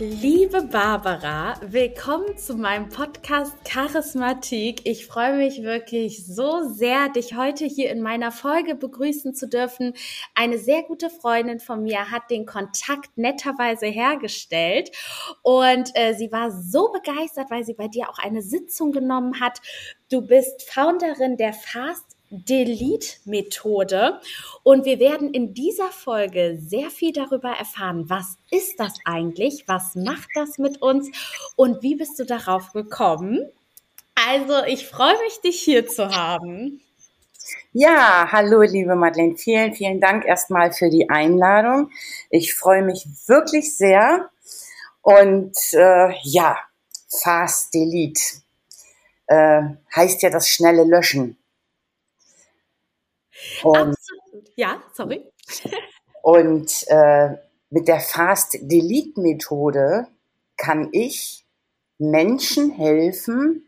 Liebe 0.00 0.62
Barbara, 0.62 1.56
willkommen 1.60 2.38
zu 2.38 2.54
meinem 2.54 2.88
Podcast 2.88 3.52
Charismatik. 3.64 4.82
Ich 4.84 5.08
freue 5.08 5.36
mich 5.36 5.64
wirklich 5.64 6.24
so 6.24 6.62
sehr, 6.68 7.08
dich 7.08 7.34
heute 7.34 7.64
hier 7.64 7.90
in 7.90 8.00
meiner 8.00 8.30
Folge 8.30 8.76
begrüßen 8.76 9.34
zu 9.34 9.48
dürfen. 9.48 9.94
Eine 10.36 10.58
sehr 10.58 10.84
gute 10.84 11.10
Freundin 11.10 11.58
von 11.58 11.82
mir 11.82 12.12
hat 12.12 12.30
den 12.30 12.46
Kontakt 12.46 13.18
netterweise 13.18 13.86
hergestellt 13.86 14.92
und 15.42 15.90
äh, 15.94 16.14
sie 16.14 16.30
war 16.30 16.52
so 16.52 16.92
begeistert, 16.92 17.50
weil 17.50 17.64
sie 17.64 17.74
bei 17.74 17.88
dir 17.88 18.08
auch 18.08 18.20
eine 18.20 18.42
Sitzung 18.42 18.92
genommen 18.92 19.40
hat. 19.40 19.60
Du 20.12 20.24
bist 20.24 20.62
Founderin 20.70 21.36
der 21.36 21.52
Fast 21.52 22.07
Delete-Methode. 22.30 24.20
Und 24.62 24.84
wir 24.84 24.98
werden 24.98 25.32
in 25.32 25.54
dieser 25.54 25.90
Folge 25.90 26.58
sehr 26.60 26.90
viel 26.90 27.12
darüber 27.12 27.50
erfahren, 27.50 28.08
was 28.08 28.36
ist 28.50 28.78
das 28.78 28.94
eigentlich, 29.04 29.64
was 29.66 29.94
macht 29.94 30.28
das 30.34 30.58
mit 30.58 30.82
uns 30.82 31.10
und 31.56 31.82
wie 31.82 31.94
bist 31.94 32.18
du 32.18 32.24
darauf 32.24 32.72
gekommen. 32.72 33.40
Also 34.28 34.64
ich 34.64 34.86
freue 34.86 35.16
mich, 35.24 35.40
dich 35.40 35.60
hier 35.60 35.86
zu 35.86 36.08
haben. 36.08 36.80
Ja, 37.72 38.28
hallo 38.30 38.62
liebe 38.62 38.94
Madeleine, 38.94 39.36
vielen, 39.36 39.72
vielen 39.72 40.00
Dank 40.00 40.24
erstmal 40.26 40.72
für 40.72 40.90
die 40.90 41.08
Einladung. 41.08 41.90
Ich 42.30 42.54
freue 42.54 42.82
mich 42.82 43.06
wirklich 43.26 43.76
sehr. 43.76 44.28
Und 45.02 45.56
äh, 45.72 46.12
ja, 46.24 46.58
Fast 47.08 47.72
Delete 47.72 48.20
äh, 49.28 49.62
heißt 49.94 50.22
ja 50.22 50.30
das 50.30 50.48
schnelle 50.48 50.84
Löschen. 50.84 51.37
Und, 53.62 53.94
Absolut. 53.94 54.50
Ja, 54.56 54.82
sorry. 54.92 55.24
Und 56.22 56.84
äh, 56.88 57.36
mit 57.70 57.88
der 57.88 58.00
Fast-Delete-Methode 58.00 60.08
kann 60.56 60.88
ich 60.92 61.46
Menschen 61.98 62.70
helfen, 62.70 63.66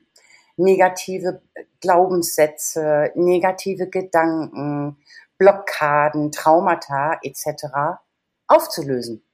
negative 0.57 1.43
Glaubenssätze, 1.81 3.13
negative 3.15 3.89
Gedanken, 3.89 4.97
Blockaden, 5.39 6.33
Traumata 6.33 7.19
etc. 7.23 7.99
aufzulösen. 8.47 9.25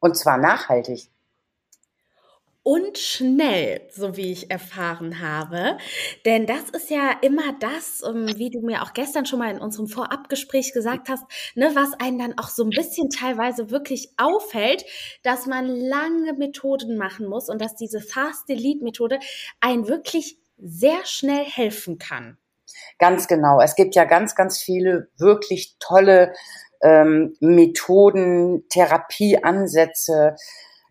Und 0.00 0.16
zwar 0.16 0.36
nachhaltig 0.36 1.11
und 2.62 2.96
schnell, 2.96 3.88
so 3.90 4.16
wie 4.16 4.30
ich 4.30 4.50
erfahren 4.50 5.20
habe. 5.20 5.78
Denn 6.24 6.46
das 6.46 6.70
ist 6.70 6.90
ja 6.90 7.10
immer 7.20 7.54
das, 7.58 8.02
ähm, 8.06 8.28
wie 8.36 8.50
du 8.50 8.60
mir 8.60 8.82
auch 8.82 8.92
gestern 8.92 9.26
schon 9.26 9.40
mal 9.40 9.50
in 9.50 9.60
unserem 9.60 9.88
Vorabgespräch 9.88 10.72
gesagt 10.72 11.08
hast, 11.08 11.24
ne, 11.54 11.70
was 11.74 11.92
einen 11.98 12.18
dann 12.18 12.38
auch 12.38 12.48
so 12.48 12.62
ein 12.62 12.70
bisschen 12.70 13.10
teilweise 13.10 13.70
wirklich 13.70 14.12
auffällt, 14.16 14.84
dass 15.24 15.46
man 15.46 15.66
lange 15.66 16.34
Methoden 16.34 16.96
machen 16.96 17.26
muss 17.26 17.48
und 17.48 17.60
dass 17.60 17.74
diese 17.74 18.00
Fast 18.00 18.48
Delete 18.48 18.84
Methode 18.84 19.18
einen 19.60 19.88
wirklich 19.88 20.38
sehr 20.56 21.04
schnell 21.04 21.44
helfen 21.44 21.98
kann. 21.98 22.38
Ganz 22.98 23.26
genau. 23.26 23.60
Es 23.60 23.74
gibt 23.74 23.96
ja 23.96 24.04
ganz, 24.04 24.36
ganz 24.36 24.60
viele 24.60 25.08
wirklich 25.18 25.76
tolle 25.80 26.32
ähm, 26.82 27.34
Methoden, 27.40 28.68
Therapieansätze, 28.68 30.36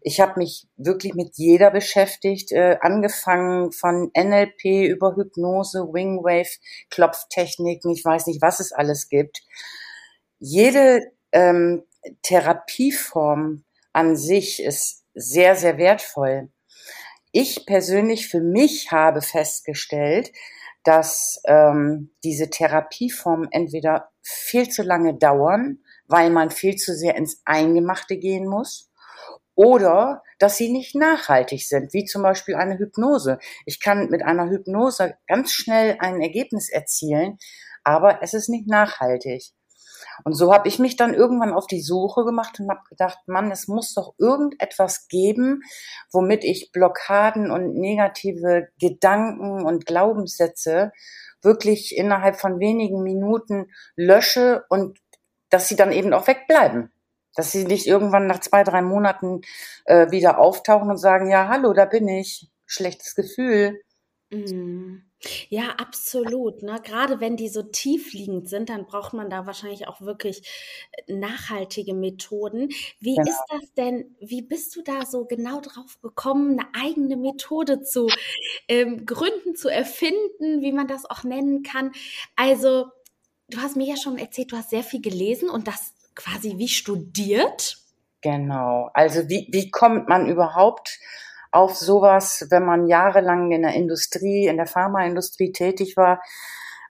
ich 0.04 0.20
habe 0.20 0.40
mich 0.40 0.68
wirklich 0.78 1.14
mit 1.14 1.36
jeder 1.36 1.70
beschäftigt, 1.70 2.52
äh, 2.52 2.78
angefangen 2.82 3.72
von 3.72 4.12
NLP 4.18 4.90
über 4.90 5.16
Hypnose, 5.16 5.88
Wingwave, 5.94 6.50
Klopftechniken, 6.90 7.92
ich 7.92 8.04
weiß 8.04 8.28
nicht, 8.28 8.42
was 8.42 8.60
es 8.60 8.72
alles 8.72 9.10
gibt. 9.10 9.42
Jede 10.40 11.12
ähm, 11.32 11.84
Therapieform 12.24 13.64
an 13.94 14.16
sich 14.16 14.64
ist 14.64 15.06
sehr, 15.14 15.56
sehr 15.56 15.78
wertvoll. 15.78 16.50
Ich 17.32 17.66
persönlich 17.66 18.28
für 18.28 18.42
mich 18.42 18.92
habe 18.92 19.22
festgestellt, 19.22 20.32
dass 20.84 21.42
ähm, 21.46 22.12
diese 22.24 22.50
Therapieformen 22.50 23.50
entweder 23.52 24.10
viel 24.24 24.68
zu 24.68 24.82
lange 24.82 25.14
dauern, 25.14 25.80
weil 26.08 26.32
man 26.32 26.50
viel 26.50 26.76
zu 26.76 26.96
sehr 26.96 27.16
ins 27.16 27.42
Eingemachte 27.46 28.18
gehen 28.18 28.48
muss 28.48 28.91
oder 29.62 30.24
dass 30.40 30.58
sie 30.58 30.72
nicht 30.72 30.96
nachhaltig 30.96 31.68
sind, 31.68 31.94
wie 31.94 32.06
zum 32.06 32.24
Beispiel 32.24 32.56
eine 32.56 32.80
Hypnose. 32.80 33.38
Ich 33.68 33.80
kann 33.80 34.10
mit 34.10 34.24
einer 34.24 34.50
Hypnose 34.50 35.14
ganz 35.28 35.52
schnell 35.52 35.98
ein 36.00 36.20
Ergebnis 36.20 36.68
erzielen, 36.68 37.38
aber 37.84 38.24
es 38.24 38.34
ist 38.34 38.50
nicht 38.50 38.68
nachhaltig. 38.68 39.52
Und 40.24 40.34
so 40.34 40.52
habe 40.52 40.68
ich 40.68 40.80
mich 40.80 40.96
dann 40.96 41.14
irgendwann 41.14 41.54
auf 41.54 41.68
die 41.68 41.82
Suche 41.82 42.26
gemacht 42.26 42.60
und 42.60 42.72
habe 42.72 42.82
gedacht, 42.90 43.20
Mann, 43.28 43.52
es 43.52 43.68
muss 43.68 43.94
doch 43.94 44.16
irgendetwas 44.18 45.08
geben, 45.08 45.62
womit 46.12 46.44
ich 46.44 46.72
Blockaden 46.72 47.52
und 47.52 47.76
negative 47.76 48.70
Gedanken 48.80 49.64
und 49.64 49.86
Glaubenssätze 49.86 50.92
wirklich 51.44 51.96
innerhalb 51.96 52.36
von 52.36 52.60
wenigen 52.60 53.04
Minuten 53.04 53.68
lösche 53.96 54.64
und 54.70 54.98
dass 55.52 55.68
sie 55.68 55.76
dann 55.76 55.92
eben 55.92 56.14
auch 56.14 56.26
wegbleiben. 56.26 56.91
Dass 57.36 57.52
sie 57.52 57.66
nicht 57.66 57.88
irgendwann 57.88 58.28
nach 58.28 58.40
zwei, 58.40 58.64
drei 58.64 58.82
Monaten 58.82 59.42
äh, 59.86 60.12
wieder 60.12 60.40
auftauchen 60.40 60.90
und 60.90 60.98
sagen, 60.98 61.30
ja, 61.30 61.48
hallo, 61.48 61.74
da 61.74 61.86
bin 61.86 62.08
ich. 62.08 62.50
Schlechtes 62.66 63.16
Gefühl. 63.16 63.82
Mhm. 64.32 65.04
Ja, 65.50 65.72
absolut. 65.78 66.64
Ne? 66.64 66.80
Gerade 66.84 67.20
wenn 67.20 67.38
die 67.38 67.50
so 67.50 67.62
tiefliegend 67.62 68.50
sind, 68.50 68.70
dann 68.70 68.86
braucht 68.86 69.14
man 69.14 69.30
da 69.30 69.46
wahrscheinlich 69.46 69.88
auch 69.88 70.02
wirklich 70.02 70.48
äh, 71.06 71.14
nachhaltige 71.14 71.94
Methoden. 71.94 72.70
Wie 73.00 73.16
genau. 73.16 73.30
ist 73.30 73.44
das 73.50 73.74
denn? 73.74 74.16
Wie 74.20 74.42
bist 74.42 74.76
du 74.76 74.82
da 74.82 75.06
so 75.06 75.26
genau 75.26 75.62
drauf 75.62 76.00
gekommen, 76.02 76.60
eine 76.60 76.70
eigene 76.74 77.18
Methode 77.18 77.82
zu 77.84 78.08
ähm, 78.68 79.06
gründen, 79.06 79.56
zu 79.56 79.70
erfinden, 79.70 80.62
wie 80.62 80.72
man 80.72 80.88
das 80.88 81.06
auch 81.06 81.24
nennen 81.24 81.62
kann? 81.62 81.92
Also, 82.36 82.86
du 83.50 83.60
hast 83.60 83.76
mir 83.76 83.88
ja 83.88 83.98
schon 83.98 84.18
erzählt, 84.18 84.52
du 84.52 84.58
hast 84.58 84.70
sehr 84.72 84.84
viel 84.84 85.02
gelesen 85.02 85.50
und 85.50 85.68
das 85.68 85.94
quasi 86.16 86.58
wie 86.58 86.68
studiert? 86.68 87.78
Genau. 88.22 88.90
Also 88.94 89.28
wie, 89.30 89.48
wie 89.52 89.72
kommt 89.72 90.08
man 90.08 90.28
überhaupt 90.28 91.00
auf 91.52 91.76
sowas, 91.76 92.48
wenn 92.50 92.66
man 92.66 92.88
jahrelang 92.88 93.52
in 93.52 93.64
der 93.64 93.74
Industrie, 93.74 94.48
in 94.48 94.58
der 94.58 94.68
Pharmaindustrie 94.68 95.52
tätig 95.52 95.98
war? 95.98 96.22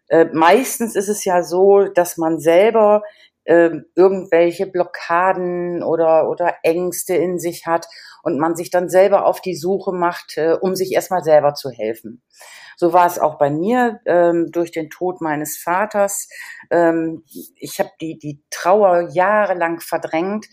Äh, 0.07 0.25
meistens 0.33 0.95
ist 0.95 1.07
es 1.07 1.23
ja 1.23 1.41
so, 1.41 1.85
dass 1.85 2.17
man 2.17 2.39
selber 2.39 3.01
äh, 3.45 3.71
irgendwelche 3.95 4.67
Blockaden 4.67 5.83
oder, 5.83 6.29
oder 6.29 6.55
Ängste 6.63 7.15
in 7.15 7.39
sich 7.39 7.65
hat 7.65 7.87
und 8.23 8.39
man 8.39 8.55
sich 8.55 8.69
dann 8.69 8.89
selber 8.89 9.25
auf 9.25 9.41
die 9.41 9.55
Suche 9.55 9.93
macht, 9.93 10.37
äh, 10.37 10.53
um 10.59 10.75
sich 10.75 10.91
erstmal 10.91 11.23
selber 11.23 11.53
zu 11.53 11.69
helfen. 11.69 12.21
So 12.81 12.93
war 12.93 13.05
es 13.05 13.19
auch 13.19 13.37
bei 13.37 13.51
mir 13.51 13.99
ähm, 14.07 14.47
durch 14.51 14.71
den 14.71 14.89
Tod 14.89 15.21
meines 15.21 15.55
Vaters. 15.55 16.27
Ähm, 16.71 17.23
ich 17.55 17.77
habe 17.77 17.91
die, 18.01 18.17
die 18.17 18.41
Trauer 18.49 19.09
jahrelang 19.11 19.81
verdrängt. 19.81 20.47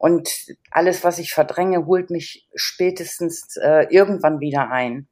Und 0.00 0.28
alles, 0.72 1.04
was 1.04 1.20
ich 1.20 1.32
verdränge, 1.32 1.86
holt 1.86 2.10
mich 2.10 2.48
spätestens 2.56 3.56
äh, 3.62 3.86
irgendwann 3.88 4.40
wieder 4.40 4.72
ein. 4.72 5.06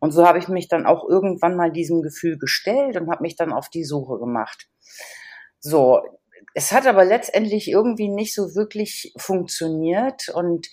Und 0.00 0.12
so 0.12 0.26
habe 0.26 0.38
ich 0.38 0.48
mich 0.48 0.66
dann 0.66 0.86
auch 0.86 1.06
irgendwann 1.06 1.56
mal 1.56 1.70
diesem 1.70 2.00
Gefühl 2.00 2.38
gestellt 2.38 2.96
und 2.96 3.10
habe 3.10 3.20
mich 3.20 3.36
dann 3.36 3.52
auf 3.52 3.68
die 3.68 3.84
Suche 3.84 4.18
gemacht. 4.18 4.70
So, 5.60 6.00
es 6.54 6.72
hat 6.72 6.86
aber 6.86 7.04
letztendlich 7.04 7.68
irgendwie 7.68 8.08
nicht 8.08 8.34
so 8.34 8.54
wirklich 8.54 9.12
funktioniert 9.18 10.30
und 10.30 10.68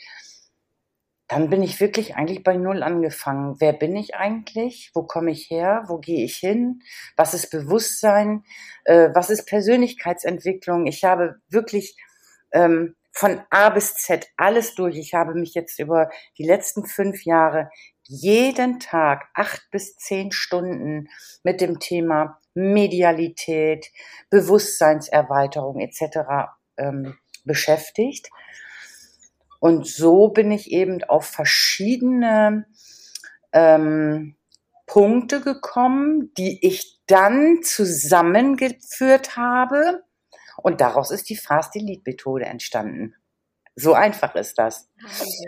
dann 1.30 1.52
bin 1.52 1.62
ich 1.62 1.80
wirklich 1.80 2.16
eigentlich 2.16 2.44
bei 2.44 2.58
Null 2.58 2.82
angefangen. 2.82 3.56
Wer 3.60 3.74
bin 3.74 3.96
ich 3.96 4.16
eigentlich? 4.16 4.90
Wo 4.96 5.04
komme 5.04 5.30
ich 5.30 5.50
her? 5.52 5.84
Wo 5.88 6.00
gehe 6.00 6.26
ich 6.26 6.38
hin? 6.38 6.82
Was 7.16 7.36
ist 7.36 7.52
Bewusstsein? 7.52 8.44
Äh, 8.84 9.10
was 9.14 9.30
ist 9.30 9.46
Persönlichkeitsentwicklung? 9.46 10.88
Ich 10.88 11.04
habe 11.04 11.36
wirklich 11.48 11.96
ähm, 12.52 12.96
von 13.12 13.42
A 13.52 13.70
bis 13.70 13.94
Z 13.94 14.28
alles 14.38 14.74
durch. 14.74 14.98
Ich 14.98 15.14
habe 15.14 15.36
mich 15.36 15.54
jetzt 15.54 15.80
über 15.80 16.10
die 16.40 16.46
letzten 16.46 16.88
fünf 16.88 17.24
Jahre 17.26 17.70
jeden 18.02 18.80
Tag 18.80 19.30
acht 19.36 19.62
bis 19.70 19.98
zehn 19.98 20.32
Stunden 20.32 21.10
mit 21.44 21.62
dem 21.62 21.80
Thema 21.80 22.40
Medialität, 22.56 23.92
Bewusstseinserweiterung 24.32 25.80
etc. 25.80 26.50
Ähm, 26.76 27.20
beschäftigt 27.46 28.32
Und 29.60 29.88
so 29.88 30.30
bin 30.30 30.52
ich 30.52 30.72
eben 30.72 31.04
auf 31.04 31.26
verschiedene 31.26 32.66
ähm, 33.52 34.36
Punkte 34.86 35.42
gekommen, 35.42 36.34
die 36.38 36.66
ich 36.66 37.00
dann 37.08 37.62
zusammengeführt 37.64 39.36
habe. 39.36 40.04
Und 40.58 40.82
daraus 40.82 41.12
ist 41.12 41.30
die 41.30 41.38
Fast 41.38 41.76
Elite 41.76 42.04
Methode 42.06 42.46
entstanden. 42.46 43.16
So 43.76 43.94
einfach 43.94 44.36
ist 44.36 44.58
das. 44.58 44.90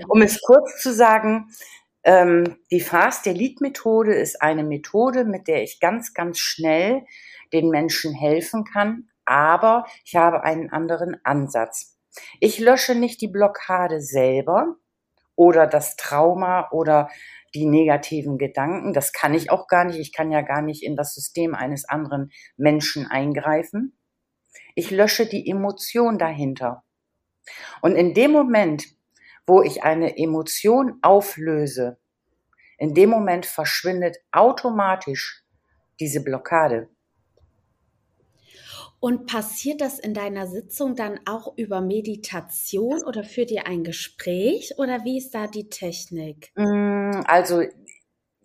Um 0.07 0.21
es 0.21 0.41
kurz 0.41 0.81
zu 0.81 0.93
sagen, 0.93 1.49
ähm, 2.03 2.57
die 2.71 2.79
Fast 2.79 3.27
Elite 3.27 3.61
Methode 3.61 4.13
ist 4.13 4.41
eine 4.41 4.63
Methode, 4.63 5.25
mit 5.25 5.47
der 5.47 5.63
ich 5.63 5.79
ganz, 5.79 6.13
ganz 6.13 6.39
schnell 6.39 7.05
den 7.53 7.69
Menschen 7.69 8.13
helfen 8.13 8.63
kann, 8.63 9.09
aber 9.25 9.85
ich 10.05 10.15
habe 10.15 10.43
einen 10.43 10.69
anderen 10.69 11.17
Ansatz. 11.23 11.97
Ich 12.39 12.59
lösche 12.59 12.95
nicht 12.95 13.21
die 13.21 13.27
Blockade 13.27 14.01
selber 14.01 14.75
oder 15.35 15.67
das 15.67 15.95
Trauma 15.95 16.69
oder 16.71 17.09
die 17.53 17.65
negativen 17.65 18.37
Gedanken. 18.37 18.93
Das 18.93 19.13
kann 19.13 19.33
ich 19.33 19.51
auch 19.51 19.67
gar 19.67 19.85
nicht. 19.85 19.99
Ich 19.99 20.13
kann 20.13 20.31
ja 20.31 20.41
gar 20.41 20.61
nicht 20.61 20.83
in 20.83 20.95
das 20.95 21.13
System 21.13 21.55
eines 21.55 21.87
anderen 21.87 22.31
Menschen 22.57 23.07
eingreifen. 23.07 23.97
Ich 24.75 24.91
lösche 24.91 25.25
die 25.25 25.49
Emotion 25.49 26.17
dahinter. 26.17 26.83
Und 27.81 27.95
in 27.95 28.13
dem 28.13 28.31
Moment, 28.31 28.85
wo 29.45 29.61
ich 29.61 29.83
eine 29.83 30.17
Emotion 30.17 30.99
auflöse, 31.01 31.97
in 32.77 32.93
dem 32.93 33.09
Moment 33.09 33.45
verschwindet 33.45 34.17
automatisch 34.31 35.43
diese 35.99 36.23
Blockade. 36.23 36.89
Und 39.01 39.25
passiert 39.25 39.81
das 39.81 39.97
in 39.97 40.13
deiner 40.13 40.45
Sitzung 40.45 40.95
dann 40.95 41.19
auch 41.25 41.57
über 41.57 41.81
Meditation 41.81 43.03
oder 43.03 43.23
führt 43.23 43.49
ihr 43.49 43.65
ein 43.65 43.83
Gespräch 43.83 44.75
oder 44.77 45.03
wie 45.03 45.17
ist 45.17 45.33
da 45.33 45.47
die 45.47 45.69
Technik? 45.69 46.51
Mm, 46.55 47.21
also 47.25 47.63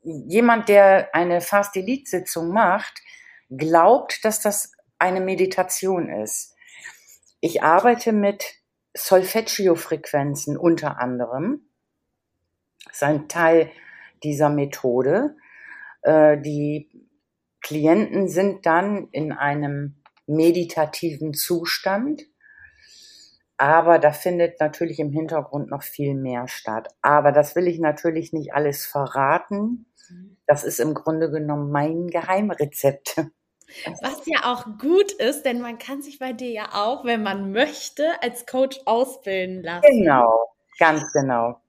jemand, 0.03 0.71
der 0.71 1.15
eine 1.15 1.43
Fast 1.43 1.77
Elite 1.77 2.09
Sitzung 2.09 2.49
macht, 2.53 3.03
glaubt, 3.51 4.25
dass 4.25 4.41
das 4.41 4.73
eine 4.99 5.21
Meditation 5.21 6.09
ist. 6.09 6.55
Ich 7.41 7.63
arbeite 7.63 8.13
mit 8.13 8.55
Solfeggio-Frequenzen 8.95 10.57
unter 10.57 10.99
anderem. 10.99 11.69
Das 12.87 12.95
ist 12.95 13.03
ein 13.03 13.29
Teil 13.29 13.71
dieser 14.25 14.49
Methode. 14.49 15.37
Äh, 16.01 16.39
die 16.41 16.89
Klienten 17.61 18.29
sind 18.29 18.65
dann 18.65 19.09
in 19.13 19.33
einem 19.33 19.97
meditativen 20.27 21.35
Zustand. 21.35 22.23
Aber 23.59 23.99
da 23.99 24.13
findet 24.13 24.61
natürlich 24.61 24.99
im 24.99 25.11
Hintergrund 25.11 25.71
noch 25.71 25.83
viel 25.83 26.15
mehr 26.15 26.47
statt. 26.47 26.89
Aber 27.01 27.33
das 27.33 27.57
will 27.57 27.67
ich 27.69 27.79
natürlich 27.79 28.33
nicht 28.33 28.53
alles 28.53 28.85
verraten. 28.85 29.87
Das 30.47 30.63
ist 30.63 30.79
im 30.79 30.95
Grunde 30.95 31.31
genommen 31.31 31.71
mein 31.71 32.09
Geheimrezept. 32.09 33.17
Was 34.01 34.23
ja 34.27 34.53
auch 34.53 34.79
gut 34.79 35.13
ist, 35.13 35.45
denn 35.45 35.61
man 35.61 35.79
kann 35.79 36.01
sich 36.03 36.19
bei 36.19 36.33
dir 36.33 36.51
ja 36.51 36.69
auch, 36.73 37.05
wenn 37.05 37.23
man 37.23 37.51
möchte, 37.51 38.23
als 38.23 38.47
Coach 38.47 38.79
ausbilden 38.85 39.63
lassen. 39.63 39.87
Genau, 39.89 40.51
ganz 40.79 41.11
genau. 41.13 41.61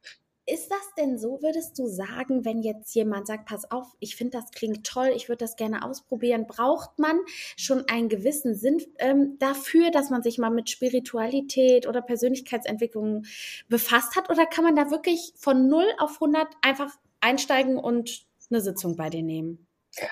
Ist 0.49 0.71
das 0.71 0.93
denn 0.97 1.17
so, 1.17 1.41
würdest 1.41 1.77
du 1.77 1.87
sagen, 1.87 2.45
wenn 2.45 2.61
jetzt 2.61 2.95
jemand 2.95 3.27
sagt, 3.27 3.49
pass 3.49 3.69
auf, 3.69 3.85
ich 3.99 4.15
finde 4.15 4.37
das 4.37 4.51
klingt 4.51 4.87
toll, 4.87 5.11
ich 5.13 5.27
würde 5.27 5.43
das 5.43 5.57
gerne 5.57 5.83
ausprobieren, 5.83 6.47
braucht 6.47 6.97
man 6.99 7.19
schon 7.57 7.83
einen 7.89 8.07
gewissen 8.07 8.55
Sinn 8.55 8.81
ähm, 8.99 9.35
dafür, 9.39 9.91
dass 9.91 10.09
man 10.09 10.23
sich 10.23 10.37
mal 10.37 10.49
mit 10.49 10.69
Spiritualität 10.69 11.85
oder 11.85 12.01
Persönlichkeitsentwicklung 12.01 13.25
befasst 13.67 14.15
hat? 14.15 14.29
Oder 14.29 14.45
kann 14.45 14.63
man 14.63 14.77
da 14.77 14.89
wirklich 14.89 15.33
von 15.35 15.67
0 15.67 15.83
auf 15.97 16.13
100 16.13 16.47
einfach 16.61 16.95
einsteigen 17.19 17.77
und 17.77 18.25
eine 18.49 18.61
Sitzung 18.61 18.95
bei 18.95 19.09
dir 19.09 19.23
nehmen? 19.23 19.67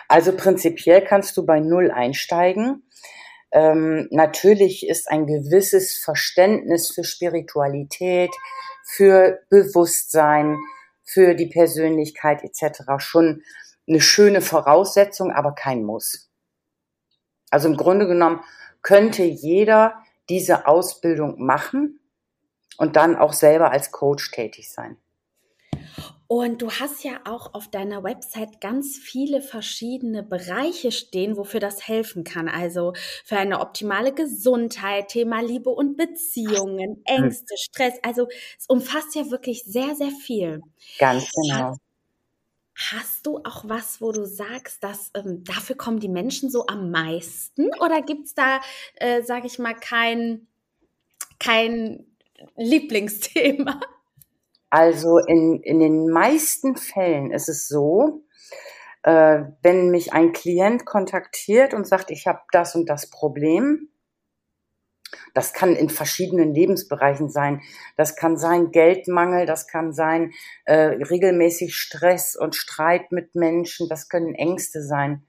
Also 0.09 0.35
prinzipiell 0.35 1.01
kannst 1.01 1.37
du 1.37 1.45
bei 1.45 1.61
0 1.61 1.91
einsteigen. 1.91 2.83
Ähm, 3.55 4.09
natürlich 4.11 4.85
ist 4.85 5.09
ein 5.09 5.27
gewisses 5.27 5.97
Verständnis 5.97 6.91
für 6.91 7.05
Spiritualität, 7.05 8.31
für 8.83 9.39
Bewusstsein, 9.49 10.57
für 11.05 11.35
die 11.35 11.45
Persönlichkeit 11.45 12.43
etc. 12.43 12.83
schon 12.97 13.43
eine 13.87 14.01
schöne 14.01 14.41
Voraussetzung, 14.41 15.31
aber 15.31 15.53
kein 15.55 15.85
Muss. 15.85 16.29
Also 17.49 17.69
im 17.69 17.77
Grunde 17.77 18.07
genommen 18.07 18.43
könnte 18.81 19.23
jeder 19.23 20.03
diese 20.27 20.67
Ausbildung 20.67 21.41
machen 21.41 22.01
und 22.77 22.97
dann 22.97 23.15
auch 23.15 23.31
selber 23.31 23.71
als 23.71 23.91
Coach 23.91 24.31
tätig 24.31 24.69
sein. 24.69 24.97
Und 26.27 26.61
du 26.63 26.71
hast 26.71 27.03
ja 27.03 27.19
auch 27.25 27.53
auf 27.53 27.69
deiner 27.69 28.03
Website 28.03 28.59
ganz 28.59 28.97
viele 28.97 29.41
verschiedene 29.41 30.23
Bereiche 30.23 30.91
stehen, 30.91 31.37
wofür 31.37 31.59
das 31.59 31.87
helfen 31.87 32.23
kann. 32.23 32.47
Also 32.47 32.93
für 33.23 33.37
eine 33.37 33.59
optimale 33.59 34.11
Gesundheit, 34.11 35.09
Thema 35.09 35.41
Liebe 35.41 35.69
und 35.69 35.97
Beziehungen, 35.97 37.01
Ängste, 37.05 37.55
Stress. 37.57 37.93
Also 38.01 38.27
es 38.57 38.65
umfasst 38.67 39.13
ja 39.13 39.29
wirklich 39.29 39.65
sehr, 39.65 39.95
sehr 39.95 40.09
viel. 40.09 40.61
Ganz 40.97 41.29
genau. 41.31 41.73
Hast, 41.73 41.81
hast 42.75 43.25
du 43.27 43.37
auch 43.43 43.63
was, 43.67 44.01
wo 44.01 44.11
du 44.11 44.25
sagst, 44.25 44.83
dass 44.83 45.11
ähm, 45.13 45.43
dafür 45.43 45.77
kommen 45.77 45.99
die 45.99 46.09
Menschen 46.09 46.49
so 46.49 46.65
am 46.65 46.89
meisten? 46.89 47.69
Oder 47.79 48.01
gibt 48.01 48.25
es 48.25 48.33
da, 48.33 48.61
äh, 48.95 49.21
sage 49.21 49.45
ich 49.45 49.59
mal, 49.59 49.75
kein, 49.75 50.47
kein 51.39 52.07
Lieblingsthema? 52.55 53.79
Also 54.75 55.19
in, 55.19 55.61
in 55.61 55.79
den 55.79 56.09
meisten 56.09 56.75
Fällen 56.75 57.31
ist 57.31 57.47
es 57.47 57.69
so, 57.69 58.25
äh, 59.03 59.43
wenn 59.61 59.89
mich 59.89 60.11
ein 60.11 60.33
Klient 60.33 60.85
kontaktiert 60.85 61.73
und 61.73 61.87
sagt, 61.87 62.11
ich 62.11 62.27
habe 62.27 62.41
das 62.51 62.75
und 62.75 62.89
das 62.89 63.09
Problem, 63.09 63.87
das 65.33 65.53
kann 65.53 65.77
in 65.77 65.87
verschiedenen 65.87 66.53
Lebensbereichen 66.53 67.29
sein. 67.29 67.61
Das 67.95 68.17
kann 68.17 68.35
sein 68.35 68.71
Geldmangel, 68.71 69.45
das 69.45 69.65
kann 69.69 69.93
sein 69.93 70.33
äh, 70.65 70.75
regelmäßig 70.75 71.73
Stress 71.73 72.35
und 72.35 72.53
Streit 72.53 73.13
mit 73.13 73.33
Menschen, 73.33 73.87
das 73.87 74.09
können 74.09 74.35
Ängste 74.35 74.83
sein. 74.83 75.25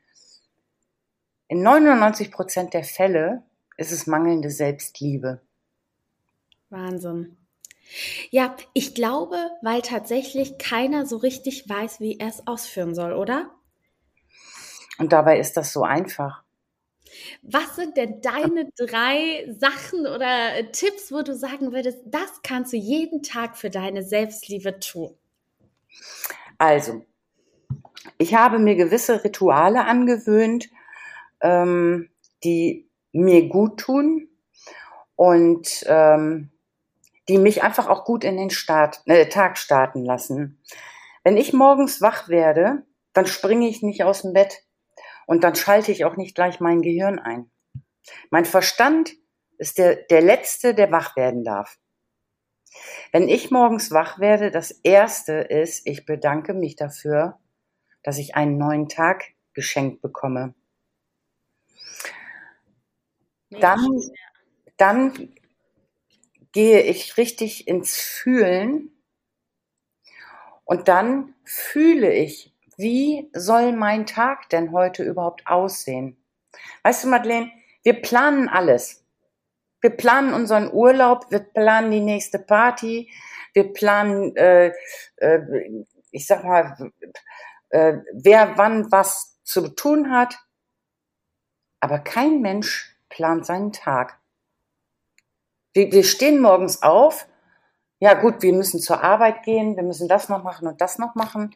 In 1.46 1.62
99 1.62 2.32
Prozent 2.32 2.74
der 2.74 2.82
Fälle 2.82 3.44
ist 3.76 3.92
es 3.92 4.08
mangelnde 4.08 4.50
Selbstliebe. 4.50 5.40
Wahnsinn. 6.68 7.35
Ja, 8.30 8.56
ich 8.72 8.94
glaube, 8.94 9.36
weil 9.62 9.82
tatsächlich 9.82 10.58
keiner 10.58 11.06
so 11.06 11.16
richtig 11.16 11.68
weiß, 11.68 12.00
wie 12.00 12.18
er 12.18 12.28
es 12.28 12.46
ausführen 12.46 12.94
soll, 12.94 13.12
oder? 13.12 13.50
Und 14.98 15.12
dabei 15.12 15.38
ist 15.38 15.56
das 15.56 15.72
so 15.72 15.82
einfach. 15.82 16.42
Was 17.42 17.76
sind 17.76 17.96
denn 17.96 18.20
deine 18.20 18.68
drei 18.76 19.46
Sachen 19.58 20.06
oder 20.06 20.70
Tipps, 20.72 21.12
wo 21.12 21.22
du 21.22 21.34
sagen 21.34 21.72
würdest, 21.72 21.98
das 22.06 22.42
kannst 22.42 22.72
du 22.72 22.76
jeden 22.76 23.22
Tag 23.22 23.56
für 23.56 23.70
deine 23.70 24.02
Selbstliebe 24.02 24.80
tun? 24.80 25.14
Also, 26.58 27.04
ich 28.18 28.34
habe 28.34 28.58
mir 28.58 28.76
gewisse 28.76 29.22
Rituale 29.22 29.84
angewöhnt, 29.84 30.68
ähm, 31.40 32.08
die 32.44 32.88
mir 33.12 33.48
gut 33.48 33.78
tun 33.80 34.28
und 35.14 35.84
ähm, 35.86 36.50
die 37.28 37.38
mich 37.38 37.62
einfach 37.62 37.88
auch 37.88 38.04
gut 38.04 38.24
in 38.24 38.36
den 38.36 38.50
Start, 38.50 39.02
äh, 39.06 39.28
Tag 39.28 39.58
starten 39.58 40.04
lassen. 40.04 40.62
Wenn 41.24 41.36
ich 41.36 41.52
morgens 41.52 42.00
wach 42.00 42.28
werde, 42.28 42.84
dann 43.12 43.26
springe 43.26 43.68
ich 43.68 43.82
nicht 43.82 44.04
aus 44.04 44.22
dem 44.22 44.32
Bett 44.32 44.62
und 45.26 45.42
dann 45.42 45.54
schalte 45.54 45.90
ich 45.90 46.04
auch 46.04 46.16
nicht 46.16 46.34
gleich 46.34 46.60
mein 46.60 46.82
Gehirn 46.82 47.18
ein. 47.18 47.50
Mein 48.30 48.44
Verstand 48.44 49.12
ist 49.58 49.78
der, 49.78 49.96
der 49.96 50.20
Letzte, 50.20 50.74
der 50.74 50.92
wach 50.92 51.16
werden 51.16 51.42
darf. 51.42 51.78
Wenn 53.10 53.28
ich 53.28 53.50
morgens 53.50 53.90
wach 53.90 54.18
werde, 54.18 54.50
das 54.50 54.70
Erste 54.70 55.32
ist, 55.32 55.86
ich 55.86 56.04
bedanke 56.04 56.54
mich 56.54 56.76
dafür, 56.76 57.38
dass 58.02 58.18
ich 58.18 58.36
einen 58.36 58.58
neuen 58.58 58.88
Tag 58.88 59.24
geschenkt 59.54 60.02
bekomme. 60.02 60.54
Dann, 63.50 63.80
dann 64.76 65.34
gehe 66.56 66.80
ich 66.80 67.18
richtig 67.18 67.68
ins 67.68 67.98
Fühlen 67.98 68.90
und 70.64 70.88
dann 70.88 71.34
fühle 71.44 72.10
ich, 72.10 72.56
wie 72.78 73.28
soll 73.34 73.72
mein 73.72 74.06
Tag 74.06 74.48
denn 74.48 74.72
heute 74.72 75.02
überhaupt 75.02 75.46
aussehen? 75.46 76.16
Weißt 76.82 77.04
du, 77.04 77.08
Madeleine, 77.08 77.52
wir 77.82 78.00
planen 78.00 78.48
alles. 78.48 79.04
Wir 79.82 79.90
planen 79.90 80.32
unseren 80.32 80.72
Urlaub, 80.72 81.30
wir 81.30 81.40
planen 81.40 81.90
die 81.90 82.00
nächste 82.00 82.38
Party, 82.38 83.12
wir 83.52 83.74
planen, 83.74 84.34
äh, 84.36 84.72
äh, 85.16 85.84
ich 86.10 86.26
sag 86.26 86.42
mal, 86.42 86.90
äh, 87.68 87.98
wer 88.14 88.56
wann 88.56 88.90
was 88.90 89.42
zu 89.44 89.68
tun 89.68 90.10
hat. 90.10 90.38
Aber 91.80 91.98
kein 91.98 92.40
Mensch 92.40 92.96
plant 93.10 93.44
seinen 93.44 93.72
Tag. 93.72 94.18
Wir, 95.76 95.92
wir 95.92 96.02
stehen 96.02 96.40
morgens 96.40 96.82
auf 96.82 97.28
ja 97.98 98.14
gut, 98.14 98.42
wir 98.42 98.52
müssen 98.52 98.80
zur 98.80 99.02
Arbeit 99.02 99.42
gehen, 99.42 99.76
wir 99.76 99.82
müssen 99.82 100.08
das 100.08 100.28
noch 100.28 100.42
machen 100.42 100.68
und 100.68 100.80
das 100.80 100.98
noch 100.98 101.14
machen, 101.14 101.54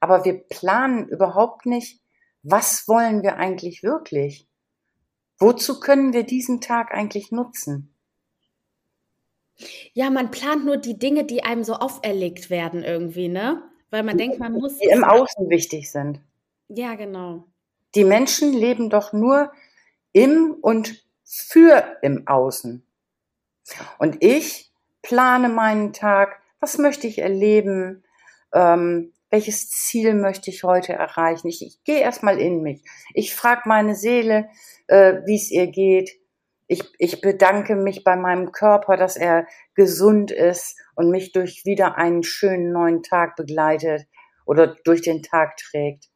aber 0.00 0.24
wir 0.24 0.34
planen 0.34 1.08
überhaupt 1.08 1.66
nicht, 1.66 2.00
was 2.42 2.88
wollen 2.88 3.22
wir 3.22 3.36
eigentlich 3.36 3.82
wirklich? 3.82 4.48
Wozu 5.38 5.80
können 5.80 6.12
wir 6.12 6.24
diesen 6.24 6.60
Tag 6.60 6.92
eigentlich 6.92 7.30
nutzen? 7.30 7.94
Ja, 9.92 10.08
man 10.10 10.30
plant 10.30 10.64
nur 10.64 10.78
die 10.78 10.98
Dinge, 10.98 11.24
die 11.24 11.44
einem 11.44 11.62
so 11.62 11.74
auferlegt 11.74 12.48
werden 12.48 12.82
irgendwie, 12.82 13.28
ne? 13.28 13.62
Weil 13.90 14.02
man 14.02 14.16
denkt, 14.16 14.38
man 14.38 14.54
muss. 14.54 14.78
Die 14.78 14.88
im 14.88 15.04
Außen 15.04 15.50
wichtig 15.50 15.92
sind. 15.92 16.20
Ja, 16.68 16.94
genau. 16.94 17.44
Die 17.94 18.04
Menschen 18.04 18.54
leben 18.54 18.88
doch 18.88 19.12
nur 19.12 19.52
im 20.12 20.56
und 20.62 21.04
für 21.22 21.98
im 22.00 22.26
Außen. 22.26 22.86
Und 23.98 24.22
ich 24.22 24.72
plane 25.02 25.48
meinen 25.48 25.92
Tag, 25.92 26.40
was 26.60 26.78
möchte 26.78 27.06
ich 27.06 27.18
erleben, 27.18 28.04
ähm, 28.52 29.12
welches 29.30 29.70
Ziel 29.70 30.14
möchte 30.14 30.50
ich 30.50 30.62
heute 30.62 30.92
erreichen. 30.92 31.48
Ich, 31.48 31.64
ich 31.64 31.82
gehe 31.84 32.00
erstmal 32.00 32.38
in 32.38 32.62
mich. 32.62 32.84
Ich 33.14 33.34
frage 33.34 33.62
meine 33.64 33.94
Seele, 33.94 34.48
äh, 34.88 35.20
wie 35.24 35.36
es 35.36 35.50
ihr 35.50 35.68
geht. 35.68 36.10
Ich, 36.66 36.84
ich 36.98 37.20
bedanke 37.20 37.74
mich 37.74 38.04
bei 38.04 38.14
meinem 38.14 38.52
Körper, 38.52 38.96
dass 38.96 39.16
er 39.16 39.46
gesund 39.74 40.30
ist 40.30 40.76
und 40.94 41.10
mich 41.10 41.32
durch 41.32 41.64
wieder 41.64 41.96
einen 41.96 42.22
schönen 42.22 42.72
neuen 42.72 43.02
Tag 43.02 43.36
begleitet 43.36 44.06
oder 44.44 44.76
durch 44.84 45.02
den 45.02 45.22
Tag 45.22 45.56
trägt. 45.56 46.08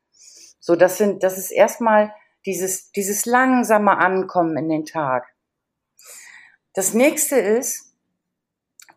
So, 0.61 0.76
das 0.76 0.99
sind, 0.99 1.23
das 1.23 1.38
ist 1.38 1.50
erstmal 1.50 2.12
dieses, 2.45 2.91
dieses 2.93 3.25
langsame 3.25 3.99
Ankommen 3.99 4.57
in 4.57 4.69
den 4.69 4.85
Tag. 4.85 5.26
Das 6.76 6.92
nächste 6.92 7.37
ist, 7.37 7.95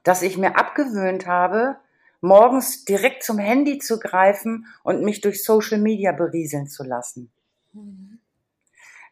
dass 0.03 0.21
ich 0.21 0.37
mir 0.37 0.57
abgewöhnt 0.57 1.27
habe, 1.27 1.77
morgens 2.19 2.83
direkt 2.83 3.23
zum 3.23 3.37
Handy 3.37 3.79
zu 3.79 3.99
greifen 3.99 4.67
und 4.83 5.01
mich 5.01 5.21
durch 5.21 5.45
Social 5.45 5.79
Media 5.79 6.11
berieseln 6.11 6.67
zu 6.67 6.83
lassen. 6.83 7.31
Mhm. 7.71 8.19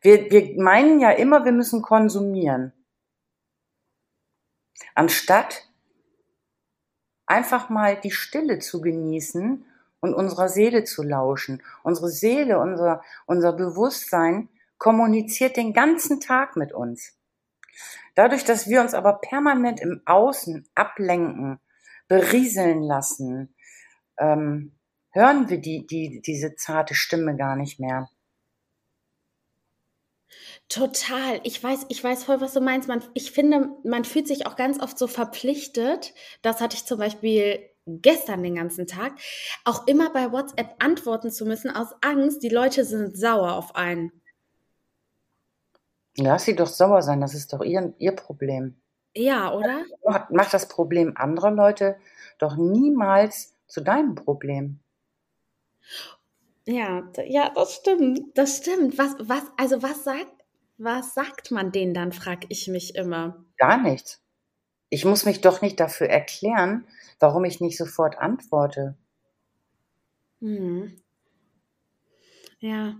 Wir, 0.02 0.30
wir 0.30 0.62
meinen 0.62 1.00
ja 1.00 1.12
immer, 1.12 1.46
wir 1.46 1.54
müssen 1.54 1.82
konsumieren. 1.82 2.74
Anstatt 4.96 5.70
einfach 7.26 7.70
mal 7.70 7.96
die 7.98 8.12
Stille 8.12 8.60
zu 8.60 8.82
genießen 8.82 9.66
und 10.02 10.14
unserer 10.14 10.50
Seele 10.50 10.84
zu 10.84 11.04
lauschen. 11.04 11.64
Unsere 11.84 12.10
Seele, 12.10 12.60
unser, 12.60 13.02
unser 13.28 13.54
Bewusstsein 13.54 14.50
kommuniziert 14.78 15.56
den 15.56 15.72
ganzen 15.72 16.20
Tag 16.20 16.58
mit 16.58 16.74
uns. 16.74 17.17
Dadurch, 18.18 18.44
dass 18.44 18.68
wir 18.68 18.82
uns 18.82 18.96
aber 18.96 19.20
permanent 19.22 19.80
im 19.80 20.02
Außen 20.08 20.68
ablenken, 20.74 21.60
berieseln 22.08 22.82
lassen, 22.82 23.54
ähm, 24.18 24.76
hören 25.12 25.50
wir 25.50 25.62
die, 25.62 25.86
die, 25.86 26.20
diese 26.26 26.56
zarte 26.56 26.96
Stimme 26.96 27.38
gar 27.38 27.56
nicht 27.56 27.80
mehr. 27.80 28.10
Total. 30.68 31.40
Ich 31.44 31.64
weiß, 31.64 31.86
ich 31.90 32.04
weiß 32.04 32.24
voll, 32.24 32.42
was 32.42 32.54
du 32.54 32.60
meinst. 32.60 32.88
Man, 32.88 33.04
ich 33.14 33.32
finde, 33.32 33.70
man 33.84 34.04
fühlt 34.04 34.28
sich 34.28 34.48
auch 34.48 34.56
ganz 34.56 34.80
oft 34.82 34.98
so 34.98 35.06
verpflichtet. 35.06 36.16
Das 36.42 36.60
hatte 36.60 36.76
ich 36.76 36.86
zum 36.86 36.98
Beispiel 36.98 37.70
gestern 37.86 38.42
den 38.42 38.56
ganzen 38.56 38.88
Tag, 38.88 39.14
auch 39.64 39.86
immer 39.86 40.12
bei 40.12 40.32
WhatsApp 40.32 40.74
antworten 40.80 41.30
zu 41.30 41.46
müssen 41.46 41.70
aus 41.70 41.90
Angst, 42.02 42.42
die 42.42 42.50
Leute 42.50 42.84
sind 42.84 43.16
sauer 43.16 43.54
auf 43.54 43.76
einen. 43.76 44.12
Lass 46.20 46.46
sie 46.46 46.56
doch 46.56 46.68
sauer 46.68 47.02
sein, 47.02 47.22
das 47.22 47.34
ist 47.34 47.54
doch 47.54 47.62
ihr, 47.62 47.94
ihr 47.98 48.14
Problem. 48.14 48.76
Ja, 49.16 49.54
oder? 49.54 49.84
Mach 50.30 50.50
das 50.50 50.68
Problem 50.68 51.14
anderer 51.16 51.52
Leute 51.52 51.98
doch 52.40 52.56
niemals 52.56 53.56
zu 53.68 53.82
deinem 53.82 54.16
Problem. 54.16 54.80
Ja, 56.66 57.04
ja, 57.26 57.52
das 57.56 57.76
stimmt. 57.76 58.38
Das 58.38 58.58
stimmt. 58.58 58.98
Was, 58.98 59.16
was, 59.20 59.44
also 59.58 59.82
was 59.82 60.04
sagt, 60.04 60.32
was 60.78 61.14
sagt 61.14 61.52
man 61.52 61.72
denen 61.72 61.94
dann, 61.94 62.12
frage 62.12 62.46
ich 62.50 62.68
mich 62.68 62.96
immer. 62.96 63.44
Gar 63.58 63.82
nichts. 63.82 64.22
Ich 64.90 65.06
muss 65.06 65.26
mich 65.26 65.42
doch 65.42 65.62
nicht 65.62 65.80
dafür 65.80 66.08
erklären, 66.08 66.86
warum 67.20 67.46
ich 67.46 67.62
nicht 67.62 67.78
sofort 67.78 68.18
antworte. 68.18 68.96
Hm. 70.42 71.02
Ja, 72.60 72.96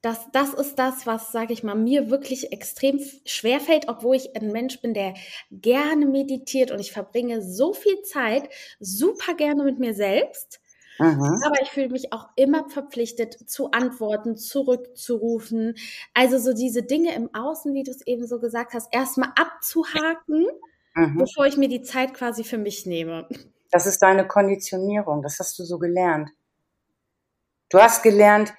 das, 0.00 0.30
das 0.32 0.54
ist 0.54 0.78
das, 0.78 1.06
was, 1.06 1.32
sage 1.32 1.52
ich 1.52 1.64
mal, 1.64 1.74
mir 1.74 2.08
wirklich 2.08 2.52
extrem 2.52 3.00
schwer 3.24 3.58
fällt, 3.58 3.88
obwohl 3.88 4.14
ich 4.14 4.36
ein 4.36 4.52
Mensch 4.52 4.80
bin, 4.80 4.94
der 4.94 5.14
gerne 5.50 6.06
meditiert 6.06 6.70
und 6.70 6.78
ich 6.78 6.92
verbringe 6.92 7.42
so 7.42 7.72
viel 7.72 8.00
Zeit 8.02 8.48
super 8.78 9.34
gerne 9.34 9.64
mit 9.64 9.80
mir 9.80 9.94
selbst. 9.94 10.60
Mhm. 10.98 11.42
Aber 11.44 11.60
ich 11.62 11.70
fühle 11.70 11.88
mich 11.88 12.12
auch 12.12 12.28
immer 12.36 12.68
verpflichtet 12.68 13.50
zu 13.50 13.72
antworten, 13.72 14.36
zurückzurufen. 14.36 15.74
Also 16.14 16.38
so 16.38 16.52
diese 16.52 16.84
Dinge 16.84 17.14
im 17.14 17.34
Außen, 17.34 17.74
wie 17.74 17.82
du 17.82 17.90
es 17.90 18.06
eben 18.06 18.26
so 18.26 18.38
gesagt 18.38 18.72
hast, 18.74 18.94
erstmal 18.94 19.30
abzuhaken, 19.34 20.46
mhm. 20.94 21.18
bevor 21.18 21.46
ich 21.46 21.56
mir 21.56 21.68
die 21.68 21.82
Zeit 21.82 22.14
quasi 22.14 22.44
für 22.44 22.58
mich 22.58 22.86
nehme. 22.86 23.26
Das 23.72 23.86
ist 23.86 24.02
deine 24.02 24.28
Konditionierung, 24.28 25.22
das 25.22 25.40
hast 25.40 25.58
du 25.58 25.64
so 25.64 25.78
gelernt. 25.78 26.30
Du 27.70 27.78
hast 27.78 28.02
gelernt, 28.02 28.52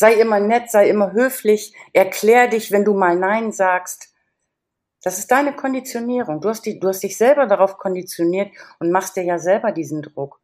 sei 0.00 0.14
immer 0.14 0.40
nett, 0.40 0.70
sei 0.70 0.88
immer 0.88 1.12
höflich, 1.12 1.74
erklär 1.92 2.48
dich, 2.48 2.72
wenn 2.72 2.86
du 2.86 2.94
mal 2.94 3.16
Nein 3.16 3.52
sagst. 3.52 4.14
Das 5.02 5.18
ist 5.18 5.30
deine 5.30 5.54
Konditionierung. 5.54 6.40
Du 6.40 6.48
hast, 6.48 6.62
die, 6.62 6.80
du 6.80 6.88
hast 6.88 7.02
dich 7.02 7.18
selber 7.18 7.46
darauf 7.46 7.76
konditioniert 7.76 8.50
und 8.78 8.90
machst 8.90 9.16
dir 9.16 9.24
ja 9.24 9.38
selber 9.38 9.72
diesen 9.72 10.00
Druck. 10.00 10.40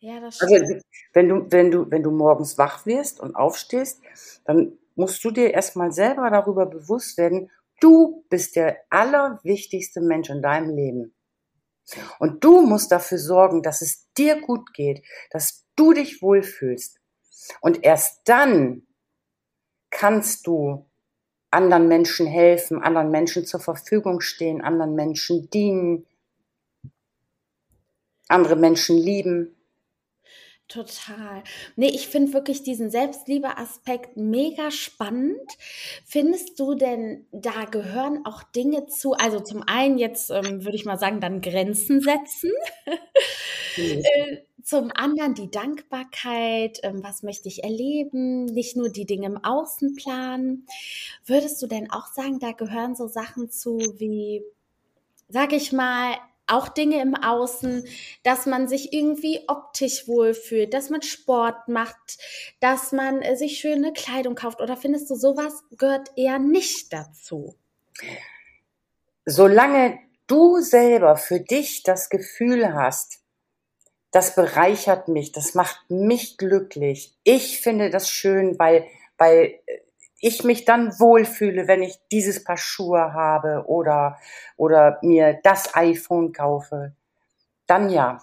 Ja, 0.00 0.18
das 0.18 0.40
also, 0.40 0.56
stimmt. 0.56 0.70
Also, 0.72 0.84
wenn 1.12 1.28
du, 1.28 1.52
wenn 1.52 1.70
du, 1.70 1.90
wenn 1.92 2.02
du 2.02 2.10
morgens 2.10 2.58
wach 2.58 2.86
wirst 2.86 3.20
und 3.20 3.36
aufstehst, 3.36 4.02
dann 4.44 4.76
musst 4.96 5.22
du 5.22 5.30
dir 5.30 5.54
erstmal 5.54 5.92
selber 5.92 6.28
darüber 6.28 6.66
bewusst 6.66 7.18
werden, 7.18 7.52
du 7.80 8.24
bist 8.30 8.56
der 8.56 8.78
allerwichtigste 8.90 10.00
Mensch 10.00 10.28
in 10.28 10.42
deinem 10.42 10.74
Leben. 10.74 11.14
Und 12.18 12.42
du 12.42 12.62
musst 12.62 12.90
dafür 12.90 13.18
sorgen, 13.18 13.62
dass 13.62 13.80
es 13.80 14.08
dir 14.18 14.40
gut 14.40 14.74
geht, 14.74 15.04
dass 15.30 15.66
du 15.76 15.92
dich 15.92 16.20
wohlfühlst. 16.20 16.99
Und 17.60 17.84
erst 17.84 18.22
dann 18.24 18.82
kannst 19.90 20.46
du 20.46 20.86
anderen 21.50 21.88
Menschen 21.88 22.26
helfen, 22.26 22.80
anderen 22.82 23.10
Menschen 23.10 23.44
zur 23.44 23.60
Verfügung 23.60 24.20
stehen, 24.20 24.60
anderen 24.60 24.94
Menschen 24.94 25.50
dienen, 25.50 26.06
andere 28.28 28.56
Menschen 28.56 28.96
lieben. 28.96 29.56
Total. 30.70 31.42
Nee, 31.74 31.88
ich 31.88 32.06
finde 32.06 32.32
wirklich 32.32 32.62
diesen 32.62 32.92
Selbstliebe-Aspekt 32.92 34.16
mega 34.16 34.70
spannend. 34.70 35.40
Findest 36.06 36.60
du 36.60 36.76
denn, 36.76 37.26
da 37.32 37.64
gehören 37.64 38.24
auch 38.24 38.44
Dinge 38.44 38.86
zu, 38.86 39.14
also 39.14 39.40
zum 39.40 39.64
einen 39.66 39.98
jetzt 39.98 40.30
ähm, 40.30 40.64
würde 40.64 40.76
ich 40.76 40.84
mal 40.84 40.98
sagen, 40.98 41.20
dann 41.20 41.40
Grenzen 41.40 42.00
setzen. 42.00 42.52
Mhm. 43.76 44.02
äh, 44.04 44.36
zum 44.62 44.92
anderen 44.94 45.34
die 45.34 45.50
Dankbarkeit, 45.50 46.78
ähm, 46.84 47.02
was 47.02 47.24
möchte 47.24 47.48
ich 47.48 47.64
erleben, 47.64 48.44
nicht 48.44 48.76
nur 48.76 48.90
die 48.90 49.06
Dinge 49.06 49.26
im 49.26 49.44
Außen 49.44 49.96
planen. 49.96 50.66
Würdest 51.26 51.60
du 51.62 51.66
denn 51.66 51.90
auch 51.90 52.06
sagen, 52.12 52.38
da 52.38 52.52
gehören 52.52 52.94
so 52.94 53.08
Sachen 53.08 53.50
zu 53.50 53.78
wie, 53.98 54.44
sag 55.28 55.52
ich 55.52 55.72
mal, 55.72 56.14
auch 56.50 56.68
Dinge 56.68 57.00
im 57.00 57.14
Außen, 57.14 57.84
dass 58.22 58.46
man 58.46 58.68
sich 58.68 58.92
irgendwie 58.92 59.40
optisch 59.48 60.06
wohlfühlt, 60.08 60.74
dass 60.74 60.90
man 60.90 61.02
Sport 61.02 61.68
macht, 61.68 62.18
dass 62.60 62.92
man 62.92 63.22
äh, 63.22 63.36
sich 63.36 63.58
schöne 63.58 63.92
Kleidung 63.92 64.34
kauft 64.34 64.60
oder 64.60 64.76
findest 64.76 65.10
du 65.10 65.14
sowas 65.14 65.62
gehört 65.76 66.10
eher 66.16 66.38
nicht 66.38 66.92
dazu? 66.92 67.54
Solange 69.26 69.98
du 70.26 70.60
selber 70.60 71.16
für 71.16 71.40
dich 71.40 71.82
das 71.82 72.08
Gefühl 72.08 72.74
hast, 72.74 73.20
das 74.10 74.34
bereichert 74.34 75.08
mich, 75.08 75.32
das 75.32 75.54
macht 75.54 75.88
mich 75.88 76.36
glücklich. 76.36 77.16
Ich 77.22 77.60
finde 77.60 77.90
das 77.90 78.10
schön, 78.10 78.58
weil, 78.58 78.86
weil 79.18 79.54
äh, 79.66 79.78
ich 80.20 80.44
mich 80.44 80.64
dann 80.64 80.98
wohlfühle, 81.00 81.66
wenn 81.66 81.82
ich 81.82 81.98
dieses 82.12 82.44
Paar 82.44 82.58
Schuhe 82.58 83.12
habe 83.14 83.64
oder, 83.66 84.18
oder 84.56 84.98
mir 85.02 85.40
das 85.42 85.74
iPhone 85.74 86.32
kaufe, 86.32 86.94
dann 87.66 87.88
ja. 87.90 88.22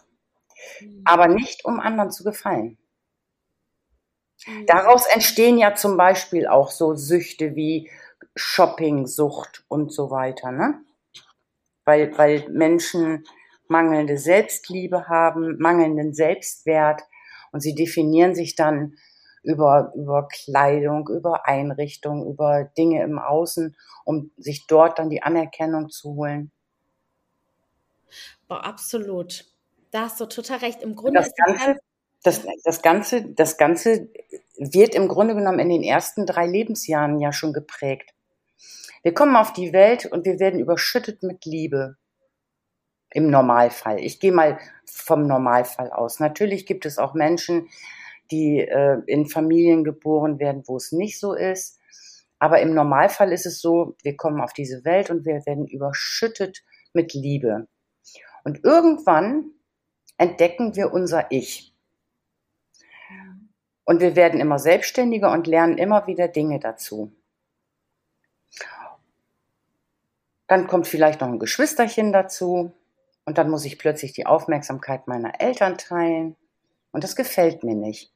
Mhm. 0.80 1.02
Aber 1.06 1.28
nicht, 1.28 1.66
um 1.66 1.80
anderen 1.80 2.12
zu 2.12 2.24
gefallen. 2.24 2.78
Mhm. 4.46 4.66
Daraus 4.68 5.06
entstehen 5.08 5.58
ja 5.58 5.76
zum 5.76 5.98
Beispiel 5.98 6.48
auch 6.48 6.70
so 6.72 6.96
Süchte 6.96 7.56
wie 7.56 7.90
Shoppingsucht 8.36 9.66
und 9.68 9.92
so 9.92 10.12
weiter, 10.12 10.52
ne? 10.52 10.82
Weil, 11.84 12.16
weil 12.18 12.48
Menschen 12.50 13.26
mangelnde 13.68 14.18
Selbstliebe 14.18 15.08
haben, 15.08 15.58
mangelnden 15.58 16.14
Selbstwert 16.14 17.02
und 17.52 17.62
sie 17.62 17.76
definieren 17.76 18.36
sich 18.36 18.56
dann 18.56 18.98
über, 19.48 19.94
über 19.96 20.28
Kleidung, 20.28 21.08
über 21.08 21.48
Einrichtung, 21.48 22.30
über 22.30 22.66
Dinge 22.78 23.02
im 23.02 23.18
Außen, 23.18 23.78
um 24.04 24.32
sich 24.36 24.68
dort 24.68 25.00
dann 25.00 25.10
die 25.10 25.24
Anerkennung 25.24 25.90
zu 25.90 26.16
holen. 26.16 26.52
Boah, 28.50 28.66
absolut. 28.66 29.46
Da 29.92 30.02
hast 30.02 30.20
du 30.20 30.26
total 30.26 30.58
recht. 30.58 30.84
Im 30.84 30.96
Grunde 30.98 31.22
das 31.22 31.34
Ganze, 31.34 31.80
das, 32.24 32.46
das, 32.66 32.82
Ganze, 32.82 33.34
das 33.34 33.58
Ganze 33.58 34.10
wird 34.58 34.94
im 34.96 35.08
Grunde 35.08 35.34
genommen 35.34 35.60
in 35.60 35.70
den 35.70 35.84
ersten 35.84 36.26
drei 36.26 36.46
Lebensjahren 36.46 37.22
ja 37.22 37.32
schon 37.32 37.54
geprägt. 37.54 38.14
Wir 39.02 39.14
kommen 39.14 39.38
auf 39.38 39.54
die 39.54 39.72
Welt 39.72 40.08
und 40.08 40.26
wir 40.26 40.40
werden 40.40 40.60
überschüttet 40.60 41.24
mit 41.24 41.46
Liebe. 41.46 41.96
Im 43.12 43.30
Normalfall. 43.30 44.02
Ich 44.02 44.20
gehe 44.20 44.34
mal 44.34 44.60
vom 44.86 45.26
Normalfall 45.26 45.92
aus. 45.92 46.20
Natürlich 46.20 46.66
gibt 46.66 46.86
es 46.86 46.98
auch 46.98 47.14
Menschen, 47.14 47.70
die 48.32 48.60
äh, 48.60 49.02
in 49.08 49.28
Familien 49.28 49.84
geboren 49.84 50.40
werden, 50.40 50.64
wo 50.66 50.78
es 50.78 50.92
nicht 50.92 51.20
so 51.20 51.34
ist. 51.34 51.80
Aber 52.40 52.62
im 52.62 52.74
Normalfall 52.74 53.32
ist 53.32 53.46
es 53.46 53.62
so, 53.62 53.96
wir 54.04 54.16
kommen 54.16 54.42
auf 54.42 54.54
diese 54.54 54.86
Welt 54.86 55.10
und 55.10 55.26
wir 55.26 55.46
werden 55.46 55.66
überschüttet 55.66 56.64
mit 56.94 57.14
Liebe. 57.14 57.68
Und 58.44 58.64
irgendwann 58.64 59.52
entdecken 60.18 60.76
wir 60.76 60.94
unser 60.94 61.32
Ich. 61.32 61.74
Und 63.86 64.02
wir 64.02 64.16
werden 64.16 64.40
immer 64.40 64.60
selbstständiger 64.60 65.32
und 65.32 65.48
lernen 65.48 65.78
immer 65.78 66.08
wieder 66.08 66.28
Dinge 66.28 66.60
dazu. 66.60 67.12
Dann 70.48 70.68
kommt 70.68 70.88
vielleicht 70.88 71.22
noch 71.22 71.28
ein 71.28 71.40
Geschwisterchen 71.40 72.14
dazu 72.14 72.72
und 73.26 73.38
dann 73.38 73.50
muss 73.50 73.66
ich 73.66 73.78
plötzlich 73.78 74.14
die 74.14 74.26
Aufmerksamkeit 74.26 75.08
meiner 75.08 75.42
Eltern 75.42 75.78
teilen 75.78 76.36
und 76.92 77.04
das 77.04 77.16
gefällt 77.16 77.64
mir 77.64 77.76
nicht. 77.76 78.14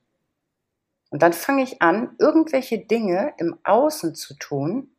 Und 1.12 1.22
dann 1.22 1.34
fange 1.34 1.62
ich 1.62 1.82
an, 1.82 2.16
irgendwelche 2.20 2.80
Dinge 2.80 3.34
im 3.38 3.60
Außen 3.64 4.16
zu 4.16 4.34
tun, 4.34 4.90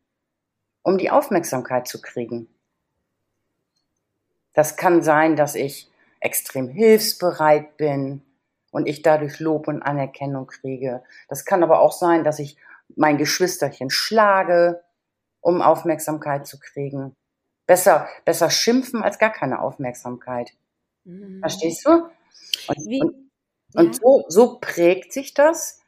um 0.82 0.98
die 0.98 1.10
Aufmerksamkeit 1.10 1.88
zu 1.88 2.00
kriegen. 2.00 2.48
Das 4.52 4.76
kann 4.76 5.02
sein, 5.02 5.36
dass 5.36 5.54
ich 5.54 5.90
extrem 6.20 6.68
hilfsbereit 6.68 7.78
bin 7.78 8.22
und 8.70 8.86
ich 8.86 9.00
dadurch 9.00 9.40
Lob 9.40 9.68
und 9.68 9.82
Anerkennung 9.82 10.46
kriege. 10.46 11.02
Das 11.28 11.46
kann 11.46 11.62
aber 11.62 11.80
auch 11.80 11.92
sein, 11.92 12.24
dass 12.24 12.38
ich 12.38 12.56
mein 12.94 13.16
Geschwisterchen 13.16 13.88
schlage, 13.88 14.84
um 15.40 15.62
Aufmerksamkeit 15.62 16.46
zu 16.46 16.60
kriegen. 16.60 17.16
Besser, 17.66 18.06
besser 18.26 18.50
schimpfen 18.50 19.02
als 19.02 19.18
gar 19.18 19.32
keine 19.32 19.62
Aufmerksamkeit. 19.62 20.52
Mhm. 21.04 21.40
Verstehst 21.40 21.86
du? 21.86 21.90
Und, 22.68 22.76
und, 22.76 23.30
ja. 23.72 23.80
und 23.80 23.96
so, 23.96 24.24
so 24.28 24.58
prägt 24.60 25.14
sich 25.14 25.32
das, 25.32 25.81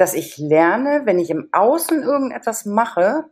dass 0.00 0.14
ich 0.14 0.38
lerne, 0.38 1.02
wenn 1.04 1.18
ich 1.18 1.28
im 1.28 1.50
Außen 1.52 2.02
irgendetwas 2.02 2.64
mache, 2.64 3.24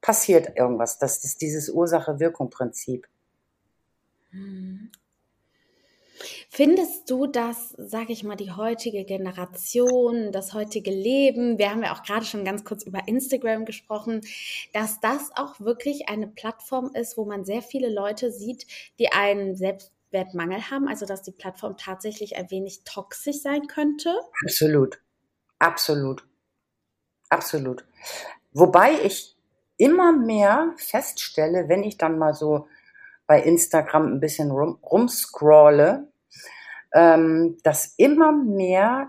passiert 0.00 0.56
irgendwas. 0.56 0.98
Das 0.98 1.22
ist 1.22 1.40
dieses 1.40 1.70
Ursache-Wirkung-Prinzip. 1.70 3.06
Findest 6.50 7.08
du, 7.08 7.28
dass, 7.28 7.76
sage 7.78 8.12
ich 8.12 8.24
mal, 8.24 8.34
die 8.34 8.50
heutige 8.50 9.04
Generation, 9.04 10.32
das 10.32 10.52
heutige 10.52 10.90
Leben, 10.90 11.58
wir 11.58 11.70
haben 11.70 11.84
ja 11.84 11.94
auch 11.94 12.02
gerade 12.02 12.26
schon 12.26 12.44
ganz 12.44 12.64
kurz 12.64 12.82
über 12.84 13.06
Instagram 13.06 13.64
gesprochen, 13.64 14.22
dass 14.72 14.98
das 15.00 15.30
auch 15.36 15.60
wirklich 15.60 16.08
eine 16.08 16.26
Plattform 16.26 16.90
ist, 16.94 17.16
wo 17.16 17.24
man 17.24 17.44
sehr 17.44 17.62
viele 17.62 17.88
Leute 17.88 18.32
sieht, 18.32 18.66
die 18.98 19.12
einen 19.12 19.54
Selbstwertmangel 19.54 20.72
haben, 20.72 20.88
also 20.88 21.06
dass 21.06 21.22
die 21.22 21.32
Plattform 21.32 21.76
tatsächlich 21.76 22.36
ein 22.36 22.50
wenig 22.50 22.82
toxisch 22.82 23.42
sein 23.42 23.68
könnte? 23.68 24.12
Absolut. 24.44 25.03
Absolut. 25.64 26.22
Absolut. 27.30 27.86
Wobei 28.52 28.92
ich 29.02 29.34
immer 29.78 30.12
mehr 30.12 30.74
feststelle, 30.76 31.70
wenn 31.70 31.82
ich 31.82 31.96
dann 31.96 32.18
mal 32.18 32.34
so 32.34 32.68
bei 33.26 33.40
Instagram 33.40 34.08
ein 34.08 34.20
bisschen 34.20 34.50
rum, 34.50 34.78
rumscrolle, 34.82 36.06
ähm, 36.92 37.56
dass 37.62 37.94
immer 37.96 38.32
mehr 38.32 39.08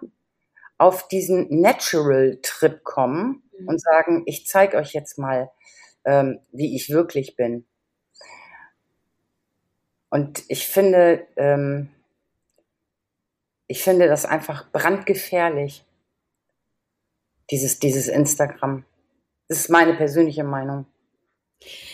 auf 0.77 1.09
diesen 1.09 1.59
Natural-Trip 1.59 2.85
kommen 2.85 3.43
mhm. 3.59 3.67
und 3.67 3.81
sagen, 3.81 4.23
ich 4.25 4.47
zeige 4.47 4.77
euch 4.77 4.93
jetzt 4.93 5.17
mal, 5.17 5.51
ähm, 6.05 6.39
wie 6.53 6.73
ich 6.73 6.89
wirklich 6.89 7.35
bin. 7.35 7.65
Und 10.09 10.43
ich 10.47 10.69
finde, 10.69 11.27
ähm, 11.35 11.89
ich 13.67 13.83
finde 13.83 14.07
das 14.07 14.23
einfach 14.23 14.71
brandgefährlich, 14.71 15.83
dieses, 17.51 17.79
dieses 17.79 18.07
Instagram. 18.07 18.85
Das 19.47 19.59
ist 19.59 19.69
meine 19.69 19.93
persönliche 19.93 20.43
Meinung. 20.43 20.85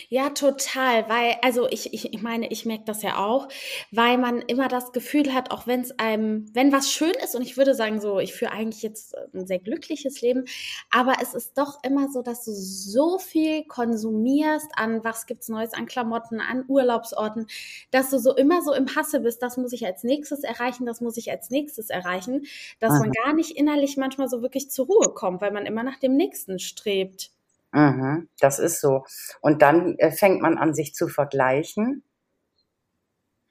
Ja, 0.09 0.29
total, 0.31 1.07
weil, 1.07 1.37
also 1.41 1.67
ich, 1.69 1.93
ich, 1.93 2.13
ich 2.13 2.21
meine, 2.21 2.51
ich 2.51 2.65
merke 2.65 2.83
das 2.85 3.01
ja 3.01 3.17
auch, 3.17 3.47
weil 3.91 4.17
man 4.17 4.41
immer 4.41 4.67
das 4.67 4.91
Gefühl 4.91 5.33
hat, 5.33 5.51
auch 5.51 5.67
wenn 5.67 5.81
es 5.81 5.97
einem, 5.99 6.53
wenn 6.53 6.71
was 6.71 6.91
schön 6.91 7.13
ist, 7.23 7.35
und 7.35 7.41
ich 7.43 7.57
würde 7.57 7.73
sagen, 7.75 8.01
so, 8.01 8.19
ich 8.19 8.33
führe 8.33 8.51
eigentlich 8.51 8.81
jetzt 8.81 9.15
ein 9.33 9.47
sehr 9.47 9.59
glückliches 9.59 10.21
Leben, 10.21 10.45
aber 10.89 11.13
es 11.21 11.33
ist 11.33 11.57
doch 11.57 11.79
immer 11.83 12.11
so, 12.11 12.21
dass 12.21 12.43
du 12.43 12.51
so 12.51 13.19
viel 13.19 13.63
konsumierst 13.65 14.67
an 14.75 15.03
was 15.03 15.25
gibt's 15.25 15.47
Neues, 15.47 15.73
an 15.73 15.85
Klamotten, 15.85 16.41
an 16.41 16.65
Urlaubsorten, 16.67 17.47
dass 17.91 18.09
du 18.09 18.19
so 18.19 18.35
immer 18.35 18.61
so 18.61 18.73
im 18.73 18.95
Hasse 18.95 19.21
bist, 19.21 19.41
das 19.41 19.57
muss 19.57 19.73
ich 19.73 19.85
als 19.85 20.03
nächstes 20.03 20.43
erreichen, 20.43 20.85
das 20.85 20.99
muss 21.01 21.17
ich 21.17 21.31
als 21.31 21.49
nächstes 21.49 21.89
erreichen, 21.89 22.45
dass 22.79 22.91
Aha. 22.93 22.99
man 22.99 23.11
gar 23.11 23.33
nicht 23.33 23.51
innerlich 23.51 23.95
manchmal 23.97 24.27
so 24.27 24.41
wirklich 24.41 24.69
zur 24.69 24.87
Ruhe 24.87 25.13
kommt, 25.13 25.41
weil 25.41 25.51
man 25.51 25.65
immer 25.65 25.83
nach 25.83 25.99
dem 25.99 26.17
nächsten 26.17 26.59
strebt. 26.59 27.31
Mhm, 27.71 28.29
das 28.39 28.59
ist 28.59 28.81
so. 28.81 29.05
Und 29.41 29.61
dann 29.61 29.97
äh, 29.97 30.11
fängt 30.11 30.41
man 30.41 30.57
an, 30.57 30.73
sich 30.73 30.93
zu 30.93 31.07
vergleichen. 31.07 32.03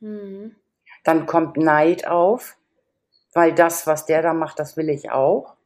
Mhm. 0.00 0.56
Dann 1.04 1.26
kommt 1.26 1.56
Neid 1.56 2.06
auf, 2.06 2.58
weil 3.32 3.54
das, 3.54 3.86
was 3.86 4.04
der 4.06 4.22
da 4.22 4.34
macht, 4.34 4.58
das 4.58 4.76
will 4.76 4.90
ich 4.90 5.10
auch. 5.10 5.56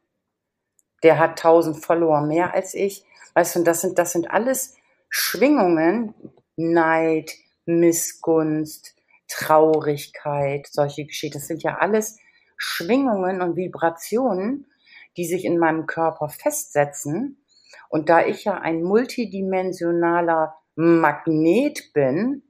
Der 1.03 1.19
hat 1.19 1.39
tausend 1.39 1.85
Follower 1.85 2.21
mehr 2.21 2.55
als 2.55 2.75
ich. 2.75 3.05
Weißt 3.35 3.57
du, 3.57 3.65
das 3.65 3.81
sind, 3.81 3.99
das 3.99 4.13
sind 4.13 4.31
alles 4.31 4.77
Schwingungen, 5.09 6.15
Neid, 6.57 7.33
Missgunst, 7.67 8.95
Traurigkeit, 9.29 10.69
solche 10.71 11.05
Geschichten. 11.05 11.39
Das 11.39 11.49
sind 11.49 11.63
ja 11.65 11.79
alles 11.79 12.19
Schwingungen 12.57 13.43
und 13.43 13.57
Vibrationen, 13.57 14.67
die 15.17 15.27
sich 15.27 15.45
in 15.45 15.59
meinem 15.59 15.87
Körper 15.87 16.29
festsetzen 16.29 17.44
und 17.89 18.09
da 18.09 18.25
ich 18.25 18.45
ja 18.45 18.55
ein 18.55 18.83
multidimensionaler 18.83 20.55
Magnet 20.77 21.93
bin, 21.93 22.43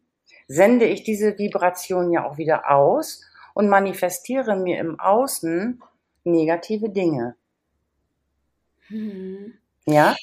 sende 0.49 0.87
ich 0.87 1.05
diese 1.05 1.39
Vibration 1.39 2.11
ja 2.11 2.25
auch 2.25 2.39
wieder 2.39 2.71
aus 2.71 3.23
und 3.55 3.69
manifestiere 3.69 4.57
mir 4.57 4.79
im 4.79 4.99
Außen 4.99 5.83
negative 6.25 6.91
Dinge. 6.91 7.37
Mhm. 8.89 9.55
Ja? 9.87 10.17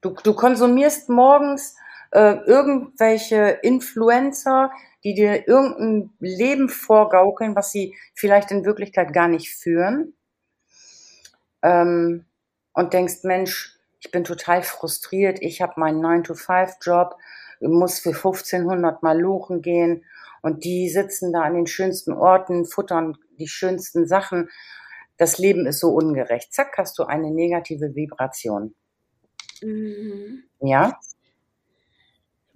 Du, 0.00 0.10
du 0.10 0.34
konsumierst 0.34 1.08
morgens 1.08 1.76
äh, 2.10 2.36
irgendwelche 2.46 3.58
Influencer, 3.62 4.70
die 5.04 5.14
dir 5.14 5.48
irgendein 5.48 6.10
Leben 6.20 6.68
vorgaukeln, 6.68 7.56
was 7.56 7.72
sie 7.72 7.96
vielleicht 8.14 8.50
in 8.50 8.64
Wirklichkeit 8.64 9.12
gar 9.12 9.28
nicht 9.28 9.50
führen. 9.50 10.14
Ähm, 11.62 12.24
und 12.74 12.92
denkst, 12.92 13.22
Mensch, 13.22 13.78
ich 14.04 14.10
bin 14.10 14.24
total 14.24 14.62
frustriert, 14.62 15.38
ich 15.40 15.62
habe 15.62 15.74
meinen 15.76 16.04
9-to-5-Job, 16.04 17.16
muss 17.60 18.00
für 18.00 18.10
1500 18.10 19.02
Mal 19.02 19.20
luchen 19.20 19.62
gehen 19.62 20.04
und 20.42 20.64
die 20.64 20.88
sitzen 20.88 21.32
da 21.32 21.42
an 21.42 21.54
den 21.54 21.68
schönsten 21.68 22.12
Orten, 22.12 22.66
futtern 22.66 23.16
die 23.38 23.46
schönsten 23.46 24.08
Sachen. 24.08 24.50
Das 25.16 25.38
Leben 25.38 25.66
ist 25.66 25.78
so 25.78 25.90
ungerecht. 25.90 26.52
Zack, 26.52 26.76
hast 26.78 26.98
du 26.98 27.04
eine 27.04 27.30
negative 27.30 27.94
Vibration. 27.94 28.74
Mhm. 29.62 30.42
Ja? 30.60 30.98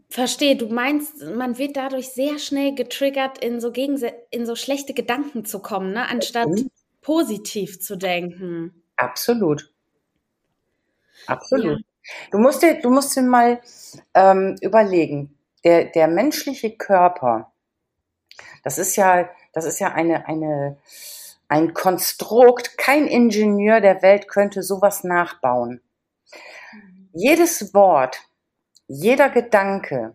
Verstehe, 0.09 0.57
du 0.57 0.67
meinst, 0.67 1.23
man 1.23 1.59
wird 1.59 1.77
dadurch 1.77 2.09
sehr 2.09 2.41
schnell 2.41 2.75
getriggert, 2.75 3.39
in 3.39 3.61
so, 3.61 3.73
in 3.73 4.47
so 4.47 4.57
schlechte 4.57 4.95
Gedanken 4.95 5.45
zu 5.45 5.61
kommen, 5.61 5.93
ne? 5.93 6.09
anstatt 6.09 6.49
mhm. 6.49 6.71
positiv 7.03 7.81
zu 7.81 7.97
denken. 7.97 8.83
Absolut. 8.97 9.73
Absolut. 11.27 11.83
Du 12.31 12.39
musst 12.39 12.63
dir, 12.63 12.81
du 12.81 12.91
musst 12.91 13.17
dir 13.17 13.23
mal 13.23 13.61
ähm, 14.15 14.57
überlegen, 14.61 15.37
der, 15.65 15.87
der 15.87 16.07
menschliche 16.07 16.77
Körper, 16.77 17.53
das 18.63 18.79
ist 18.79 18.97
ja, 18.97 19.29
das 19.53 19.65
ist 19.65 19.79
ja 19.81 19.93
eine, 19.93 20.27
eine, 20.27 20.77
ein 21.49 21.75
Konstrukt. 21.75 22.79
Kein 22.79 23.07
Ingenieur 23.07 23.81
der 23.81 24.03
Welt 24.03 24.29
könnte 24.29 24.63
sowas 24.63 25.05
nachbauen. 25.05 25.81
Mhm. 26.73 27.09
Jedes 27.13 27.75
Wort, 27.75 28.21
jeder 28.87 29.31
Gedanke, 29.31 30.15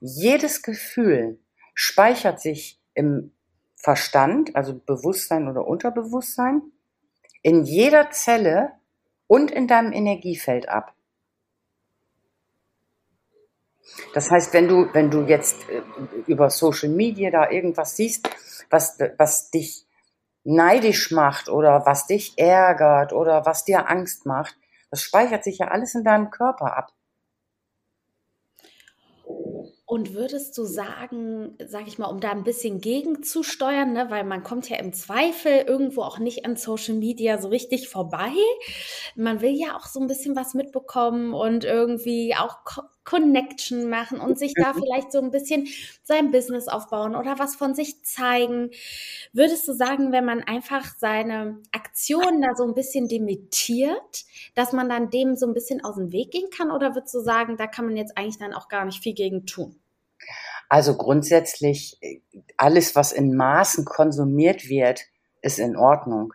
jedes 0.00 0.62
Gefühl 0.62 1.38
speichert 1.74 2.40
sich 2.40 2.80
im 2.94 3.32
Verstand, 3.76 4.54
also 4.54 4.78
Bewusstsein 4.78 5.48
oder 5.48 5.66
Unterbewusstsein, 5.66 6.62
in 7.42 7.64
jeder 7.64 8.10
Zelle 8.10 8.72
und 9.32 9.50
in 9.50 9.66
deinem 9.66 9.94
Energiefeld 9.94 10.68
ab. 10.68 10.92
Das 14.12 14.30
heißt, 14.30 14.52
wenn 14.52 14.68
du, 14.68 14.92
wenn 14.92 15.10
du 15.10 15.22
jetzt 15.22 15.70
äh, 15.70 15.80
über 16.26 16.50
Social 16.50 16.90
Media 16.90 17.30
da 17.30 17.48
irgendwas 17.50 17.96
siehst, 17.96 18.28
was, 18.68 18.98
was 19.16 19.50
dich 19.50 19.86
neidisch 20.44 21.12
macht 21.12 21.48
oder 21.48 21.86
was 21.86 22.06
dich 22.06 22.34
ärgert 22.36 23.14
oder 23.14 23.46
was 23.46 23.64
dir 23.64 23.88
Angst 23.88 24.26
macht, 24.26 24.54
das 24.90 25.00
speichert 25.00 25.44
sich 25.44 25.60
ja 25.60 25.68
alles 25.68 25.94
in 25.94 26.04
deinem 26.04 26.28
Körper 26.30 26.76
ab. 26.76 26.92
Und 29.92 30.14
würdest 30.14 30.56
du 30.56 30.64
sagen, 30.64 31.54
sag 31.66 31.86
ich 31.86 31.98
mal, 31.98 32.06
um 32.06 32.18
da 32.18 32.30
ein 32.30 32.44
bisschen 32.44 32.80
gegenzusteuern, 32.80 33.92
ne, 33.92 34.06
weil 34.08 34.24
man 34.24 34.42
kommt 34.42 34.70
ja 34.70 34.78
im 34.78 34.94
Zweifel 34.94 35.64
irgendwo 35.66 36.00
auch 36.00 36.18
nicht 36.18 36.46
an 36.46 36.56
Social 36.56 36.94
Media 36.94 37.36
so 37.36 37.48
richtig 37.48 37.90
vorbei. 37.90 38.32
Man 39.16 39.42
will 39.42 39.50
ja 39.50 39.76
auch 39.76 39.84
so 39.84 40.00
ein 40.00 40.06
bisschen 40.06 40.34
was 40.34 40.54
mitbekommen 40.54 41.34
und 41.34 41.64
irgendwie 41.64 42.34
auch 42.34 42.64
Co 42.64 42.84
Connection 43.04 43.90
machen 43.90 44.20
und 44.20 44.38
sich 44.38 44.54
da 44.54 44.72
mhm. 44.72 44.78
vielleicht 44.78 45.12
so 45.12 45.18
ein 45.18 45.30
bisschen 45.32 45.66
sein 46.04 46.30
Business 46.30 46.68
aufbauen 46.68 47.16
oder 47.16 47.38
was 47.38 47.56
von 47.56 47.74
sich 47.74 48.02
zeigen. 48.04 48.70
Würdest 49.32 49.68
du 49.68 49.74
sagen, 49.74 50.12
wenn 50.12 50.24
man 50.24 50.40
einfach 50.40 50.86
seine 50.96 51.60
Aktionen 51.72 52.40
da 52.40 52.54
so 52.54 52.64
ein 52.64 52.74
bisschen 52.74 53.08
demitiert, 53.08 54.24
dass 54.54 54.72
man 54.72 54.88
dann 54.88 55.10
dem 55.10 55.36
so 55.36 55.46
ein 55.46 55.52
bisschen 55.52 55.84
aus 55.84 55.96
dem 55.96 56.12
Weg 56.12 56.30
gehen 56.30 56.48
kann? 56.56 56.70
Oder 56.70 56.94
würdest 56.94 57.12
du 57.12 57.20
sagen, 57.20 57.58
da 57.58 57.66
kann 57.66 57.84
man 57.84 57.96
jetzt 57.96 58.16
eigentlich 58.16 58.38
dann 58.38 58.54
auch 58.54 58.68
gar 58.68 58.86
nicht 58.86 59.02
viel 59.02 59.14
gegen 59.14 59.44
tun? 59.44 59.81
Also 60.68 60.96
grundsätzlich, 60.96 61.98
alles, 62.56 62.96
was 62.96 63.12
in 63.12 63.36
Maßen 63.36 63.84
konsumiert 63.84 64.68
wird, 64.68 65.02
ist 65.42 65.58
in 65.58 65.76
Ordnung. 65.76 66.32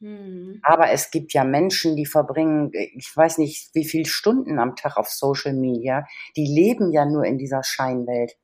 Mhm. 0.00 0.60
Aber 0.62 0.90
es 0.90 1.10
gibt 1.10 1.32
ja 1.32 1.44
Menschen, 1.44 1.96
die 1.96 2.06
verbringen, 2.06 2.70
ich 2.72 3.10
weiß 3.14 3.38
nicht, 3.38 3.74
wie 3.74 3.84
viele 3.84 4.06
Stunden 4.06 4.58
am 4.58 4.76
Tag 4.76 4.96
auf 4.96 5.08
Social 5.08 5.54
Media, 5.54 6.06
die 6.36 6.46
leben 6.46 6.92
ja 6.92 7.04
nur 7.04 7.24
in 7.24 7.38
dieser 7.38 7.62
Scheinwelt. 7.62 8.36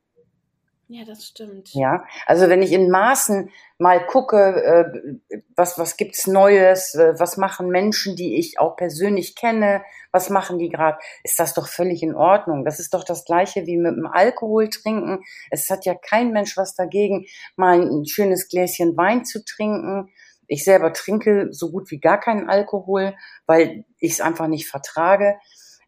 Ja, 0.89 1.05
das 1.05 1.27
stimmt. 1.27 1.75
Ja, 1.75 2.05
also 2.27 2.49
wenn 2.49 2.63
ich 2.63 2.71
in 2.71 2.91
Maßen 2.91 3.51
mal 3.77 4.07
gucke, 4.07 4.37
äh, 4.63 5.39
was, 5.57 5.79
was 5.79 5.97
gibt's 5.97 6.29
Neues, 6.29 6.95
äh, 6.95 7.19
was 7.19 7.37
machen 7.37 7.71
Menschen, 7.71 8.15
die 8.15 8.37
ich 8.37 8.61
auch 8.61 8.77
persönlich 8.77 9.35
kenne, 9.35 9.83
was 10.13 10.31
machen 10.31 10.59
die 10.59 10.69
gerade, 10.69 10.99
ist 11.25 11.41
das 11.41 11.55
doch 11.55 11.67
völlig 11.67 12.05
in 12.05 12.15
Ordnung. 12.15 12.65
Das 12.65 12.79
ist 12.79 12.95
doch 12.95 13.03
das 13.03 13.25
Gleiche 13.25 13.67
wie 13.67 13.77
mit 13.77 13.97
dem 13.97 14.07
Alkohol 14.07 14.69
trinken. 14.69 15.25
Es 15.51 15.69
hat 15.71 15.85
ja 15.87 15.97
kein 15.97 16.31
Mensch 16.31 16.57
was 16.57 16.77
dagegen, 16.77 17.27
mal 17.57 17.81
ein 17.81 18.07
schönes 18.07 18.49
Gläschen 18.49 18.97
Wein 18.97 19.25
zu 19.25 19.45
trinken. 19.45 20.11
Ich 20.47 20.63
selber 20.63 20.93
trinke 20.93 21.49
so 21.51 21.73
gut 21.73 21.91
wie 21.91 21.99
gar 21.99 22.21
keinen 22.21 22.49
Alkohol, 22.49 23.17
weil 23.47 23.85
ich 23.99 24.13
es 24.13 24.21
einfach 24.21 24.47
nicht 24.47 24.69
vertrage. 24.69 25.37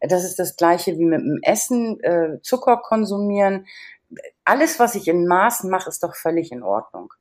Das 0.01 0.23
ist 0.23 0.39
das 0.39 0.57
Gleiche 0.57 0.97
wie 0.97 1.05
mit 1.05 1.21
dem 1.21 1.39
Essen, 1.41 1.99
äh, 2.01 2.41
Zucker 2.41 2.77
konsumieren 2.77 3.65
alles, 4.49 4.79
was 4.79 4.95
ich 4.95 5.07
in 5.07 5.27
Maßen 5.27 5.69
mache, 5.69 5.89
ist 5.89 6.01
doch 6.01 6.15
völlig 6.15 6.51
in 6.51 6.63
Ordnung. 6.63 7.13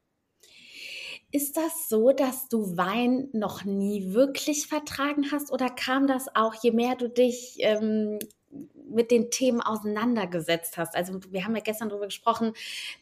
Ist 1.31 1.59
das 1.59 1.89
so, 1.91 2.13
dass 2.13 2.49
du 2.49 2.79
Wein 2.79 3.29
noch 3.35 3.65
nie 3.65 4.15
wirklich 4.15 4.67
vertragen 4.67 5.31
hast 5.31 5.53
oder 5.53 5.69
kam 5.69 6.07
das 6.07 6.35
auch, 6.35 6.55
je 6.63 6.73
mehr 6.73 6.97
du 6.97 7.11
dich 7.11 7.59
ähm, 7.59 8.19
mit 8.89 9.11
den 9.11 9.31
Themen 9.31 9.61
auseinandergesetzt 9.61 10.79
hast? 10.79 10.97
Also 10.97 11.21
wir 11.31 11.45
haben 11.45 11.55
ja 11.55 11.61
gestern 11.63 11.91
darüber 11.91 12.07
gesprochen, 12.07 12.55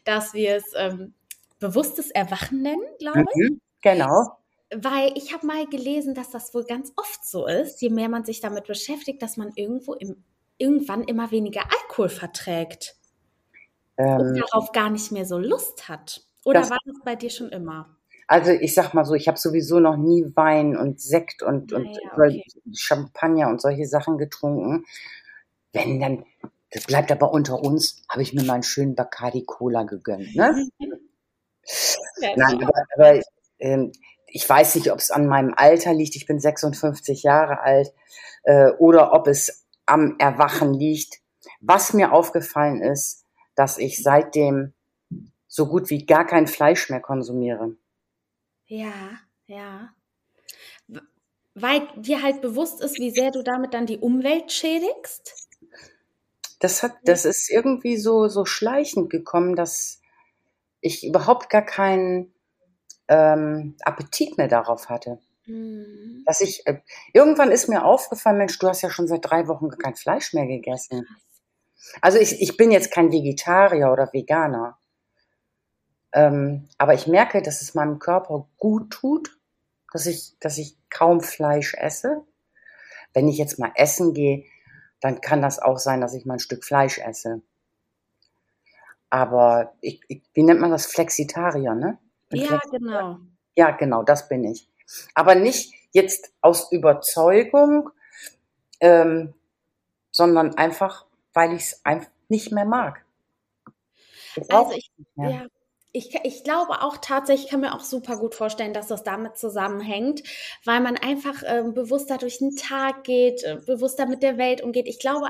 dass 0.03 0.33
wir 0.33 0.57
es 0.57 0.65
ähm, 0.75 1.13
bewusstes 1.59 2.11
Erwachen 2.11 2.61
nennen, 2.61 2.83
glaube 2.99 3.23
ich. 3.33 3.49
Mhm, 3.49 3.61
genau. 3.81 4.37
Weil 4.75 5.13
ich 5.15 5.33
habe 5.33 5.47
mal 5.47 5.65
gelesen, 5.67 6.15
dass 6.15 6.31
das 6.31 6.53
wohl 6.53 6.65
ganz 6.65 6.91
oft 6.97 7.25
so 7.25 7.47
ist, 7.47 7.81
je 7.81 7.89
mehr 7.89 8.09
man 8.09 8.25
sich 8.25 8.41
damit 8.41 8.67
beschäftigt, 8.67 9.21
dass 9.21 9.37
man 9.37 9.53
irgendwo 9.55 9.93
im, 9.93 10.21
irgendwann 10.57 11.05
immer 11.05 11.31
weniger 11.31 11.63
Alkohol 11.63 12.09
verträgt 12.09 12.97
ähm, 13.97 14.19
und 14.19 14.39
darauf 14.39 14.71
gar 14.71 14.89
nicht 14.89 15.11
mehr 15.11 15.25
so 15.25 15.37
Lust 15.37 15.89
hat? 15.89 16.21
Oder 16.45 16.61
das, 16.61 16.69
war 16.69 16.77
das 16.85 16.95
bei 17.03 17.15
dir 17.15 17.29
schon 17.29 17.49
immer? 17.49 17.97
Also 18.27 18.51
ich 18.51 18.73
sag 18.73 18.93
mal 18.93 19.05
so, 19.05 19.13
ich 19.13 19.27
habe 19.27 19.37
sowieso 19.37 19.79
noch 19.79 19.97
nie 19.97 20.31
Wein 20.35 20.75
und 20.75 21.01
Sekt 21.01 21.43
und, 21.43 21.71
und 21.71 21.85
ja, 21.85 22.11
okay. 22.13 22.43
Champagner 22.73 23.47
und 23.47 23.61
solche 23.61 23.85
Sachen 23.85 24.17
getrunken. 24.17 24.85
Wenn 25.71 25.99
dann, 25.99 26.25
das 26.71 26.85
bleibt 26.85 27.11
aber 27.11 27.31
unter 27.31 27.59
uns, 27.59 28.03
habe 28.09 28.21
ich 28.21 28.33
mir 28.33 28.43
mal 28.43 28.55
einen 28.55 28.63
schönen 28.63 28.95
Bacardi 28.95 29.45
Cola 29.45 29.83
gegönnt. 29.83 30.35
Ne? 30.35 30.67
Nein, 32.19 32.63
aber, 32.63 32.83
aber 32.95 33.21
ähm, 33.59 33.91
ich 34.27 34.47
weiß 34.47 34.75
nicht, 34.75 34.91
ob 34.91 34.99
es 34.99 35.09
an 35.09 35.27
meinem 35.27 35.53
Alter 35.55 35.93
liegt. 35.93 36.15
Ich 36.15 36.25
bin 36.25 36.39
56 36.39 37.23
Jahre 37.23 37.61
alt 37.61 37.93
äh, 38.43 38.71
oder 38.71 39.13
ob 39.13 39.27
es 39.27 39.65
am 39.85 40.15
Erwachen 40.19 40.73
liegt. 40.73 41.19
Was 41.61 41.93
mir 41.93 42.11
aufgefallen 42.11 42.81
ist, 42.81 43.23
dass 43.57 43.79
ich 43.79 44.01
seitdem 44.03 44.73
so 45.47 45.65
gut 45.65 45.89
wie 45.89 46.05
gar 46.05 46.25
kein 46.25 46.47
Fleisch 46.47 46.89
mehr 46.89 47.01
konsumiere. 47.01 47.75
Ja, 48.67 48.93
ja. 49.47 49.89
Weil 51.55 51.87
dir 51.95 52.21
halt 52.21 52.41
bewusst 52.41 52.81
ist, 52.81 52.99
wie 52.99 53.09
sehr 53.09 53.31
du 53.31 53.41
damit 53.41 53.73
dann 53.73 53.87
die 53.87 53.97
Umwelt 53.97 54.51
schädigst? 54.51 55.33
Das 56.59 56.83
hat, 56.83 56.93
das 57.05 57.25
ist 57.25 57.49
irgendwie 57.49 57.97
so, 57.97 58.27
so 58.27 58.45
schleichend 58.45 59.09
gekommen, 59.09 59.55
dass 59.55 60.01
ich 60.79 61.03
überhaupt 61.05 61.49
gar 61.49 61.63
keinen 61.63 62.33
ähm, 63.07 63.75
Appetit 63.81 64.37
mehr 64.37 64.47
darauf 64.47 64.89
hatte. 64.89 65.19
Mhm. 65.47 66.23
Dass 66.27 66.41
ich, 66.41 66.67
äh, 66.67 66.79
irgendwann 67.11 67.51
ist 67.51 67.69
mir 67.69 67.85
aufgefallen, 67.85 68.37
Mensch, 68.37 68.59
du 68.59 68.67
hast 68.67 68.83
ja 68.83 68.91
schon 68.91 69.07
seit 69.07 69.25
drei 69.25 69.47
Wochen 69.47 69.69
kein 69.69 69.95
Fleisch 69.95 70.33
mehr 70.33 70.45
gegessen. 70.45 71.07
Also 72.01 72.17
ich, 72.17 72.41
ich 72.41 72.57
bin 72.57 72.71
jetzt 72.71 72.91
kein 72.91 73.11
Vegetarier 73.11 73.91
oder 73.91 74.11
Veganer. 74.11 74.77
Ähm, 76.13 76.67
aber 76.77 76.93
ich 76.93 77.07
merke, 77.07 77.41
dass 77.41 77.61
es 77.61 77.75
meinem 77.75 77.99
Körper 77.99 78.47
gut 78.57 78.91
tut, 78.91 79.37
dass 79.91 80.05
ich, 80.05 80.35
dass 80.39 80.57
ich 80.57 80.77
kaum 80.89 81.21
Fleisch 81.21 81.73
esse. 81.75 82.23
Wenn 83.13 83.27
ich 83.27 83.37
jetzt 83.37 83.59
mal 83.59 83.71
essen 83.75 84.13
gehe, 84.13 84.45
dann 84.99 85.21
kann 85.21 85.41
das 85.41 85.59
auch 85.59 85.77
sein, 85.77 86.01
dass 86.01 86.13
ich 86.13 86.25
mal 86.25 86.35
ein 86.35 86.39
Stück 86.39 86.63
Fleisch 86.63 86.99
esse. 86.99 87.41
Aber 89.09 89.73
ich, 89.81 90.01
ich, 90.07 90.21
wie 90.33 90.43
nennt 90.43 90.59
man 90.59 90.71
das? 90.71 90.85
Flexitarier, 90.85 91.75
ne? 91.75 91.97
ja, 92.31 92.47
Flexitarier. 92.47 92.79
genau. 92.79 93.17
Ja, 93.55 93.71
genau, 93.71 94.03
das 94.03 94.27
bin 94.27 94.43
ich. 94.43 94.69
Aber 95.13 95.35
nicht 95.35 95.73
jetzt 95.91 96.31
aus 96.41 96.71
Überzeugung, 96.71 97.89
ähm, 98.79 99.33
sondern 100.11 100.55
einfach, 100.55 101.06
weil 101.37 101.53
ich 101.53 101.61
es 101.61 101.85
einfach 101.85 102.09
nicht 102.29 102.51
mehr 102.51 102.65
mag. 102.65 103.05
Ich 104.35 104.51
also 104.51 104.71
ich, 104.71 104.89
ja, 105.15 105.45
ich, 105.91 106.15
ich 106.23 106.43
glaube 106.43 106.81
auch 106.81 106.97
tatsächlich, 106.97 107.45
ich 107.45 107.51
kann 107.51 107.61
mir 107.61 107.75
auch 107.75 107.83
super 107.83 108.17
gut 108.17 108.33
vorstellen, 108.33 108.73
dass 108.73 108.87
das 108.87 109.03
damit 109.03 109.37
zusammenhängt, 109.37 110.23
weil 110.65 110.79
man 110.79 110.97
einfach 110.97 111.43
äh, 111.43 111.61
bewusster 111.71 112.17
durch 112.17 112.39
den 112.39 112.55
Tag 112.55 113.03
geht, 113.03 113.43
äh, 113.43 113.59
bewusster 113.63 114.07
mit 114.07 114.23
der 114.23 114.39
Welt 114.39 114.61
umgeht. 114.61 114.87
Ich 114.87 114.97
glaube 114.97 115.27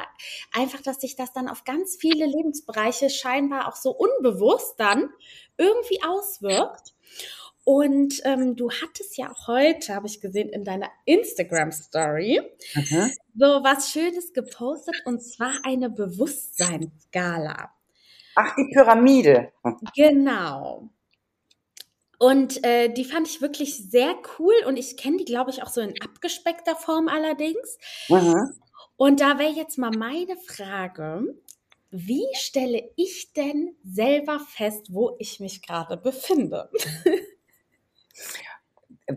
einfach, 0.53 0.81
dass 0.81 1.01
sich 1.01 1.17
das 1.17 1.33
dann 1.33 1.49
auf 1.49 1.65
ganz 1.65 1.97
viele 1.99 2.25
Lebensbereiche 2.25 3.09
scheinbar 3.09 3.67
auch 3.67 3.75
so 3.75 3.91
unbewusst 3.91 4.79
dann 4.79 5.09
irgendwie 5.57 5.99
auswirkt. 6.07 6.93
Und 7.65 8.21
ähm, 8.23 8.55
du 8.55 8.71
hattest 8.71 9.17
ja 9.17 9.29
auch 9.29 9.47
heute, 9.47 9.93
habe 9.93 10.07
ich 10.07 10.21
gesehen, 10.21 10.47
in 10.47 10.63
deiner 10.63 10.89
Instagram-Story 11.03 12.39
mhm. 12.75 13.11
So 13.37 13.45
was 13.63 13.91
Schönes 13.91 14.33
gepostet 14.33 14.95
und 15.05 15.21
zwar 15.21 15.53
eine 15.63 15.89
Bewusstseinsskala. 15.89 17.71
Ach, 18.35 18.55
die 18.55 18.69
Pyramide. 18.73 19.51
Genau. 19.95 20.89
Und 22.19 22.63
äh, 22.63 22.89
die 22.89 23.05
fand 23.05 23.27
ich 23.27 23.41
wirklich 23.41 23.89
sehr 23.89 24.15
cool 24.37 24.53
und 24.65 24.77
ich 24.77 24.97
kenne 24.97 25.17
die, 25.17 25.25
glaube 25.25 25.51
ich, 25.51 25.61
auch 25.61 25.69
so 25.69 25.81
in 25.81 25.93
abgespeckter 26.01 26.75
Form 26.75 27.07
allerdings. 27.07 27.77
Mhm. 28.09 28.53
Und 28.95 29.21
da 29.21 29.37
wäre 29.37 29.51
jetzt 29.51 29.77
mal 29.77 29.91
meine 29.91 30.35
Frage, 30.37 31.35
wie 31.91 32.25
stelle 32.33 32.89
ich 32.95 33.33
denn 33.33 33.75
selber 33.83 34.39
fest, 34.39 34.87
wo 34.89 35.15
ich 35.19 35.39
mich 35.39 35.61
gerade 35.61 35.97
befinde? 35.97 36.69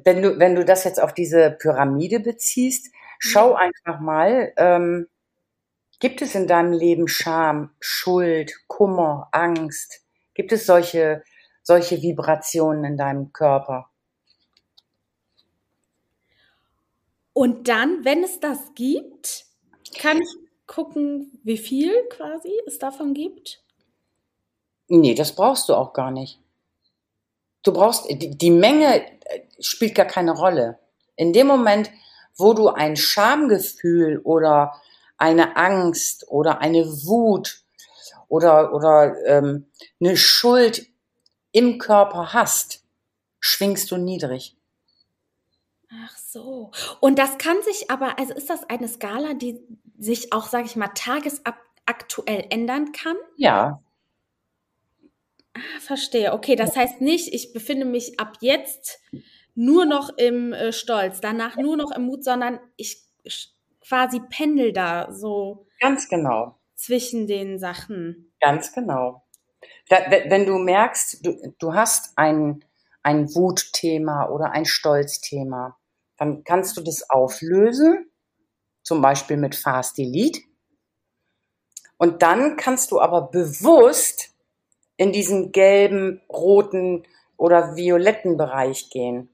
wenn 0.05 0.23
du, 0.23 0.39
wenn 0.39 0.55
du 0.55 0.65
das 0.65 0.85
jetzt 0.85 1.03
auf 1.03 1.15
diese 1.15 1.51
Pyramide 1.51 2.21
beziehst, 2.21 2.93
schau 3.21 3.55
einfach 3.55 4.01
mal, 4.01 4.53
ähm, 4.57 5.07
gibt 6.01 6.23
es 6.23 6.35
in 6.35 6.49
deinem 6.49 6.73
Leben 6.73 7.07
Scham, 7.07 7.71
Schuld, 7.79 8.53
Kummer, 8.67 9.29
Angst? 9.31 10.03
Gibt 10.35 10.51
es 10.51 10.67
solche, 10.67 11.23
solche 11.63 12.03
Vibrationen 12.03 12.85
in 12.85 12.97
deinem 12.97 13.33
Körper? 13.33 13.91
Und 17.33 17.69
dann, 17.69 18.05
wenn 18.05 18.25
es 18.25 18.41
das 18.41 18.75
gibt, 18.75 19.45
kann 19.99 20.21
ich 20.21 20.37
gucken, 20.67 21.39
wie 21.45 21.59
viel 21.59 21.93
quasi 22.09 22.51
es 22.67 22.79
davon 22.79 23.15
gibt? 23.15 23.63
Nee, 24.89 25.15
das 25.15 25.35
brauchst 25.35 25.69
du 25.69 25.75
auch 25.75 25.93
gar 25.93 26.11
nicht. 26.11 26.41
Du 27.63 27.73
brauchst, 27.73 28.09
die, 28.11 28.37
die 28.37 28.51
Menge 28.51 29.05
äh, 29.27 29.43
spielt 29.61 29.95
gar 29.95 30.07
keine 30.07 30.33
Rolle. 30.33 30.79
In 31.17 31.33
dem 31.33 31.47
Moment, 31.47 31.91
wo 32.41 32.55
du 32.55 32.69
ein 32.69 32.97
Schamgefühl 32.97 34.19
oder 34.25 34.81
eine 35.17 35.57
Angst 35.57 36.27
oder 36.29 36.61
eine 36.61 36.87
Wut 36.87 37.63
oder, 38.29 38.73
oder 38.75 39.15
ähm, 39.27 39.67
eine 40.01 40.17
Schuld 40.17 40.87
im 41.53 41.79
Körper 41.79 42.33
hast, 42.33 42.85
schwingst 43.41 43.91
du 43.91 43.97
niedrig. 43.97 44.57
Ach 45.93 46.17
so. 46.17 46.71
Und 47.01 47.19
das 47.19 47.39
kann 47.39 47.61
sich 47.63 47.91
aber, 47.91 48.19
also 48.19 48.33
ist 48.35 48.49
das 48.49 48.69
eine 48.69 48.89
Skala, 48.89 49.35
die 49.35 49.61
sich 49.99 50.33
auch, 50.33 50.47
sage 50.47 50.67
ich 50.67 50.77
mal, 50.77 50.91
tagesaktuell 50.95 52.47
ändern 52.51 52.93
kann? 52.93 53.17
Ja. 53.37 53.83
Ah, 55.55 55.81
verstehe. 55.81 56.33
Okay, 56.33 56.55
das 56.55 56.77
heißt 56.77 57.01
nicht, 57.01 57.35
ich 57.35 57.53
befinde 57.53 57.85
mich 57.85 58.21
ab 58.21 58.39
jetzt 58.41 59.01
nur 59.61 59.85
noch 59.85 60.09
im 60.17 60.55
äh, 60.55 60.73
Stolz, 60.73 61.21
danach 61.21 61.57
nur 61.57 61.77
noch 61.77 61.91
im 61.91 62.05
Mut, 62.05 62.25
sondern 62.25 62.59
ich 62.77 63.05
quasi 63.87 64.21
pendel 64.31 64.73
da 64.73 65.13
so. 65.13 65.67
Ganz 65.81 66.09
genau. 66.09 66.59
Zwischen 66.77 67.27
den 67.27 67.59
Sachen. 67.59 68.33
Ganz 68.41 68.73
genau. 68.73 69.23
Da, 69.91 69.99
wenn 70.09 70.47
du 70.47 70.57
merkst, 70.57 71.27
du, 71.27 71.55
du 71.59 71.75
hast 71.75 72.17
ein, 72.17 72.65
ein 73.03 73.35
Wutthema 73.35 74.31
oder 74.31 74.53
ein 74.53 74.65
Stolzthema, 74.65 75.77
dann 76.17 76.43
kannst 76.45 76.79
du 76.79 76.81
das 76.81 77.11
auflösen, 77.11 78.11
zum 78.83 79.03
Beispiel 79.03 79.37
mit 79.37 79.55
Fast 79.55 79.99
Delete. 79.99 80.41
Und 81.99 82.23
dann 82.23 82.57
kannst 82.57 82.93
du 82.93 83.01
aber 83.01 83.31
bewusst 83.31 84.35
in 84.97 85.13
diesen 85.13 85.53
gelben, 85.53 86.23
roten 86.31 87.05
oder 87.37 87.77
violetten 87.77 88.39
Bereich 88.39 88.89
gehen. 88.89 89.29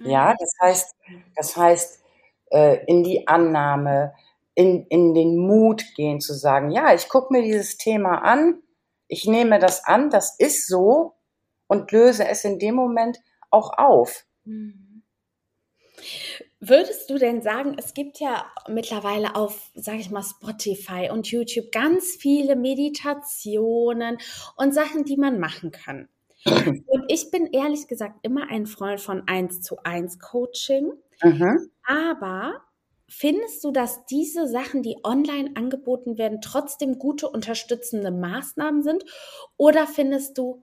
Ja, 0.00 0.32
mhm. 0.32 0.36
das 0.38 0.52
heißt, 0.60 0.96
das 1.36 1.56
heißt, 1.56 2.02
äh, 2.50 2.84
in 2.86 3.02
die 3.02 3.28
Annahme, 3.28 4.14
in, 4.54 4.86
in 4.86 5.14
den 5.14 5.36
Mut 5.36 5.84
gehen, 5.94 6.20
zu 6.20 6.34
sagen, 6.34 6.70
ja, 6.70 6.94
ich 6.94 7.08
gucke 7.08 7.32
mir 7.32 7.42
dieses 7.42 7.76
Thema 7.76 8.22
an, 8.22 8.62
ich 9.08 9.26
nehme 9.26 9.58
das 9.58 9.84
an, 9.84 10.10
das 10.10 10.38
ist 10.38 10.66
so 10.66 11.14
und 11.66 11.92
löse 11.92 12.26
es 12.26 12.44
in 12.44 12.58
dem 12.58 12.74
Moment 12.74 13.18
auch 13.50 13.76
auf. 13.78 14.24
Mhm. 14.44 15.02
Würdest 16.60 17.08
du 17.08 17.18
denn 17.18 17.40
sagen, 17.40 17.76
es 17.78 17.94
gibt 17.94 18.20
ja 18.20 18.50
mittlerweile 18.68 19.34
auf, 19.34 19.70
sage 19.74 19.98
ich 19.98 20.10
mal, 20.10 20.22
Spotify 20.22 21.08
und 21.10 21.30
YouTube 21.30 21.72
ganz 21.72 22.16
viele 22.18 22.54
Meditationen 22.54 24.18
und 24.56 24.74
Sachen, 24.74 25.04
die 25.04 25.16
man 25.16 25.40
machen 25.40 25.70
kann. 25.70 26.08
Und 26.44 27.04
ich 27.08 27.30
bin 27.30 27.46
ehrlich 27.46 27.86
gesagt 27.88 28.20
immer 28.22 28.48
ein 28.50 28.66
Freund 28.66 29.00
von 29.00 29.22
1 29.26 29.60
zu 29.60 29.82
1 29.82 30.18
Coaching. 30.18 30.92
Mhm. 31.22 31.70
Aber 31.84 32.62
findest 33.08 33.62
du, 33.64 33.72
dass 33.72 34.06
diese 34.06 34.46
Sachen, 34.46 34.82
die 34.82 34.96
online 35.04 35.50
angeboten 35.54 36.16
werden, 36.16 36.40
trotzdem 36.40 36.98
gute 36.98 37.28
unterstützende 37.28 38.10
Maßnahmen 38.10 38.82
sind? 38.82 39.04
Oder 39.56 39.86
findest 39.86 40.38
du, 40.38 40.62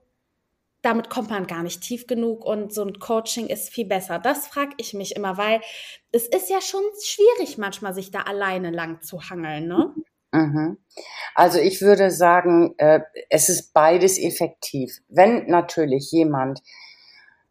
damit 0.82 1.10
kommt 1.10 1.30
man 1.30 1.46
gar 1.46 1.62
nicht 1.62 1.82
tief 1.82 2.06
genug 2.06 2.44
und 2.44 2.72
so 2.72 2.84
ein 2.84 2.98
Coaching 2.98 3.48
ist 3.48 3.70
viel 3.70 3.86
besser. 3.86 4.18
Das 4.18 4.46
frage 4.46 4.74
ich 4.78 4.94
mich 4.94 5.16
immer, 5.16 5.36
weil 5.36 5.60
es 6.12 6.26
ist 6.26 6.50
ja 6.50 6.60
schon 6.60 6.82
schwierig 7.02 7.58
manchmal, 7.58 7.94
sich 7.94 8.10
da 8.10 8.22
alleine 8.22 8.70
lang 8.70 9.02
zu 9.02 9.28
hangeln, 9.28 9.68
ne? 9.68 9.94
Mhm. 10.32 10.78
Also 11.34 11.58
ich 11.58 11.80
würde 11.80 12.10
sagen, 12.10 12.74
äh, 12.78 13.00
es 13.30 13.48
ist 13.48 13.72
beides 13.72 14.18
effektiv. 14.18 14.98
Wenn 15.08 15.46
natürlich 15.46 16.10
jemand 16.10 16.62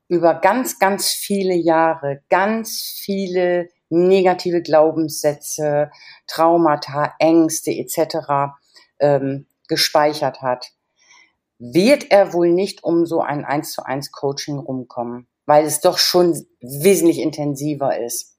über 0.07 0.35
ganz, 0.35 0.79
ganz 0.79 1.09
viele 1.09 1.55
Jahre 1.55 2.21
ganz 2.29 2.81
viele 2.81 3.69
negative 3.89 4.61
Glaubenssätze, 4.61 5.91
Traumata, 6.27 7.13
Ängste 7.19 7.71
etc. 7.71 8.57
Ähm, 8.99 9.47
gespeichert 9.67 10.41
hat, 10.41 10.71
wird 11.59 12.11
er 12.11 12.33
wohl 12.33 12.49
nicht 12.51 12.83
um 12.83 13.05
so 13.05 13.21
ein 13.21 13.43
1 13.43 13.71
zu 13.71 13.83
1 13.83 14.11
Coaching 14.11 14.59
rumkommen, 14.59 15.27
weil 15.45 15.65
es 15.65 15.81
doch 15.81 15.97
schon 15.97 16.45
wesentlich 16.61 17.19
intensiver 17.19 17.97
ist. 17.99 18.37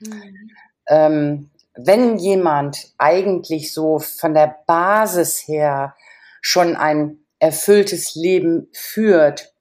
Mhm. 0.00 0.50
Ähm, 0.88 1.50
wenn 1.78 2.18
jemand 2.18 2.92
eigentlich 2.98 3.72
so 3.72 3.98
von 4.00 4.34
der 4.34 4.58
Basis 4.66 5.46
her 5.46 5.94
schon 6.40 6.76
ein 6.76 7.20
erfülltes 7.38 8.16
Leben 8.16 8.68
führt, 8.72 9.54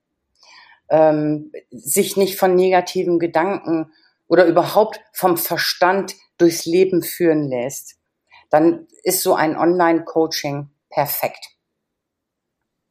ähm, 0.89 1.51
sich 1.69 2.17
nicht 2.17 2.39
von 2.39 2.55
negativen 2.55 3.19
Gedanken 3.19 3.91
oder 4.27 4.45
überhaupt 4.45 4.99
vom 5.13 5.37
Verstand 5.37 6.15
durchs 6.37 6.65
Leben 6.65 7.03
führen 7.03 7.49
lässt, 7.49 7.97
dann 8.49 8.87
ist 9.03 9.21
so 9.21 9.35
ein 9.35 9.55
Online-Coaching 9.55 10.69
perfekt. 10.89 11.49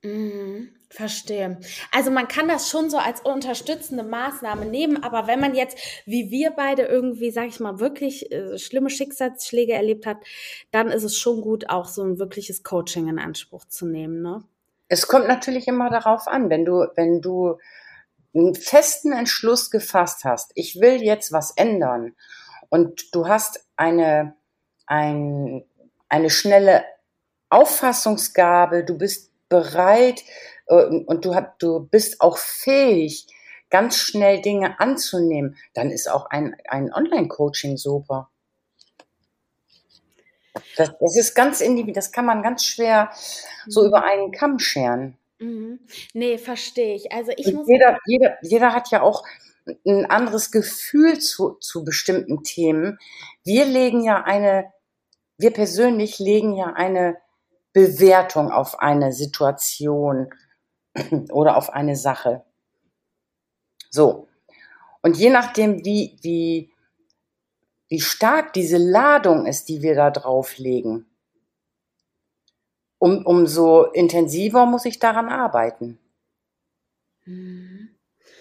Mhm, 0.02 0.75
verstehe. 0.96 1.60
Also 1.92 2.10
man 2.10 2.26
kann 2.26 2.48
das 2.48 2.70
schon 2.70 2.88
so 2.90 2.98
als 2.98 3.20
unterstützende 3.20 4.02
Maßnahme 4.02 4.64
nehmen, 4.64 5.02
aber 5.02 5.26
wenn 5.26 5.40
man 5.40 5.54
jetzt, 5.54 5.78
wie 6.06 6.30
wir 6.30 6.52
beide 6.52 6.82
irgendwie, 6.82 7.30
sag 7.30 7.48
ich 7.48 7.60
mal, 7.60 7.78
wirklich 7.78 8.32
äh, 8.32 8.58
schlimme 8.58 8.90
Schicksalsschläge 8.90 9.74
erlebt 9.74 10.06
hat, 10.06 10.18
dann 10.70 10.88
ist 10.88 11.04
es 11.04 11.18
schon 11.18 11.42
gut, 11.42 11.68
auch 11.68 11.86
so 11.88 12.02
ein 12.02 12.18
wirkliches 12.18 12.62
Coaching 12.62 13.08
in 13.08 13.18
Anspruch 13.18 13.66
zu 13.66 13.86
nehmen, 13.86 14.22
ne? 14.22 14.42
Es 14.88 15.08
kommt 15.08 15.26
natürlich 15.26 15.66
immer 15.66 15.90
darauf 15.90 16.28
an, 16.28 16.48
wenn 16.48 16.64
du, 16.64 16.86
wenn 16.94 17.20
du 17.20 17.58
einen 18.34 18.54
festen 18.54 19.12
Entschluss 19.12 19.70
gefasst 19.70 20.24
hast, 20.24 20.52
ich 20.54 20.80
will 20.80 21.02
jetzt 21.02 21.32
was 21.32 21.50
ändern 21.56 22.14
und 22.68 23.14
du 23.14 23.26
hast 23.26 23.66
eine, 23.76 24.36
ein, 24.86 25.64
eine 26.08 26.30
schnelle 26.30 26.84
Auffassungsgabe, 27.50 28.84
du 28.84 28.96
bist 28.96 29.32
bereit 29.48 30.22
und 30.66 31.24
du, 31.24 31.34
hab, 31.34 31.58
du 31.58 31.80
bist 31.80 32.20
auch 32.20 32.38
fähig, 32.38 33.26
ganz 33.70 33.96
schnell 33.96 34.40
Dinge 34.40 34.78
anzunehmen, 34.80 35.56
dann 35.74 35.90
ist 35.90 36.10
auch 36.10 36.26
ein, 36.26 36.56
ein 36.68 36.92
Online-Coaching 36.92 37.76
super. 37.76 38.30
Das, 40.76 40.92
das 41.00 41.16
ist 41.16 41.34
ganz 41.34 41.60
individuell, 41.60 41.94
das 41.94 42.12
kann 42.12 42.26
man 42.26 42.42
ganz 42.42 42.64
schwer 42.64 43.10
so 43.66 43.82
mhm. 43.82 43.88
über 43.88 44.04
einen 44.04 44.32
Kamm 44.32 44.58
scheren. 44.58 45.18
Mhm. 45.38 45.80
Nee, 46.14 46.38
verstehe 46.38 46.94
ich. 46.94 47.12
Also 47.12 47.32
ich 47.36 47.52
muss. 47.52 47.68
Jeder, 47.68 47.98
jeder, 48.06 48.38
jeder 48.42 48.72
hat 48.72 48.90
ja 48.90 49.02
auch 49.02 49.24
ein 49.84 50.06
anderes 50.06 50.50
Gefühl 50.50 51.18
zu, 51.18 51.54
zu 51.60 51.84
bestimmten 51.84 52.42
Themen. 52.44 52.98
Wir 53.44 53.64
legen 53.66 54.02
ja 54.02 54.22
eine, 54.22 54.72
wir 55.38 55.52
persönlich 55.52 56.18
legen 56.18 56.56
ja 56.56 56.72
eine 56.72 57.18
Bewertung 57.72 58.50
auf 58.50 58.78
eine 58.78 59.12
Situation 59.12 60.30
oder 61.30 61.56
auf 61.56 61.70
eine 61.70 61.96
Sache. 61.96 62.44
So. 63.90 64.28
Und 65.02 65.16
je 65.16 65.30
nachdem, 65.30 65.84
wie, 65.84 66.18
wie, 66.22 66.72
wie 67.88 68.00
stark 68.00 68.52
diese 68.52 68.78
Ladung 68.78 69.46
ist, 69.46 69.68
die 69.68 69.82
wir 69.82 69.94
da 69.94 70.10
drauflegen, 70.10 71.06
um, 72.98 73.24
umso 73.24 73.84
intensiver 73.84 74.66
muss 74.66 74.84
ich 74.84 74.98
daran 74.98 75.28
arbeiten. 75.28 75.98
Mhm. 77.24 77.90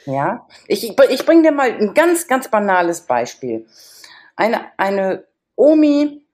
Ja, 0.06 0.48
ich, 0.68 0.84
ich 0.84 1.26
bringe 1.26 1.44
dir 1.44 1.52
mal 1.52 1.72
ein 1.72 1.94
ganz, 1.94 2.28
ganz 2.28 2.50
banales 2.50 3.02
Beispiel. 3.02 3.66
Eine, 4.36 4.72
eine 4.78 5.26
Omi 5.56 6.26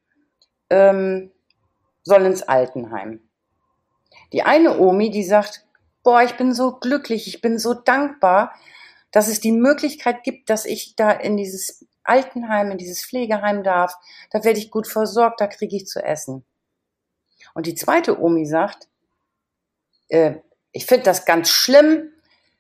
ähm, 0.70 1.32
soll 2.04 2.26
ins 2.26 2.44
Altenheim. 2.44 3.22
Die 4.34 4.44
eine 4.44 4.78
Omi, 4.78 5.10
die 5.10 5.24
sagt, 5.24 5.66
boah, 6.04 6.24
ich 6.24 6.38
bin 6.38 6.54
so 6.54 6.74
glücklich, 6.80 7.28
ich 7.28 7.42
bin 7.42 7.58
so 7.58 7.74
dankbar, 7.74 8.54
dass 9.12 9.28
es 9.28 9.40
die 9.40 9.52
Möglichkeit 9.52 10.24
gibt, 10.24 10.50
dass 10.50 10.66
ich 10.66 10.96
da 10.96 11.12
in 11.12 11.38
dieses 11.38 11.86
Altenheim, 12.04 12.72
in 12.72 12.78
dieses 12.78 13.06
Pflegeheim 13.06 13.64
darf. 13.64 13.94
Da 14.32 14.44
werde 14.44 14.60
ich 14.60 14.72
gut 14.72 14.88
versorgt, 14.88 15.42
da 15.42 15.48
kriege 15.48 15.76
ich 15.76 15.88
zu 15.88 16.04
essen. 16.04 16.46
Und 17.54 17.66
die 17.66 17.76
zweite 17.76 18.20
Omi 18.20 18.46
sagt, 18.46 18.88
äh, 20.10 20.36
ich 20.72 20.86
finde 20.86 21.04
das 21.04 21.26
ganz 21.26 21.50
schlimm, 21.50 22.12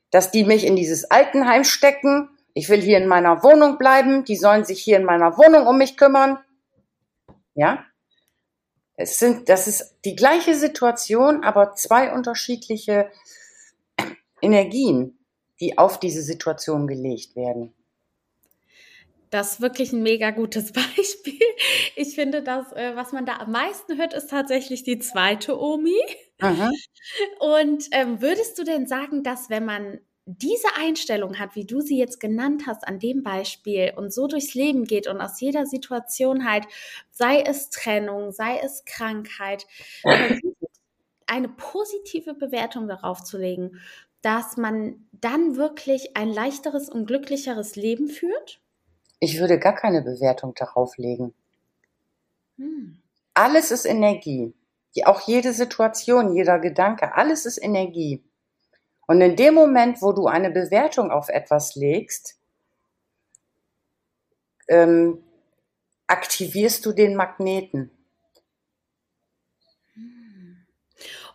dass 0.10 0.32
die 0.32 0.43
mich 0.43 0.65
in 0.65 0.75
dieses 0.75 1.10
Altenheim 1.10 1.63
stecken. 1.63 2.30
Ich 2.54 2.69
will 2.69 2.82
hier 2.82 2.97
in 2.97 3.08
meiner 3.08 3.43
Wohnung 3.43 3.77
bleiben. 3.77 4.25
Die 4.25 4.36
sollen 4.36 4.65
sich 4.65 4.84
hier 4.84 4.97
in 4.97 5.06
meiner 5.06 5.38
Wohnung 5.38 5.67
um 5.67 5.77
mich 5.77 5.95
kümmern. 5.95 6.38
Ja? 7.54 7.86
Es 8.95 9.19
sind, 9.19 9.49
das 9.49 9.67
ist 9.67 9.95
die 10.06 10.15
gleiche 10.15 10.56
Situation, 10.56 11.43
aber 11.43 11.73
zwei 11.73 12.13
unterschiedliche 12.13 13.12
Energien, 14.41 15.17
die 15.60 15.77
auf 15.77 15.99
diese 15.99 16.21
Situation 16.21 16.88
gelegt 16.88 17.36
werden. 17.36 17.73
Das 19.30 19.54
ist 19.54 19.62
wirklich 19.62 19.93
ein 19.93 20.04
mega 20.04 20.32
gutes 20.32 20.71
Beispiel. 20.73 21.39
Ich 21.95 22.15
finde, 22.15 22.43
das, 22.43 22.71
äh, 22.73 22.95
was 22.95 23.13
man 23.13 23.25
da 23.25 23.38
am 23.38 23.51
meisten 23.51 23.97
hört, 23.97 24.13
ist 24.13 24.30
tatsächlich 24.30 24.84
die 24.84 24.99
zweite 24.99 25.60
Omi. 25.60 25.97
Aha. 26.41 26.69
Und 27.39 27.86
ähm, 27.91 28.21
würdest 28.21 28.60
du 28.60 28.63
denn 28.63 28.88
sagen, 28.88 29.23
dass 29.23 29.49
wenn 29.49 29.65
man 29.65 29.99
diese 30.39 30.67
Einstellung 30.77 31.39
hat, 31.39 31.55
wie 31.55 31.65
du 31.65 31.81
sie 31.81 31.97
jetzt 31.97 32.19
genannt 32.19 32.63
hast 32.67 32.87
an 32.87 32.99
dem 32.99 33.23
Beispiel 33.23 33.93
und 33.95 34.13
so 34.13 34.27
durchs 34.27 34.53
Leben 34.53 34.85
geht 34.85 35.07
und 35.07 35.19
aus 35.19 35.39
jeder 35.41 35.65
Situation 35.65 36.49
halt, 36.49 36.65
sei 37.11 37.41
es 37.41 37.69
Trennung, 37.69 38.31
sei 38.31 38.59
es 38.63 38.85
Krankheit, 38.85 39.65
eine 41.27 41.49
positive 41.49 42.33
Bewertung 42.33 42.87
darauf 42.87 43.23
zu 43.23 43.37
legen, 43.37 43.79
dass 44.21 44.57
man 44.57 45.07
dann 45.11 45.55
wirklich 45.55 46.15
ein 46.15 46.29
leichteres 46.29 46.89
und 46.89 47.05
glücklicheres 47.05 47.75
Leben 47.75 48.07
führt? 48.07 48.61
Ich 49.19 49.39
würde 49.39 49.59
gar 49.59 49.75
keine 49.75 50.01
Bewertung 50.01 50.53
darauf 50.55 50.97
legen. 50.97 51.33
Hm. 52.57 52.97
Alles 53.33 53.71
ist 53.71 53.85
Energie. 53.85 54.53
Auch 55.05 55.21
jede 55.21 55.53
Situation, 55.53 56.35
jeder 56.35 56.59
Gedanke, 56.59 57.15
alles 57.15 57.45
ist 57.45 57.57
Energie. 57.57 58.23
Und 59.12 59.19
in 59.19 59.36
dem 59.36 59.56
Moment, 59.56 60.02
wo 60.02 60.13
du 60.13 60.28
eine 60.28 60.52
Bewertung 60.52 61.12
auf 61.12 61.28
etwas 61.28 61.76
legst, 61.76 62.39
ähm, 64.69 65.21
aktivierst 66.08 66.86
du 66.86 66.93
den 66.93 67.17
Magneten. 67.17 67.91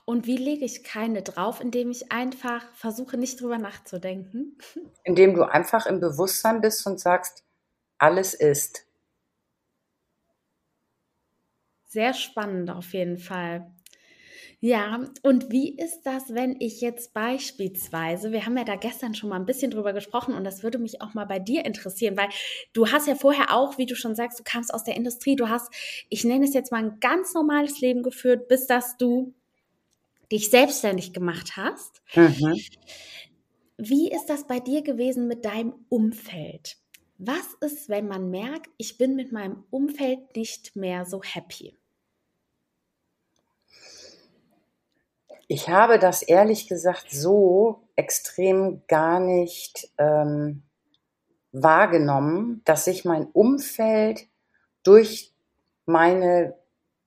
Und 0.07 0.27
wie 0.27 0.39
lege 0.39 0.65
ich 0.65 0.85
keine 0.85 1.21
drauf, 1.21 1.61
indem 1.61 1.91
ich 1.91 2.11
einfach 2.11 2.65
versuche, 2.73 3.19
nicht 3.19 3.43
drüber 3.43 3.59
nachzudenken? 3.59 4.57
Indem 5.05 5.35
du 5.35 5.43
einfach 5.43 5.85
im 5.85 6.01
Bewusstsein 6.01 6.63
bist 6.63 6.87
und 6.87 6.99
sagst, 6.99 7.45
alles 7.99 8.33
ist. 8.33 8.87
Sehr 11.85 12.15
spannend 12.15 12.71
auf 12.71 12.95
jeden 12.95 13.19
Fall. 13.19 13.71
Ja, 14.61 15.05
und 15.23 15.51
wie 15.51 15.77
ist 15.77 16.03
das, 16.05 16.33
wenn 16.33 16.57
ich 16.61 16.81
jetzt 16.81 17.13
beispielsweise, 17.13 18.33
wir 18.33 18.47
haben 18.47 18.57
ja 18.57 18.65
da 18.65 18.77
gestern 18.77 19.15
schon 19.15 19.29
mal 19.29 19.37
ein 19.37 19.45
bisschen 19.45 19.71
drüber 19.71 19.93
gesprochen 19.93 20.35
und 20.35 20.45
das 20.45 20.63
würde 20.63 20.79
mich 20.79 21.03
auch 21.03 21.13
mal 21.13 21.27
bei 21.27 21.39
dir 21.39 21.67
interessieren, 21.67 22.17
weil 22.17 22.31
du 22.73 22.91
hast 22.91 23.07
ja 23.07 23.15
vorher 23.15 23.55
auch, 23.55 23.77
wie 23.77 23.85
du 23.85 23.95
schon 23.95 24.15
sagst, 24.15 24.39
du 24.39 24.45
kamst 24.45 24.73
aus 24.73 24.83
der 24.83 24.97
Industrie, 24.97 25.37
du 25.37 25.51
hast, 25.51 25.71
ich 26.09 26.25
nenne 26.25 26.47
es 26.47 26.55
jetzt 26.55 26.73
mal 26.73 26.83
ein 26.83 27.01
ganz 27.01 27.35
normales 27.35 27.81
Leben 27.81 28.03
geführt, 28.03 28.49
bis 28.49 28.67
dass 28.67 28.97
du 28.97 29.35
dich 30.33 30.51
selbstständig 30.51 31.13
gemacht 31.13 31.57
hast. 31.57 32.03
Mhm. 32.15 32.59
Wie 33.77 34.11
ist 34.11 34.27
das 34.27 34.47
bei 34.47 34.59
dir 34.59 34.83
gewesen 34.83 35.29
mit 35.29 35.45
deinem 35.45 35.75
Umfeld? 35.91 36.79
Was 37.19 37.55
ist, 37.61 37.89
wenn 37.91 38.09
man 38.09 38.31
merkt, 38.31 38.71
ich 38.79 38.97
bin 38.97 39.17
mit 39.17 39.33
meinem 39.33 39.65
Umfeld 39.71 40.35
nicht 40.35 40.77
mehr 40.77 41.05
so 41.05 41.23
happy? 41.23 41.77
Ich 45.49 45.69
habe 45.69 45.99
das 45.99 46.23
ehrlich 46.23 46.69
gesagt 46.69 47.07
so 47.11 47.89
extrem 47.95 48.83
gar 48.89 49.21
nicht 49.21 49.89
ähm, 49.97 50.65
wahrgenommen, 51.53 52.63
dass 52.65 52.85
sich 52.85 53.05
mein 53.05 53.27
Umfeld 53.27 54.27
durch 54.83 55.33
meine 55.85 56.59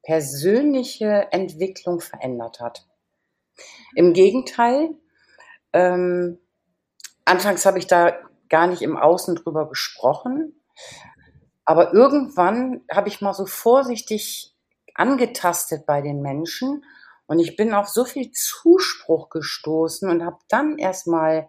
persönliche 0.04 1.28
Entwicklung 1.32 2.00
verändert 2.00 2.62
hat. 2.62 2.88
Im 3.94 4.14
Gegenteil, 4.14 4.96
ähm, 5.74 6.40
anfangs 7.26 7.66
habe 7.66 7.78
ich 7.78 7.88
da 7.88 8.18
gar 8.48 8.68
nicht 8.68 8.82
im 8.82 8.98
Außen 8.98 9.36
drüber 9.36 9.68
gesprochen, 9.68 10.60
aber 11.66 11.94
irgendwann 11.94 12.82
habe 12.90 13.10
ich 13.10 13.22
mal 13.22 13.34
so 13.34 13.46
vorsichtig 13.46 14.56
angetastet 14.96 15.86
bei 15.86 16.02
den 16.02 16.22
Menschen 16.22 16.84
und 17.30 17.38
ich 17.38 17.56
bin 17.56 17.76
auf 17.76 17.88
so 17.88 18.06
viel 18.06 18.32
Zuspruch 18.32 19.30
gestoßen 19.30 20.10
und 20.10 20.26
habe 20.26 20.40
dann 20.48 20.80
erstmal 20.80 21.48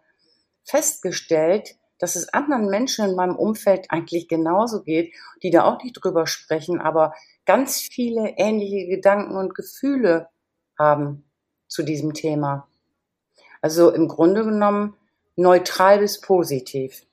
festgestellt, 0.63 1.75
dass 1.99 2.17
es 2.17 2.29
anderen 2.35 2.69
Menschen 2.69 3.09
in 3.09 3.17
meinem 3.17 3.35
Umfeld 3.35 3.87
eigentlich 3.89 4.29
genauso 4.29 4.83
geht, 4.83 5.15
die 5.43 5.49
da 5.49 5.65
auch 5.65 5.83
nicht 5.83 5.95
drüber 5.95 6.27
sprechen, 6.27 6.83
aber 6.83 7.15
ganz 7.47 7.81
viele 7.81 8.35
ähnliche 8.37 8.89
Gedanken 8.89 9.37
und 9.37 9.55
Gefühle 9.55 10.29
haben 10.79 11.25
zu 11.67 11.83
diesem 11.83 12.13
Thema. 12.13 12.69
Also 13.63 13.91
im 13.91 14.07
Grunde 14.07 14.45
genommen 14.45 14.99
neutral 15.35 16.01
bis 16.01 16.21
positiv. 16.21 17.07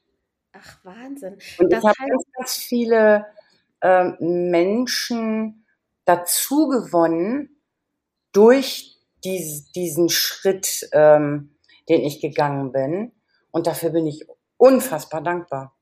Ach, 0.51 0.83
Wahnsinn. 0.83 1.37
Und 1.57 1.71
das 1.71 1.83
ich 1.83 1.87
habe 1.87 2.09
ganz, 2.09 2.23
ganz 2.35 2.55
viele 2.57 3.27
äh, 3.79 4.11
Menschen 4.19 5.65
dazu 6.03 6.67
gewonnen, 6.67 7.56
durch 8.37 8.95
dies, 9.23 9.71
diesen 9.71 10.09
Schritt, 10.09 10.87
ähm, 10.93 11.57
den 11.89 12.01
ich 12.01 12.21
gegangen 12.21 12.71
bin. 12.71 13.11
Und 13.49 13.65
dafür 13.65 13.89
bin 13.89 14.05
ich 14.05 14.27
unfassbar 14.57 15.23
dankbar. 15.23 15.75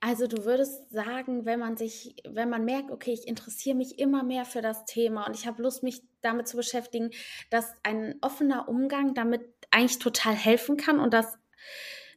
Also 0.00 0.26
du 0.26 0.44
würdest 0.44 0.90
sagen, 0.90 1.46
wenn 1.46 1.60
man 1.60 1.78
sich, 1.78 2.14
wenn 2.28 2.50
man 2.50 2.66
merkt, 2.66 2.90
okay, 2.90 3.12
ich 3.12 3.26
interessiere 3.26 3.76
mich 3.76 3.98
immer 3.98 4.22
mehr 4.22 4.44
für 4.44 4.60
das 4.60 4.84
Thema 4.84 5.26
und 5.26 5.34
ich 5.34 5.46
habe 5.46 5.62
Lust, 5.62 5.82
mich 5.82 6.02
damit 6.20 6.46
zu 6.46 6.58
beschäftigen, 6.58 7.10
dass 7.50 7.72
ein 7.82 8.16
offener 8.20 8.68
Umgang 8.68 9.14
damit 9.14 9.42
eigentlich 9.70 9.98
total 9.98 10.34
helfen 10.34 10.76
kann 10.76 11.00
und 11.00 11.14
dass 11.14 11.38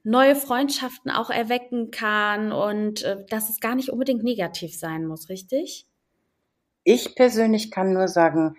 neue 0.04 0.36
Freundschaften 0.36 1.12
auch 1.12 1.30
erwecken 1.30 1.92
kann 1.92 2.52
und 2.52 3.04
äh, 3.04 3.26
dass 3.30 3.50
es 3.50 3.62
gar 3.62 3.76
nicht 3.76 3.90
unbedingt 3.90 4.24
negativ 4.24 4.78
sein 4.78 5.06
muss, 5.06 5.30
richtig? 5.30 5.88
Ich 6.84 7.16
persönlich 7.16 7.72
kann 7.72 7.94
nur 7.94 8.08
sagen, 8.08 8.56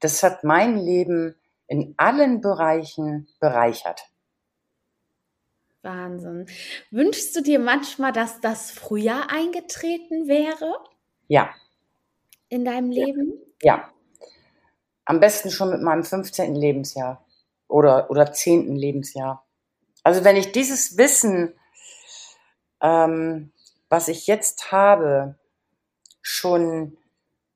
das 0.00 0.22
hat 0.22 0.44
mein 0.44 0.78
Leben 0.78 1.36
in 1.66 1.94
allen 1.96 2.40
Bereichen 2.40 3.28
bereichert. 3.40 4.08
Wahnsinn. 5.82 6.46
Wünschst 6.90 7.34
du 7.34 7.42
dir 7.42 7.58
manchmal, 7.58 8.12
dass 8.12 8.40
das 8.40 8.70
früher 8.70 9.30
eingetreten 9.30 10.28
wäre? 10.28 10.76
Ja. 11.28 11.50
In 12.48 12.64
deinem 12.64 12.90
Leben? 12.90 13.32
Ja. 13.62 13.90
Am 15.04 15.18
besten 15.18 15.50
schon 15.50 15.70
mit 15.70 15.82
meinem 15.82 16.04
15. 16.04 16.54
Lebensjahr 16.54 17.24
oder, 17.68 18.10
oder 18.10 18.32
10. 18.32 18.76
Lebensjahr. 18.76 19.44
Also 20.04 20.24
wenn 20.24 20.36
ich 20.36 20.52
dieses 20.52 20.96
Wissen, 20.96 21.54
ähm, 22.80 23.52
was 23.88 24.08
ich 24.08 24.26
jetzt 24.26 24.70
habe, 24.70 25.36
schon 26.20 26.96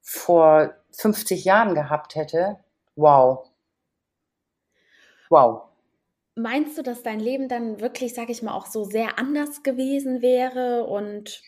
vor 0.07 0.73
50 0.93 1.45
Jahren 1.45 1.75
gehabt 1.75 2.15
hätte, 2.15 2.61
wow. 2.95 3.51
Wow. 5.29 5.63
Meinst 6.37 6.79
du, 6.79 6.83
dass 6.83 7.03
dein 7.03 7.19
Leben 7.19 7.49
dann 7.49 7.81
wirklich, 7.81 8.15
sag 8.15 8.31
ich 8.31 8.41
mal, 8.41 8.55
auch 8.55 8.67
so 8.67 8.85
sehr 8.85 9.19
anders 9.19 9.65
gewesen 9.65 10.23
wäre 10.23 10.85
und 10.85 11.43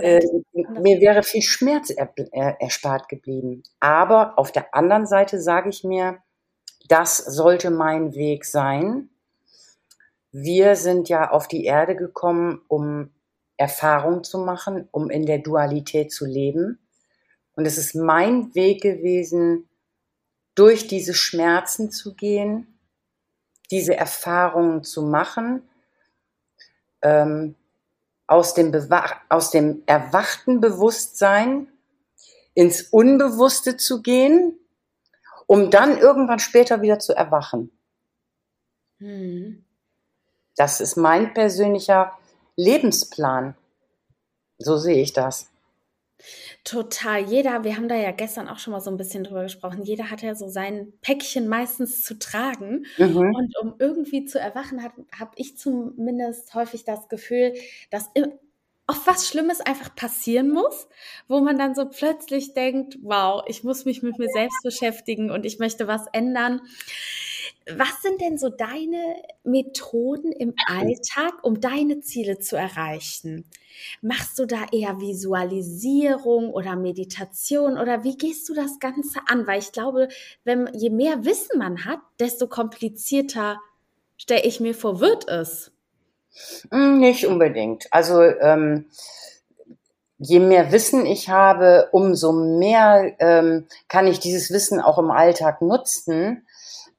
äh, 0.00 0.20
mir 0.52 1.00
wäre 1.00 1.22
viel 1.22 1.42
Schmerz 1.42 1.90
er, 1.90 2.12
er, 2.32 2.60
erspart 2.60 3.08
geblieben. 3.08 3.62
Aber 3.80 4.38
auf 4.38 4.50
der 4.50 4.74
anderen 4.74 5.06
Seite 5.06 5.40
sage 5.40 5.68
ich 5.68 5.84
mir, 5.84 6.18
das 6.88 7.18
sollte 7.18 7.70
mein 7.70 8.14
Weg 8.14 8.46
sein. 8.46 9.10
Wir 10.32 10.74
sind 10.76 11.10
ja 11.10 11.30
auf 11.30 11.48
die 11.48 11.64
Erde 11.64 11.96
gekommen, 11.96 12.62
um 12.66 13.10
Erfahrung 13.58 14.24
zu 14.24 14.38
machen, 14.38 14.88
um 14.90 15.10
in 15.10 15.26
der 15.26 15.38
Dualität 15.38 16.12
zu 16.12 16.24
leben. 16.24 16.78
Und 17.56 17.66
es 17.66 17.78
ist 17.78 17.94
mein 17.94 18.54
Weg 18.54 18.82
gewesen, 18.82 19.68
durch 20.54 20.86
diese 20.86 21.14
Schmerzen 21.14 21.90
zu 21.90 22.14
gehen, 22.14 22.78
diese 23.70 23.96
Erfahrungen 23.96 24.84
zu 24.84 25.02
machen, 25.02 25.62
ähm, 27.02 27.54
aus, 28.26 28.54
dem 28.54 28.72
aus 29.28 29.50
dem 29.50 29.82
erwachten 29.86 30.60
Bewusstsein 30.60 31.68
ins 32.54 32.82
Unbewusste 32.82 33.76
zu 33.76 34.00
gehen, 34.00 34.58
um 35.46 35.70
dann 35.70 35.98
irgendwann 35.98 36.38
später 36.38 36.82
wieder 36.82 36.98
zu 36.98 37.14
erwachen. 37.14 37.70
Hm. 38.98 39.64
Das 40.56 40.80
ist 40.80 40.96
mein 40.96 41.34
persönlicher 41.34 42.16
Lebensplan. 42.56 43.56
So 44.58 44.76
sehe 44.76 45.02
ich 45.02 45.12
das. 45.12 45.50
Total. 46.64 47.22
Jeder, 47.22 47.62
wir 47.62 47.76
haben 47.76 47.88
da 47.88 47.94
ja 47.94 48.10
gestern 48.10 48.48
auch 48.48 48.58
schon 48.58 48.72
mal 48.72 48.80
so 48.80 48.90
ein 48.90 48.96
bisschen 48.96 49.22
drüber 49.22 49.42
gesprochen, 49.42 49.82
jeder 49.82 50.10
hat 50.10 50.22
ja 50.22 50.34
so 50.34 50.48
sein 50.48 50.94
Päckchen 51.02 51.46
meistens 51.46 52.00
zu 52.02 52.18
tragen. 52.18 52.86
Mhm. 52.96 53.16
Und 53.34 53.58
um 53.60 53.74
irgendwie 53.78 54.24
zu 54.24 54.40
erwachen, 54.40 54.82
habe 54.82 55.32
ich 55.36 55.58
zumindest 55.58 56.54
häufig 56.54 56.84
das 56.84 57.08
Gefühl, 57.08 57.52
dass 57.90 58.08
oft 58.86 59.06
was 59.06 59.28
Schlimmes 59.28 59.60
einfach 59.60 59.94
passieren 59.94 60.50
muss, 60.50 60.88
wo 61.26 61.40
man 61.40 61.58
dann 61.58 61.74
so 61.74 61.86
plötzlich 61.86 62.52
denkt, 62.52 62.98
wow, 63.02 63.42
ich 63.46 63.64
muss 63.64 63.84
mich 63.84 64.02
mit 64.02 64.18
mir 64.18 64.28
selbst 64.28 64.62
beschäftigen 64.62 65.30
und 65.30 65.46
ich 65.46 65.58
möchte 65.58 65.86
was 65.86 66.06
ändern. 66.12 66.60
Was 67.66 68.02
sind 68.02 68.20
denn 68.20 68.36
so 68.36 68.50
deine 68.50 69.22
Methoden 69.42 70.32
im 70.32 70.54
Alltag, 70.66 71.32
um 71.42 71.60
deine 71.60 72.00
Ziele 72.00 72.38
zu 72.38 72.56
erreichen? 72.56 73.46
Machst 74.02 74.38
du 74.38 74.44
da 74.46 74.66
eher 74.70 75.00
Visualisierung 75.00 76.50
oder 76.50 76.76
Meditation 76.76 77.78
oder 77.78 78.04
wie 78.04 78.16
gehst 78.16 78.48
du 78.50 78.54
das 78.54 78.78
Ganze 78.80 79.20
an? 79.26 79.46
Weil 79.46 79.60
ich 79.60 79.72
glaube, 79.72 80.08
wenn, 80.44 80.68
je 80.74 80.90
mehr 80.90 81.24
Wissen 81.24 81.58
man 81.58 81.86
hat, 81.86 82.00
desto 82.20 82.48
komplizierter 82.48 83.58
stelle 84.18 84.44
ich 84.44 84.60
mir 84.60 84.74
vor, 84.74 85.00
wird 85.00 85.26
es. 85.28 85.73
Hm, 86.70 86.98
nicht 86.98 87.26
unbedingt. 87.26 87.86
Also 87.90 88.22
ähm, 88.22 88.86
je 90.18 90.40
mehr 90.40 90.72
Wissen 90.72 91.06
ich 91.06 91.28
habe, 91.28 91.88
umso 91.92 92.32
mehr 92.32 93.14
ähm, 93.18 93.66
kann 93.88 94.06
ich 94.06 94.20
dieses 94.20 94.50
Wissen 94.50 94.80
auch 94.80 94.98
im 94.98 95.10
Alltag 95.10 95.62
nutzen. 95.62 96.46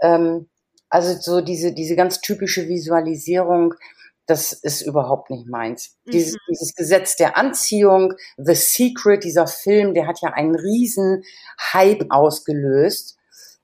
Ähm, 0.01 0.47
also 0.89 1.19
so 1.19 1.41
diese, 1.41 1.73
diese 1.73 1.95
ganz 1.95 2.21
typische 2.21 2.67
Visualisierung, 2.67 3.73
das 4.27 4.53
ist 4.53 4.81
überhaupt 4.81 5.29
nicht 5.29 5.47
meins. 5.47 5.97
Mhm. 6.05 6.11
Dieses, 6.11 6.35
dieses 6.49 6.75
Gesetz 6.75 7.15
der 7.15 7.37
Anziehung, 7.37 8.13
The 8.37 8.55
Secret, 8.55 9.23
dieser 9.23 9.47
Film, 9.47 9.93
der 9.93 10.07
hat 10.07 10.21
ja 10.21 10.29
einen 10.33 10.55
riesen 10.55 11.23
Hype 11.73 12.05
ausgelöst. 12.09 13.17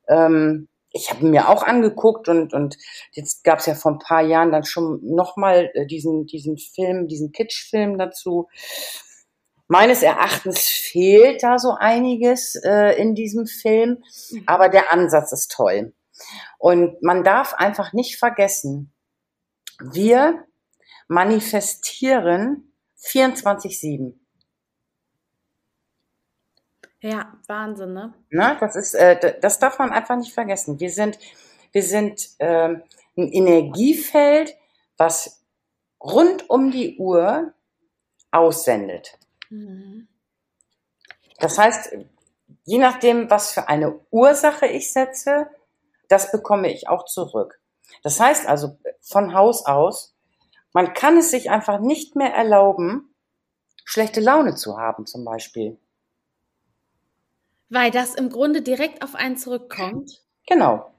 Ähm, 0.07 0.67
ich 0.93 1.09
habe 1.09 1.25
mir 1.25 1.49
auch 1.49 1.63
angeguckt 1.63 2.27
und, 2.27 2.53
und 2.53 2.77
jetzt 3.11 3.43
gab 3.43 3.59
es 3.59 3.65
ja 3.65 3.75
vor 3.75 3.93
ein 3.93 3.99
paar 3.99 4.21
Jahren 4.21 4.51
dann 4.51 4.65
schon 4.65 4.99
nochmal 5.03 5.71
äh, 5.73 5.85
diesen, 5.85 6.25
diesen 6.25 6.57
Film, 6.57 7.07
diesen 7.07 7.31
Kitsch-Film 7.31 7.97
dazu. 7.97 8.49
Meines 9.67 10.03
Erachtens 10.03 10.67
fehlt 10.67 11.43
da 11.43 11.57
so 11.57 11.75
einiges 11.79 12.55
äh, 12.55 12.99
in 13.01 13.15
diesem 13.15 13.45
Film, 13.45 14.03
aber 14.45 14.67
der 14.67 14.91
Ansatz 14.91 15.31
ist 15.31 15.51
toll. 15.51 15.93
Und 16.59 17.01
man 17.01 17.23
darf 17.23 17.53
einfach 17.53 17.93
nicht 17.93 18.17
vergessen, 18.17 18.93
wir 19.79 20.45
manifestieren 21.07 22.73
24-7. 23.01 24.20
Ja, 27.01 27.33
Wahnsinn, 27.47 27.93
ne? 27.93 28.13
Na, 28.29 28.55
das 28.55 28.75
ist, 28.75 28.93
äh, 28.93 29.39
das 29.41 29.57
darf 29.59 29.79
man 29.79 29.91
einfach 29.91 30.15
nicht 30.15 30.33
vergessen. 30.33 30.79
Wir 30.79 30.91
sind, 30.91 31.17
wir 31.71 31.83
sind 31.83 32.29
äh, 32.37 32.75
ein 33.17 33.31
Energiefeld, 33.31 34.55
was 34.97 35.43
rund 35.99 36.49
um 36.49 36.69
die 36.71 36.97
Uhr 36.97 37.53
aussendet. 38.29 39.17
Mhm. 39.49 40.07
Das 41.39 41.57
heißt, 41.57 41.97
je 42.65 42.77
nachdem, 42.77 43.29
was 43.31 43.51
für 43.51 43.67
eine 43.67 43.99
Ursache 44.11 44.67
ich 44.67 44.93
setze, 44.93 45.47
das 46.07 46.31
bekomme 46.31 46.71
ich 46.71 46.87
auch 46.87 47.05
zurück. 47.05 47.59
Das 48.03 48.19
heißt 48.19 48.47
also 48.47 48.77
von 49.01 49.33
Haus 49.33 49.65
aus, 49.65 50.15
man 50.71 50.93
kann 50.93 51.17
es 51.17 51.31
sich 51.31 51.49
einfach 51.49 51.79
nicht 51.79 52.15
mehr 52.15 52.33
erlauben, 52.33 53.13
schlechte 53.85 54.21
Laune 54.21 54.55
zu 54.55 54.77
haben 54.77 55.05
zum 55.05 55.25
Beispiel. 55.25 55.79
Weil 57.71 57.89
das 57.89 58.15
im 58.15 58.29
Grunde 58.29 58.61
direkt 58.61 59.01
auf 59.01 59.15
einen 59.15 59.37
zurückkommt. 59.37 60.21
Genau. 60.45 60.93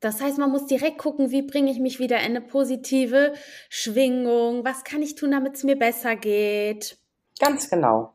Das 0.00 0.22
heißt, 0.22 0.38
man 0.38 0.50
muss 0.50 0.64
direkt 0.64 0.96
gucken, 0.96 1.30
wie 1.30 1.42
bringe 1.42 1.70
ich 1.70 1.78
mich 1.78 1.98
wieder 1.98 2.18
in 2.20 2.36
eine 2.36 2.40
positive 2.40 3.34
Schwingung, 3.68 4.64
was 4.64 4.82
kann 4.82 5.02
ich 5.02 5.14
tun, 5.14 5.30
damit 5.30 5.56
es 5.56 5.62
mir 5.62 5.76
besser 5.76 6.16
geht. 6.16 6.96
Ganz 7.38 7.68
genau. 7.68 8.14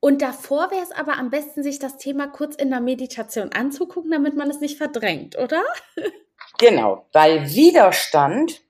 Und 0.00 0.22
davor 0.22 0.70
wäre 0.70 0.82
es 0.82 0.92
aber 0.92 1.18
am 1.18 1.28
besten, 1.28 1.62
sich 1.62 1.78
das 1.78 1.98
Thema 1.98 2.28
kurz 2.28 2.56
in 2.56 2.70
der 2.70 2.80
Meditation 2.80 3.52
anzugucken, 3.52 4.10
damit 4.10 4.36
man 4.36 4.48
es 4.48 4.60
nicht 4.60 4.78
verdrängt, 4.78 5.38
oder? 5.38 5.62
Genau, 6.58 7.06
weil 7.12 7.50
Widerstand 7.50 8.62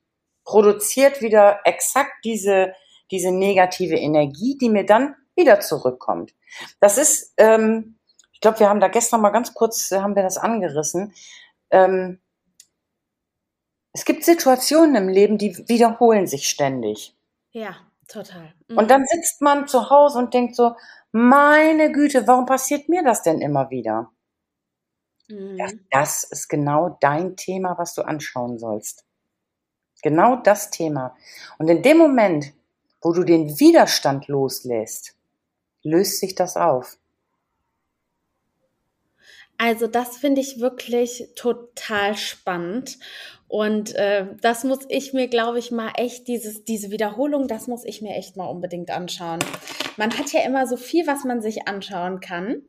produziert 0.45 1.23
wieder 1.23 1.61
exakt 1.65 2.13
diese, 2.25 2.73
diese 3.13 3.31
negative 3.31 3.95
Energie, 3.95 4.57
die 4.61 4.71
mir 4.71 4.85
dann 4.85 5.15
wieder 5.37 5.61
zurückkommt. 5.61 6.35
Das 6.81 6.99
ist, 6.99 7.35
ähm, 7.37 7.99
ich 8.33 8.41
glaube, 8.41 8.61
wir 8.61 8.69
haben 8.69 8.81
da 8.81 8.89
gestern 8.89 9.21
mal 9.21 9.31
ganz 9.31 9.55
kurz, 9.55 9.93
äh, 9.93 10.01
haben 10.01 10.17
wir 10.17 10.23
das 10.23 10.39
angerissen. 10.39 11.15
Ähm, 11.71 12.21
es 13.93 14.05
gibt 14.05 14.25
Situationen 14.25 14.95
im 14.97 15.09
Leben, 15.09 15.39
die 15.39 15.57
wiederholen 15.69 16.27
sich 16.27 16.49
ständig. 16.49 17.17
Ja, 17.53 17.77
total. 18.09 18.53
Mhm. 18.69 18.79
Und 18.79 18.91
dann 18.91 19.07
sitzt 19.07 19.41
man 19.41 19.69
zu 19.69 19.89
Hause 19.89 20.19
und 20.19 20.35
denkt 20.35 20.55
so, 20.55 20.77
meine 21.13 21.91
Güte, 21.91 22.27
warum 22.27 22.45
passiert 22.45 22.91
mir 22.91 23.03
das 23.03 23.23
denn 23.23 23.41
immer 23.41 23.71
wieder? 23.71 24.11
Mhm. 25.29 25.57
Das, 25.57 25.75
das 25.91 26.25
ist 26.25 26.49
genau 26.49 26.99
dein 27.01 27.37
Thema, 27.37 27.79
was 27.79 27.95
du 27.95 28.03
anschauen 28.03 28.59
sollst. 28.59 29.07
Genau 30.03 30.37
das 30.37 30.71
Thema. 30.71 31.17
Und 31.59 31.69
in 31.69 31.83
dem 31.83 31.97
Moment, 31.97 32.53
wo 33.01 33.13
du 33.13 33.25
den 33.25 33.59
Widerstand 33.59 34.29
loslässt, 34.29 35.16
löst 35.87 36.21
sich 36.21 36.35
das 36.35 36.57
auf. 36.57 36.99
Also 39.59 39.87
das 39.87 40.19
finde 40.19 40.43
ich 40.43 40.61
wirklich 40.61 41.31
total 41.35 42.17
spannend. 42.17 42.99
Und 43.49 43.95
äh, 43.95 44.27
das 44.43 44.65
muss 44.65 44.81
ich 44.89 45.13
mir, 45.13 45.29
glaube 45.29 45.59
ich, 45.59 45.71
mal 45.71 45.93
echt, 45.97 46.29
dieses, 46.29 46.65
diese 46.65 46.91
Wiederholung, 46.91 47.49
das 47.49 47.69
muss 47.69 47.85
ich 47.85 48.03
mir 48.03 48.15
echt 48.17 48.37
mal 48.37 48.47
unbedingt 48.47 48.91
anschauen. 48.91 49.39
Man 49.97 50.19
hat 50.19 50.33
ja 50.33 50.43
immer 50.43 50.67
so 50.67 50.77
viel, 50.77 51.07
was 51.07 51.25
man 51.25 51.41
sich 51.41 51.67
anschauen 51.69 52.21
kann. 52.21 52.63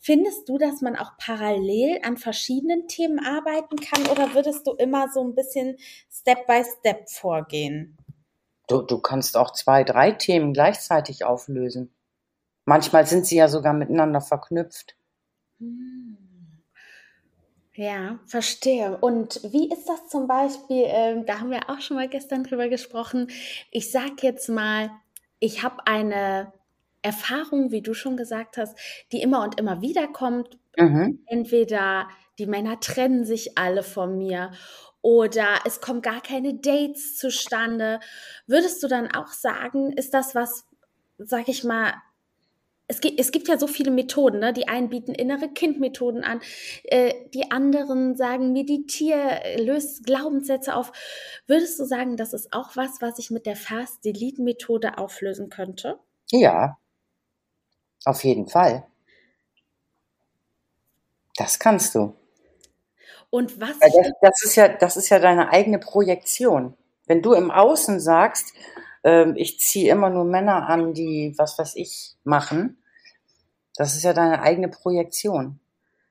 Findest 0.00 0.48
du, 0.48 0.58
dass 0.58 0.80
man 0.80 0.96
auch 0.96 1.12
parallel 1.18 2.00
an 2.02 2.16
verschiedenen 2.16 2.88
Themen 2.88 3.20
arbeiten 3.20 3.76
kann 3.76 4.06
oder 4.08 4.34
würdest 4.34 4.66
du 4.66 4.72
immer 4.72 5.10
so 5.12 5.22
ein 5.22 5.34
bisschen 5.34 5.76
Step 6.10 6.46
by 6.46 6.64
Step 6.78 7.08
vorgehen? 7.08 7.96
Du, 8.66 8.82
du 8.82 9.00
kannst 9.00 9.36
auch 9.36 9.52
zwei, 9.52 9.84
drei 9.84 10.12
Themen 10.12 10.52
gleichzeitig 10.52 11.24
auflösen. 11.24 11.94
Manchmal 12.70 13.04
sind 13.04 13.26
sie 13.26 13.34
ja 13.34 13.48
sogar 13.48 13.72
miteinander 13.72 14.20
verknüpft. 14.20 14.94
Hm. 15.58 16.16
Ja, 17.74 18.20
verstehe. 18.26 18.96
Und 18.98 19.40
wie 19.42 19.68
ist 19.72 19.88
das 19.88 20.08
zum 20.08 20.28
Beispiel, 20.28 20.84
ähm, 20.86 21.26
da 21.26 21.40
haben 21.40 21.50
wir 21.50 21.68
auch 21.68 21.80
schon 21.80 21.96
mal 21.96 22.08
gestern 22.08 22.44
drüber 22.44 22.68
gesprochen, 22.68 23.26
ich 23.72 23.90
sag 23.90 24.22
jetzt 24.22 24.48
mal, 24.48 24.88
ich 25.40 25.64
habe 25.64 25.84
eine 25.84 26.52
Erfahrung, 27.02 27.72
wie 27.72 27.82
du 27.82 27.92
schon 27.92 28.16
gesagt 28.16 28.56
hast, 28.56 28.78
die 29.10 29.20
immer 29.20 29.42
und 29.42 29.58
immer 29.58 29.82
wieder 29.82 30.06
kommt. 30.06 30.56
Mhm. 30.76 31.24
Entweder 31.26 32.06
die 32.38 32.46
Männer 32.46 32.78
trennen 32.78 33.24
sich 33.24 33.58
alle 33.58 33.82
von 33.82 34.16
mir 34.16 34.52
oder 35.02 35.58
es 35.64 35.80
kommen 35.80 36.02
gar 36.02 36.20
keine 36.20 36.54
Dates 36.54 37.16
zustande. 37.16 37.98
Würdest 38.46 38.80
du 38.84 38.86
dann 38.86 39.10
auch 39.10 39.32
sagen, 39.32 39.92
ist 39.92 40.14
das 40.14 40.36
was, 40.36 40.68
sag 41.18 41.48
ich 41.48 41.64
mal, 41.64 41.94
es 42.90 43.00
gibt, 43.00 43.20
es 43.20 43.30
gibt 43.30 43.46
ja 43.46 43.56
so 43.56 43.68
viele 43.68 43.92
Methoden, 43.92 44.40
ne? 44.40 44.52
Die 44.52 44.66
einen 44.66 44.90
bieten 44.90 45.14
innere 45.14 45.48
Kindmethoden 45.48 46.24
an, 46.24 46.40
äh, 46.82 47.14
die 47.32 47.52
anderen 47.52 48.16
sagen, 48.16 48.52
meditier, 48.52 49.40
löst 49.58 50.04
Glaubenssätze 50.04 50.74
auf. 50.74 50.90
Würdest 51.46 51.78
du 51.78 51.84
sagen, 51.84 52.16
das 52.16 52.32
ist 52.32 52.52
auch 52.52 52.74
was, 52.74 53.00
was 53.00 53.20
ich 53.20 53.30
mit 53.30 53.46
der 53.46 53.54
Fast-Delete-Methode 53.54 54.98
auflösen 54.98 55.50
könnte? 55.50 56.00
Ja, 56.32 56.78
auf 58.04 58.24
jeden 58.24 58.48
Fall. 58.48 58.84
Das 61.36 61.60
kannst 61.60 61.94
du. 61.94 62.16
Und 63.30 63.60
was? 63.60 63.78
Das, 63.78 63.92
das, 64.20 64.42
ist 64.42 64.56
ja, 64.56 64.66
das 64.66 64.96
ist 64.96 65.10
ja 65.10 65.20
deine 65.20 65.50
eigene 65.50 65.78
Projektion. 65.78 66.76
Wenn 67.06 67.22
du 67.22 67.34
im 67.34 67.52
Außen 67.52 68.00
sagst, 68.00 68.52
äh, 69.04 69.30
ich 69.36 69.60
ziehe 69.60 69.92
immer 69.92 70.10
nur 70.10 70.24
Männer 70.24 70.68
an, 70.68 70.92
die 70.92 71.34
was 71.38 71.56
weiß 71.56 71.76
ich 71.76 72.16
machen, 72.24 72.78
das 73.80 73.96
ist 73.96 74.02
ja 74.02 74.12
deine 74.12 74.42
eigene 74.42 74.68
Projektion. 74.68 75.58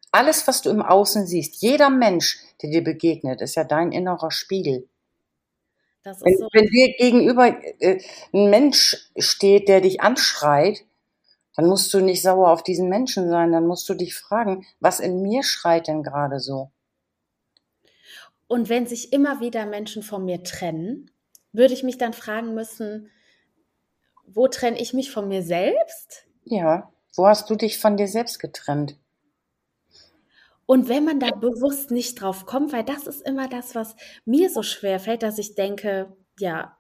Alles, 0.10 0.48
was 0.48 0.64
du 0.64 0.72
im 0.72 0.82
Außen 0.82 1.28
siehst, 1.28 1.62
jeder 1.62 1.92
Mensch, 1.92 2.40
der 2.64 2.72
dir 2.72 2.84
begegnet, 2.84 3.42
ist 3.42 3.54
ja 3.54 3.64
dein 3.64 3.92
innerer 3.92 4.32
Spiegel. 4.32 4.90
Wenn, 6.04 6.16
so 6.16 6.48
wenn, 6.52 6.66
dir 6.66 6.96
gegenüber 6.98 7.64
äh, 7.80 8.02
ein 8.34 8.50
Mensch 8.50 9.12
steht, 9.20 9.68
der 9.68 9.82
dich 9.82 10.02
anschreit, 10.02 10.84
dann 11.56 11.68
musst 11.68 11.94
du 11.94 12.00
nicht 12.00 12.24
sauer 12.24 12.50
auf 12.50 12.64
diesen 12.64 12.90
Menschen 12.90 13.30
sein, 13.30 13.52
dann 13.52 13.68
musst 13.68 13.88
du 13.88 13.94
dich 13.94 14.16
fragen, 14.16 14.66
was 14.80 15.00
in 15.00 15.22
mir 15.22 15.44
schreit 15.44 15.88
denn 15.88 16.02
gerade 16.02 16.40
so? 16.40 16.72
Und 18.48 18.70
wenn 18.70 18.88
sich 18.88 19.14
immer 19.14 19.42
wieder 19.42 19.68
Menschen 19.68 20.02
von 20.02 20.26
mir 20.26 20.42
trennen, 20.42 21.12
würde 21.52 21.76
ich 21.76 21.84
mich 21.84 22.00
dann 22.00 22.14
fragen 22.14 22.56
müssen, 22.56 23.12
wo 24.26 24.48
trenne 24.48 24.82
ich 24.82 24.94
mich 24.94 25.12
von 25.12 25.28
mir 25.28 25.44
selbst? 25.44 26.26
Ja. 26.46 26.92
Wo 27.20 27.28
hast 27.28 27.50
du 27.50 27.56
dich 27.56 27.80
von 27.80 27.98
dir 27.98 28.08
selbst 28.08 28.40
getrennt? 28.40 28.96
Und 30.66 30.88
wenn 30.88 31.04
man 31.04 31.20
da 31.20 31.32
bewusst 31.32 31.92
nicht 31.92 32.22
drauf 32.22 32.46
kommt, 32.46 32.72
weil 32.72 32.86
das 32.86 33.08
ist 33.08 33.28
immer 33.28 33.50
das, 33.50 33.76
was 33.76 33.98
mir 34.24 34.50
so 34.50 34.64
schwer 34.64 35.02
fällt, 35.02 35.22
dass 35.22 35.38
ich 35.38 35.54
denke, 35.54 36.16
ja, 36.40 36.78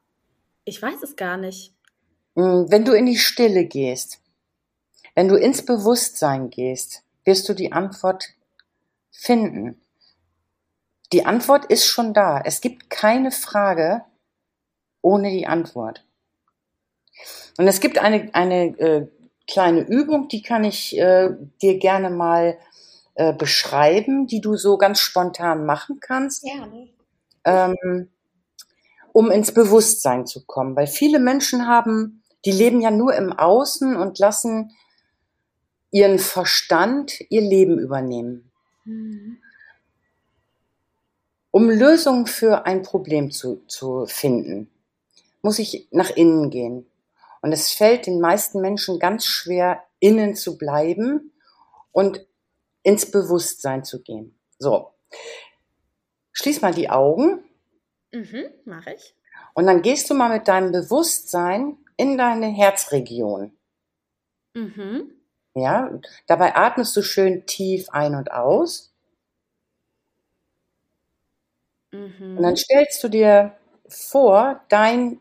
ich 0.63 0.81
weiß 0.81 1.03
es 1.03 1.17
gar 1.17 1.35
nicht. 1.35 1.75
Hm, 2.37 2.67
wenn 2.69 2.85
du 2.85 2.93
in 2.93 3.05
die 3.05 3.17
Stille 3.17 3.65
gehst, 3.65 4.21
wenn 5.13 5.27
du 5.27 5.35
ins 5.35 5.65
Bewusstsein 5.65 6.49
gehst, 6.49 7.03
wirst 7.25 7.49
du 7.49 7.53
die 7.53 7.73
Antwort 7.73 8.29
finden. 9.11 9.81
Die 11.11 11.25
Antwort 11.25 11.65
ist 11.65 11.85
schon 11.85 12.13
da. 12.13 12.39
Es 12.39 12.61
gibt 12.61 12.89
keine 12.89 13.31
Frage 13.31 14.05
ohne 15.01 15.31
die 15.31 15.47
Antwort. 15.47 16.05
Und 17.57 17.67
es 17.67 17.81
gibt 17.81 17.97
eine, 17.97 18.33
eine 18.33 18.79
äh, 18.79 19.07
kleine 19.49 19.81
Übung, 19.81 20.27
die 20.27 20.41
kann 20.41 20.63
ich 20.63 20.97
äh, 20.97 21.31
dir 21.61 21.77
gerne 21.79 22.09
mal 22.09 22.57
äh, 23.15 23.33
beschreiben, 23.33 24.27
die 24.27 24.41
du 24.41 24.55
so 24.55 24.77
ganz 24.77 24.99
spontan 24.99 25.65
machen 25.65 25.99
kannst? 25.99 26.45
Ja. 26.45 26.67
Ähm, 27.43 28.09
um 29.11 29.31
ins 29.31 29.53
Bewusstsein 29.53 30.25
zu 30.27 30.45
kommen. 30.45 30.75
Weil 30.75 30.87
viele 30.87 31.19
Menschen 31.19 31.67
haben, 31.67 32.23
die 32.45 32.51
leben 32.51 32.79
ja 32.79 32.91
nur 32.91 33.15
im 33.15 33.33
Außen 33.33 33.95
und 33.97 34.19
lassen 34.19 34.71
ihren 35.91 36.19
Verstand 36.19 37.19
ihr 37.29 37.41
Leben 37.41 37.79
übernehmen. 37.79 38.51
Mhm. 38.85 39.39
Um 41.51 41.69
Lösungen 41.69 42.27
für 42.27 42.65
ein 42.67 42.83
Problem 42.83 43.31
zu, 43.31 43.63
zu 43.67 44.05
finden, 44.05 44.69
muss 45.41 45.57
ich 45.57 45.87
nach 45.91 46.11
innen 46.11 46.51
gehen. 46.51 46.85
Und 47.41 47.51
es 47.51 47.71
fällt 47.71 48.05
den 48.07 48.19
meisten 48.19 48.61
Menschen 48.61 48.99
ganz 48.99 49.25
schwer, 49.25 49.83
innen 49.99 50.35
zu 50.35 50.57
bleiben 50.57 51.31
und 51.91 52.25
ins 52.83 53.09
Bewusstsein 53.09 53.83
zu 53.83 54.01
gehen. 54.01 54.37
So. 54.57 54.91
Schließ 56.33 56.61
mal 56.61 56.73
die 56.73 56.89
Augen. 56.89 57.43
Mhm, 58.11 58.45
mache 58.65 58.93
ich. 58.93 59.15
Und 59.53 59.67
dann 59.67 59.81
gehst 59.81 60.09
du 60.09 60.13
mal 60.13 60.29
mit 60.29 60.47
deinem 60.47 60.71
Bewusstsein 60.71 61.77
in 61.97 62.17
deine 62.17 62.47
Herzregion. 62.47 63.51
Mhm. 64.53 65.11
Ja, 65.55 65.91
dabei 66.27 66.55
atmest 66.55 66.95
du 66.95 67.01
schön 67.01 67.45
tief 67.45 67.89
ein 67.89 68.15
und 68.15 68.31
aus. 68.31 68.93
Mhm. 71.91 72.37
Und 72.37 72.43
dann 72.43 72.55
stellst 72.55 73.03
du 73.03 73.09
dir 73.09 73.55
vor, 73.87 74.61
dein 74.69 75.19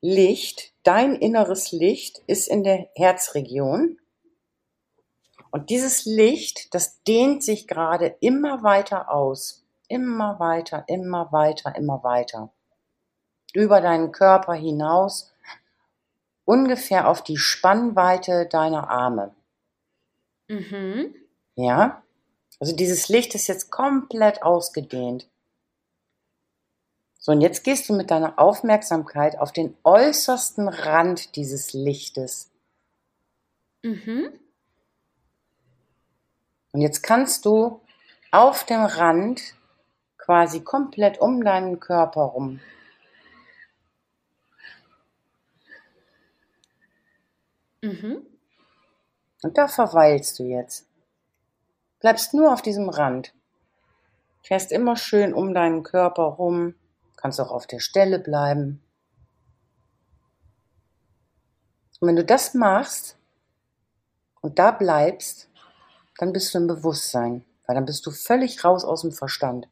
Licht, 0.00 0.72
dein 0.82 1.14
inneres 1.14 1.72
Licht 1.72 2.22
ist 2.26 2.48
in 2.48 2.64
der 2.64 2.88
Herzregion. 2.94 3.98
Und 5.50 5.70
dieses 5.70 6.04
Licht, 6.04 6.74
das 6.74 7.02
dehnt 7.02 7.42
sich 7.42 7.66
gerade 7.66 8.16
immer 8.20 8.62
weiter 8.62 9.10
aus. 9.10 9.64
Immer 9.88 10.38
weiter, 10.38 10.84
immer 10.86 11.32
weiter, 11.32 11.74
immer 11.74 12.04
weiter. 12.04 12.52
Über 13.52 13.80
deinen 13.80 14.12
Körper 14.12 14.54
hinaus, 14.54 15.32
ungefähr 16.44 17.08
auf 17.08 17.22
die 17.22 17.36
Spannweite 17.36 18.46
deiner 18.46 18.88
Arme. 18.88 19.34
Mhm. 20.48 21.14
Ja? 21.56 22.02
Also 22.58 22.74
dieses 22.74 23.08
Licht 23.08 23.34
ist 23.34 23.46
jetzt 23.46 23.70
komplett 23.70 24.42
ausgedehnt. 24.42 25.29
So, 27.20 27.32
und 27.32 27.42
jetzt 27.42 27.64
gehst 27.64 27.88
du 27.88 27.92
mit 27.92 28.10
deiner 28.10 28.38
Aufmerksamkeit 28.38 29.38
auf 29.38 29.52
den 29.52 29.76
äußersten 29.84 30.68
Rand 30.68 31.36
dieses 31.36 31.74
Lichtes. 31.74 32.50
Mhm. 33.82 34.32
Und 36.72 36.80
jetzt 36.80 37.02
kannst 37.02 37.44
du 37.44 37.82
auf 38.30 38.64
dem 38.64 38.84
Rand 38.84 39.54
quasi 40.16 40.60
komplett 40.60 41.20
um 41.20 41.44
deinen 41.44 41.78
Körper 41.78 42.22
rum. 42.22 42.60
Mhm. 47.82 48.26
Und 49.42 49.58
da 49.58 49.68
verweilst 49.68 50.38
du 50.38 50.44
jetzt. 50.44 50.86
Bleibst 52.00 52.32
nur 52.32 52.52
auf 52.52 52.62
diesem 52.62 52.88
Rand. 52.88 53.34
Fährst 54.42 54.72
immer 54.72 54.96
schön 54.96 55.34
um 55.34 55.52
deinen 55.52 55.82
Körper 55.82 56.22
rum. 56.22 56.74
Kannst 57.20 57.40
auch 57.40 57.50
auf 57.50 57.66
der 57.66 57.80
Stelle 57.80 58.18
bleiben. 58.18 58.82
Und 62.00 62.08
wenn 62.08 62.16
du 62.16 62.24
das 62.24 62.54
machst 62.54 63.18
und 64.40 64.58
da 64.58 64.70
bleibst, 64.70 65.50
dann 66.16 66.32
bist 66.32 66.54
du 66.54 66.58
im 66.58 66.66
Bewusstsein, 66.66 67.44
weil 67.66 67.74
dann 67.74 67.84
bist 67.84 68.06
du 68.06 68.10
völlig 68.10 68.64
raus 68.64 68.84
aus 68.84 69.02
dem 69.02 69.12
Verstand. 69.12 69.68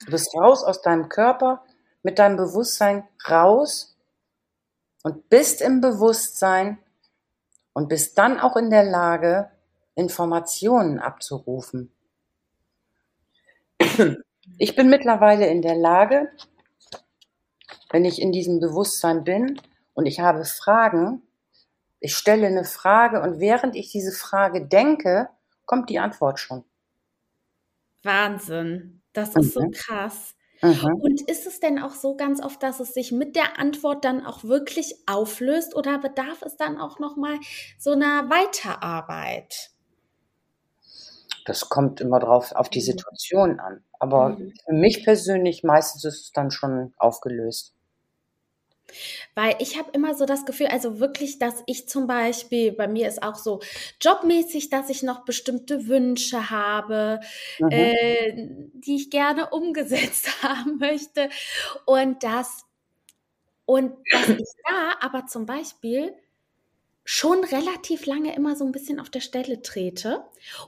Du 0.00 0.10
bist 0.10 0.34
raus 0.34 0.64
aus 0.64 0.82
deinem 0.82 1.08
Körper, 1.08 1.62
mit 2.02 2.18
deinem 2.18 2.36
Bewusstsein 2.36 3.06
raus 3.28 3.96
und 5.04 5.28
bist 5.28 5.60
im 5.60 5.80
Bewusstsein 5.80 6.78
und 7.74 7.88
bist 7.88 8.18
dann 8.18 8.40
auch 8.40 8.56
in 8.56 8.70
der 8.70 8.84
Lage, 8.84 9.50
Informationen 9.94 10.98
abzurufen. 10.98 11.92
Ich 14.58 14.76
bin 14.76 14.88
mittlerweile 14.88 15.46
in 15.46 15.62
der 15.62 15.76
Lage, 15.76 16.30
wenn 17.90 18.04
ich 18.04 18.20
in 18.20 18.32
diesem 18.32 18.60
Bewusstsein 18.60 19.24
bin 19.24 19.60
und 19.94 20.06
ich 20.06 20.20
habe 20.20 20.44
Fragen, 20.44 21.22
ich 22.00 22.16
stelle 22.16 22.46
eine 22.46 22.64
Frage 22.64 23.22
und 23.22 23.40
während 23.40 23.76
ich 23.76 23.90
diese 23.90 24.12
Frage 24.12 24.66
denke, 24.66 25.28
kommt 25.64 25.88
die 25.88 25.98
Antwort 25.98 26.38
schon. 26.38 26.64
Wahnsinn. 28.02 29.00
Das 29.12 29.30
ist 29.30 29.56
mhm. 29.56 29.60
so 29.60 29.70
krass. 29.72 30.34
Mhm. 30.60 31.00
Und 31.00 31.20
ist 31.28 31.46
es 31.46 31.60
denn 31.60 31.78
auch 31.78 31.94
so 31.94 32.16
ganz 32.16 32.42
oft, 32.42 32.62
dass 32.62 32.80
es 32.80 32.94
sich 32.94 33.12
mit 33.12 33.36
der 33.36 33.58
Antwort 33.58 34.04
dann 34.04 34.24
auch 34.24 34.44
wirklich 34.44 34.94
auflöst 35.06 35.74
oder 35.74 35.98
bedarf 35.98 36.42
es 36.42 36.56
dann 36.56 36.78
auch 36.78 36.98
noch 36.98 37.16
mal 37.16 37.38
so 37.78 37.92
einer 37.92 38.28
Weiterarbeit? 38.30 39.73
Das 41.44 41.68
kommt 41.68 42.00
immer 42.00 42.20
drauf 42.20 42.52
auf 42.52 42.68
die 42.68 42.80
mhm. 42.80 42.84
Situation 42.84 43.60
an. 43.60 43.84
Aber 43.98 44.30
mhm. 44.30 44.54
für 44.64 44.72
mich 44.72 45.04
persönlich 45.04 45.62
meistens 45.62 46.04
ist 46.04 46.22
es 46.22 46.32
dann 46.32 46.50
schon 46.50 46.94
aufgelöst. 46.96 47.74
Weil 49.34 49.56
ich 49.58 49.78
habe 49.78 49.90
immer 49.92 50.14
so 50.14 50.26
das 50.26 50.44
Gefühl, 50.44 50.68
also 50.68 51.00
wirklich, 51.00 51.38
dass 51.38 51.62
ich 51.66 51.88
zum 51.88 52.06
Beispiel, 52.06 52.72
bei 52.72 52.86
mir 52.86 53.08
ist 53.08 53.22
auch 53.22 53.34
so 53.34 53.60
jobmäßig, 54.00 54.70
dass 54.70 54.90
ich 54.90 55.02
noch 55.02 55.24
bestimmte 55.24 55.88
Wünsche 55.88 56.50
habe, 56.50 57.20
mhm. 57.58 57.68
äh, 57.70 58.32
die 58.74 58.96
ich 58.96 59.10
gerne 59.10 59.50
umgesetzt 59.50 60.28
haben 60.42 60.78
möchte. 60.78 61.28
Und 61.86 62.22
das, 62.22 62.64
und 63.64 63.96
dass 64.12 64.28
ich 64.28 64.48
da 64.68 64.96
aber 65.00 65.26
zum 65.26 65.46
Beispiel 65.46 66.14
schon 67.04 67.44
relativ 67.44 68.06
lange 68.06 68.34
immer 68.34 68.56
so 68.56 68.64
ein 68.64 68.72
bisschen 68.72 68.98
auf 68.98 69.10
der 69.10 69.20
Stelle 69.20 69.60
trete 69.60 70.24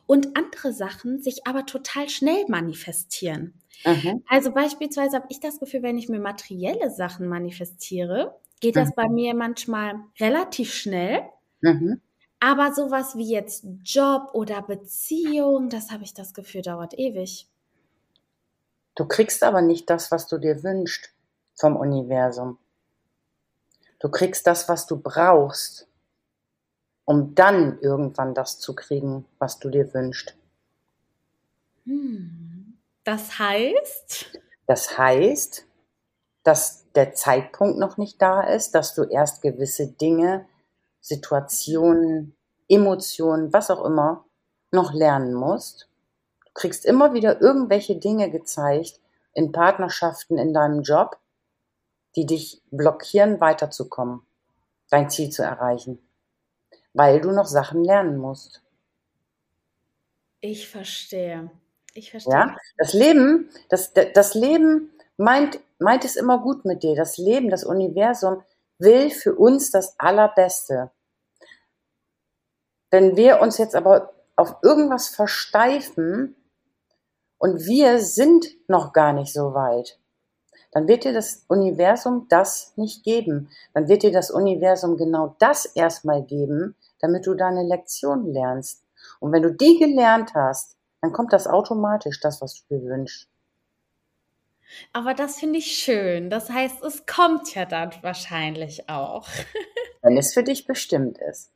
und 0.06 0.36
andere 0.36 0.72
Sachen 0.72 1.22
sich 1.22 1.46
aber 1.46 1.64
total 1.64 2.08
schnell 2.08 2.44
manifestieren. 2.48 3.54
Mhm. 3.84 4.22
Also 4.28 4.52
beispielsweise 4.52 5.16
habe 5.16 5.26
ich 5.30 5.40
das 5.40 5.58
Gefühl, 5.58 5.82
wenn 5.82 5.98
ich 5.98 6.08
mir 6.08 6.20
materielle 6.20 6.90
Sachen 6.90 7.26
manifestiere, 7.26 8.38
geht 8.60 8.76
das 8.76 8.90
mhm. 8.90 8.94
bei 8.96 9.08
mir 9.08 9.34
manchmal 9.34 9.94
relativ 10.20 10.74
schnell. 10.74 11.22
Mhm. 11.62 12.00
Aber 12.38 12.74
sowas 12.74 13.16
wie 13.16 13.30
jetzt 13.30 13.66
Job 13.82 14.30
oder 14.34 14.60
Beziehung, 14.60 15.70
das 15.70 15.90
habe 15.90 16.04
ich 16.04 16.12
das 16.12 16.34
Gefühl, 16.34 16.62
dauert 16.62 16.98
ewig. 16.98 17.48
Du 18.94 19.06
kriegst 19.06 19.42
aber 19.42 19.62
nicht 19.62 19.88
das, 19.88 20.10
was 20.10 20.26
du 20.26 20.38
dir 20.38 20.62
wünschst 20.62 21.12
vom 21.54 21.76
Universum. 21.76 22.58
Du 23.98 24.10
kriegst 24.10 24.46
das, 24.46 24.68
was 24.68 24.86
du 24.86 24.98
brauchst 24.98 25.85
um 27.06 27.34
dann 27.34 27.78
irgendwann 27.80 28.34
das 28.34 28.58
zu 28.58 28.74
kriegen, 28.74 29.24
was 29.38 29.58
du 29.58 29.70
dir 29.70 29.94
wünschst. 29.94 30.36
Hm. 31.84 32.76
Das 33.04 33.38
heißt? 33.38 34.38
Das 34.66 34.98
heißt, 34.98 35.64
dass 36.42 36.90
der 36.92 37.14
Zeitpunkt 37.14 37.78
noch 37.78 37.96
nicht 37.96 38.20
da 38.20 38.42
ist, 38.42 38.74
dass 38.74 38.94
du 38.94 39.04
erst 39.04 39.40
gewisse 39.40 39.86
Dinge, 39.86 40.46
Situationen, 41.00 42.36
Emotionen, 42.68 43.52
was 43.52 43.70
auch 43.70 43.84
immer, 43.84 44.24
noch 44.72 44.92
lernen 44.92 45.32
musst. 45.32 45.88
Du 46.44 46.50
kriegst 46.54 46.84
immer 46.84 47.14
wieder 47.14 47.40
irgendwelche 47.40 47.96
Dinge 47.96 48.30
gezeigt 48.30 49.00
in 49.32 49.52
Partnerschaften, 49.52 50.38
in 50.38 50.52
deinem 50.52 50.82
Job, 50.82 51.18
die 52.16 52.26
dich 52.26 52.62
blockieren, 52.72 53.40
weiterzukommen, 53.40 54.22
dein 54.90 55.08
Ziel 55.08 55.30
zu 55.30 55.44
erreichen 55.44 56.00
weil 56.96 57.20
du 57.20 57.30
noch 57.30 57.46
Sachen 57.46 57.84
lernen 57.84 58.16
musst. 58.16 58.62
Ich 60.40 60.68
verstehe. 60.68 61.50
Ich 61.92 62.10
verstehe. 62.10 62.32
Ja, 62.32 62.56
das 62.78 62.94
Leben, 62.94 63.50
das, 63.68 63.92
das 63.92 64.34
Leben 64.34 64.90
meint, 65.18 65.60
meint 65.78 66.04
es 66.04 66.16
immer 66.16 66.38
gut 66.38 66.64
mit 66.64 66.82
dir. 66.82 66.96
Das 66.96 67.18
Leben, 67.18 67.50
das 67.50 67.64
Universum 67.64 68.42
will 68.78 69.10
für 69.10 69.34
uns 69.34 69.70
das 69.70 69.98
Allerbeste. 70.00 70.90
Wenn 72.90 73.16
wir 73.16 73.40
uns 73.40 73.58
jetzt 73.58 73.74
aber 73.74 74.14
auf 74.36 74.56
irgendwas 74.62 75.08
versteifen 75.08 76.34
und 77.38 77.66
wir 77.66 78.00
sind 78.00 78.46
noch 78.68 78.94
gar 78.94 79.12
nicht 79.12 79.32
so 79.32 79.52
weit, 79.52 79.98
dann 80.72 80.88
wird 80.88 81.04
dir 81.04 81.12
das 81.12 81.44
Universum 81.48 82.26
das 82.28 82.72
nicht 82.76 83.02
geben. 83.02 83.50
Dann 83.74 83.88
wird 83.88 84.02
dir 84.02 84.12
das 84.12 84.30
Universum 84.30 84.96
genau 84.96 85.34
das 85.38 85.64
erstmal 85.64 86.22
geben, 86.22 86.74
damit 87.00 87.26
du 87.26 87.34
deine 87.34 87.62
Lektion 87.62 88.26
lernst. 88.32 88.84
Und 89.20 89.32
wenn 89.32 89.42
du 89.42 89.52
die 89.52 89.78
gelernt 89.78 90.34
hast, 90.34 90.76
dann 91.00 91.12
kommt 91.12 91.32
das 91.32 91.46
automatisch, 91.46 92.20
das, 92.20 92.40
was 92.40 92.54
du 92.54 92.76
dir 92.76 92.84
wünschst. 92.84 93.28
Aber 94.92 95.14
das 95.14 95.38
finde 95.38 95.58
ich 95.58 95.78
schön. 95.78 96.28
Das 96.28 96.50
heißt, 96.50 96.82
es 96.82 97.06
kommt 97.06 97.54
ja 97.54 97.64
dann 97.64 97.92
wahrscheinlich 98.02 98.88
auch. 98.88 99.28
wenn 100.02 100.16
es 100.16 100.34
für 100.34 100.42
dich 100.42 100.66
bestimmt 100.66 101.18
ist. 101.18 101.52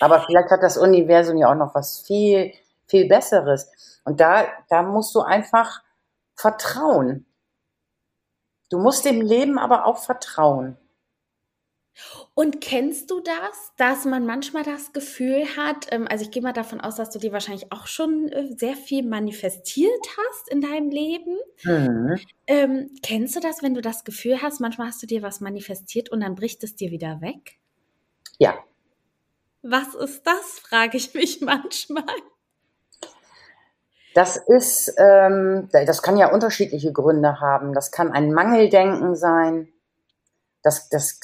Aber 0.00 0.22
vielleicht 0.22 0.50
hat 0.50 0.62
das 0.62 0.76
Universum 0.76 1.36
ja 1.36 1.50
auch 1.50 1.56
noch 1.56 1.74
was 1.74 2.00
viel 2.00 2.52
viel 2.86 3.08
Besseres. 3.08 4.00
Und 4.04 4.20
da, 4.20 4.46
da 4.68 4.82
musst 4.82 5.14
du 5.14 5.20
einfach 5.20 5.82
vertrauen. 6.34 7.26
Du 8.70 8.78
musst 8.78 9.04
dem 9.04 9.20
Leben 9.20 9.58
aber 9.58 9.86
auch 9.86 9.98
vertrauen. 9.98 10.76
Und 12.36 12.60
kennst 12.60 13.12
du 13.12 13.20
das, 13.20 13.72
dass 13.76 14.04
man 14.04 14.26
manchmal 14.26 14.64
das 14.64 14.92
Gefühl 14.92 15.44
hat, 15.56 15.86
ähm, 15.92 16.08
also 16.10 16.24
ich 16.24 16.32
gehe 16.32 16.42
mal 16.42 16.52
davon 16.52 16.80
aus, 16.80 16.96
dass 16.96 17.10
du 17.10 17.20
dir 17.20 17.32
wahrscheinlich 17.32 17.70
auch 17.70 17.86
schon 17.86 18.28
äh, 18.28 18.48
sehr 18.56 18.74
viel 18.74 19.06
manifestiert 19.06 20.04
hast 20.18 20.48
in 20.48 20.60
deinem 20.60 20.90
Leben. 20.90 21.38
Mhm. 21.62 22.18
Ähm, 22.48 22.90
kennst 23.04 23.36
du 23.36 23.40
das, 23.40 23.62
wenn 23.62 23.74
du 23.74 23.80
das 23.80 24.02
Gefühl 24.02 24.42
hast, 24.42 24.60
manchmal 24.60 24.88
hast 24.88 25.00
du 25.00 25.06
dir 25.06 25.22
was 25.22 25.40
manifestiert 25.40 26.10
und 26.10 26.22
dann 26.22 26.34
bricht 26.34 26.64
es 26.64 26.74
dir 26.74 26.90
wieder 26.90 27.20
weg? 27.20 27.58
Ja. 28.38 28.58
Was 29.62 29.94
ist 29.94 30.26
das, 30.26 30.58
frage 30.68 30.96
ich 30.96 31.14
mich 31.14 31.40
manchmal. 31.40 32.04
Das 34.12 34.36
ist, 34.36 34.92
ähm, 34.96 35.68
das 35.70 36.02
kann 36.02 36.16
ja 36.16 36.32
unterschiedliche 36.32 36.92
Gründe 36.92 37.40
haben. 37.40 37.72
Das 37.72 37.92
kann 37.92 38.10
ein 38.10 38.32
Mangeldenken 38.32 39.14
sein. 39.14 39.68
Das, 40.62 40.88
das 40.88 41.20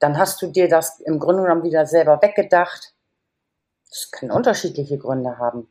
dann 0.00 0.18
hast 0.18 0.42
du 0.42 0.48
dir 0.48 0.68
das 0.68 0.98
im 1.00 1.18
Grunde 1.20 1.42
genommen 1.42 1.62
wieder 1.62 1.86
selber 1.86 2.20
weggedacht. 2.20 2.94
Das 3.88 4.10
können 4.10 4.32
unterschiedliche 4.32 4.98
Gründe 4.98 5.38
haben. 5.38 5.68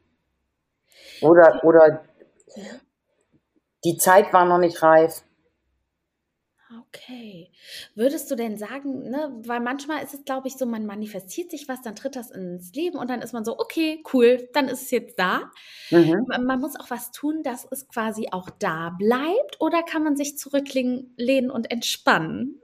Oder, 1.21 1.63
oder 1.63 2.03
die 3.84 3.97
Zeit 3.97 4.32
war 4.32 4.45
noch 4.45 4.59
nicht 4.59 4.82
reif. 4.84 5.23
Okay. 6.88 7.51
Würdest 7.95 8.30
du 8.30 8.36
denn 8.36 8.55
sagen, 8.57 9.09
ne, 9.09 9.32
weil 9.43 9.59
manchmal 9.59 10.03
ist 10.03 10.13
es, 10.13 10.23
glaube 10.23 10.47
ich, 10.47 10.55
so, 10.55 10.67
man 10.67 10.86
manifestiert 10.86 11.49
sich 11.49 11.67
was, 11.67 11.82
dann 11.82 11.95
tritt 11.95 12.15
das 12.15 12.30
ins 12.30 12.73
Leben 12.73 12.99
und 12.99 13.09
dann 13.09 13.23
ist 13.23 13.34
man 13.34 13.43
so, 13.43 13.57
okay, 13.57 14.03
cool, 14.13 14.47
dann 14.53 14.67
ist 14.67 14.84
es 14.84 14.91
jetzt 14.91 15.17
da. 15.17 15.49
Mhm. 15.89 16.27
Man 16.27 16.59
muss 16.59 16.75
auch 16.75 16.91
was 16.91 17.11
tun, 17.11 17.41
dass 17.41 17.67
es 17.71 17.88
quasi 17.88 18.27
auch 18.32 18.51
da 18.51 18.95
bleibt 18.99 19.59
oder 19.59 19.82
kann 19.82 20.03
man 20.03 20.15
sich 20.15 20.38
zurücklehnen 20.38 21.49
und 21.49 21.71
entspannen? 21.71 22.61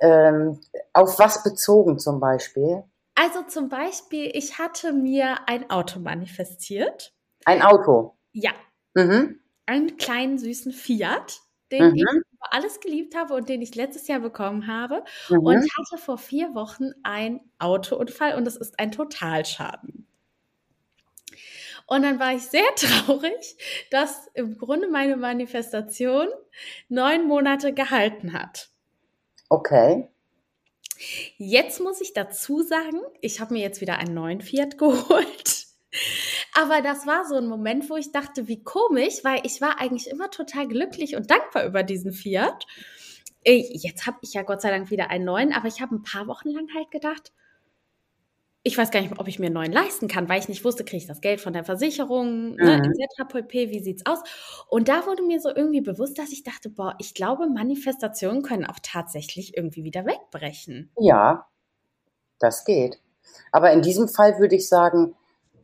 Ähm, 0.00 0.60
auf 0.92 1.18
was 1.18 1.42
bezogen 1.42 1.98
zum 1.98 2.20
Beispiel? 2.20 2.84
Also 3.14 3.42
zum 3.42 3.68
Beispiel, 3.68 4.30
ich 4.32 4.58
hatte 4.58 4.92
mir 4.92 5.48
ein 5.48 5.70
Auto 5.70 5.98
manifestiert. 5.98 7.12
Ein 7.44 7.62
Auto? 7.62 8.14
Ja. 8.32 8.52
Mhm. 8.94 9.40
Einen 9.66 9.96
kleinen 9.96 10.38
süßen 10.38 10.72
Fiat, 10.72 11.40
den 11.72 11.90
mhm. 11.90 11.94
ich 11.96 12.02
über 12.02 12.52
alles 12.52 12.78
geliebt 12.78 13.16
habe 13.16 13.34
und 13.34 13.48
den 13.48 13.60
ich 13.60 13.74
letztes 13.74 14.06
Jahr 14.06 14.20
bekommen 14.20 14.68
habe. 14.68 15.04
Mhm. 15.28 15.38
Und 15.38 15.68
hatte 15.78 15.98
vor 15.98 16.16
vier 16.16 16.54
Wochen 16.54 16.90
einen 17.02 17.40
Autounfall 17.58 18.36
und 18.36 18.46
es 18.46 18.56
ist 18.56 18.78
ein 18.78 18.92
Totalschaden. 18.92 20.06
Und 21.86 22.02
dann 22.02 22.20
war 22.20 22.34
ich 22.34 22.42
sehr 22.42 22.68
traurig, 22.76 23.56
dass 23.90 24.28
im 24.34 24.58
Grunde 24.58 24.88
meine 24.88 25.16
Manifestation 25.16 26.28
neun 26.88 27.26
Monate 27.26 27.72
gehalten 27.72 28.32
hat. 28.32 28.70
Okay. 29.48 30.08
Jetzt 31.36 31.80
muss 31.80 32.00
ich 32.00 32.12
dazu 32.12 32.62
sagen, 32.62 33.00
ich 33.20 33.40
habe 33.40 33.54
mir 33.54 33.60
jetzt 33.60 33.80
wieder 33.80 33.98
einen 33.98 34.14
neuen 34.14 34.40
Fiat 34.40 34.78
geholt. 34.78 35.66
Aber 36.54 36.82
das 36.82 37.06
war 37.06 37.24
so 37.24 37.36
ein 37.36 37.46
Moment, 37.46 37.88
wo 37.88 37.96
ich 37.96 38.12
dachte, 38.12 38.48
wie 38.48 38.62
komisch, 38.62 39.22
weil 39.22 39.40
ich 39.44 39.60
war 39.60 39.80
eigentlich 39.80 40.08
immer 40.08 40.30
total 40.30 40.66
glücklich 40.66 41.16
und 41.16 41.30
dankbar 41.30 41.64
über 41.64 41.82
diesen 41.82 42.12
Fiat. 42.12 42.66
Äh, 43.44 43.64
jetzt 43.72 44.06
habe 44.06 44.18
ich 44.22 44.34
ja 44.34 44.42
Gott 44.42 44.60
sei 44.60 44.70
Dank 44.70 44.90
wieder 44.90 45.10
einen 45.10 45.24
neuen, 45.24 45.52
aber 45.52 45.68
ich 45.68 45.80
habe 45.80 45.94
ein 45.94 46.02
paar 46.02 46.26
Wochen 46.26 46.50
lang 46.50 46.68
halt 46.74 46.90
gedacht, 46.90 47.32
ich 48.62 48.76
weiß 48.76 48.90
gar 48.90 49.00
nicht, 49.00 49.18
ob 49.18 49.28
ich 49.28 49.38
mir 49.38 49.46
einen 49.46 49.54
neuen 49.54 49.72
leisten 49.72 50.08
kann, 50.08 50.28
weil 50.28 50.40
ich 50.40 50.48
nicht 50.48 50.64
wusste, 50.64 50.84
kriege 50.84 50.98
ich 50.98 51.06
das 51.06 51.20
Geld 51.20 51.40
von 51.40 51.52
der 51.52 51.64
Versicherung, 51.64 52.56
ne, 52.56 52.78
mhm. 52.78 52.92
etc. 52.92 53.28
pp, 53.28 53.70
wie 53.70 53.80
sieht's 53.80 54.04
aus? 54.04 54.18
Und 54.68 54.88
da 54.88 55.06
wurde 55.06 55.22
mir 55.22 55.40
so 55.40 55.48
irgendwie 55.54 55.80
bewusst, 55.80 56.18
dass 56.18 56.32
ich 56.32 56.42
dachte, 56.42 56.68
boah, 56.68 56.94
ich 56.98 57.14
glaube, 57.14 57.48
Manifestationen 57.48 58.42
können 58.42 58.66
auch 58.66 58.78
tatsächlich 58.82 59.56
irgendwie 59.56 59.84
wieder 59.84 60.04
wegbrechen. 60.04 60.90
Ja, 60.98 61.46
das 62.40 62.64
geht. 62.64 63.00
Aber 63.52 63.72
in 63.72 63.82
diesem 63.82 64.08
Fall 64.08 64.38
würde 64.38 64.56
ich 64.56 64.68
sagen, 64.68 65.14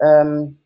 ähm, 0.01 0.59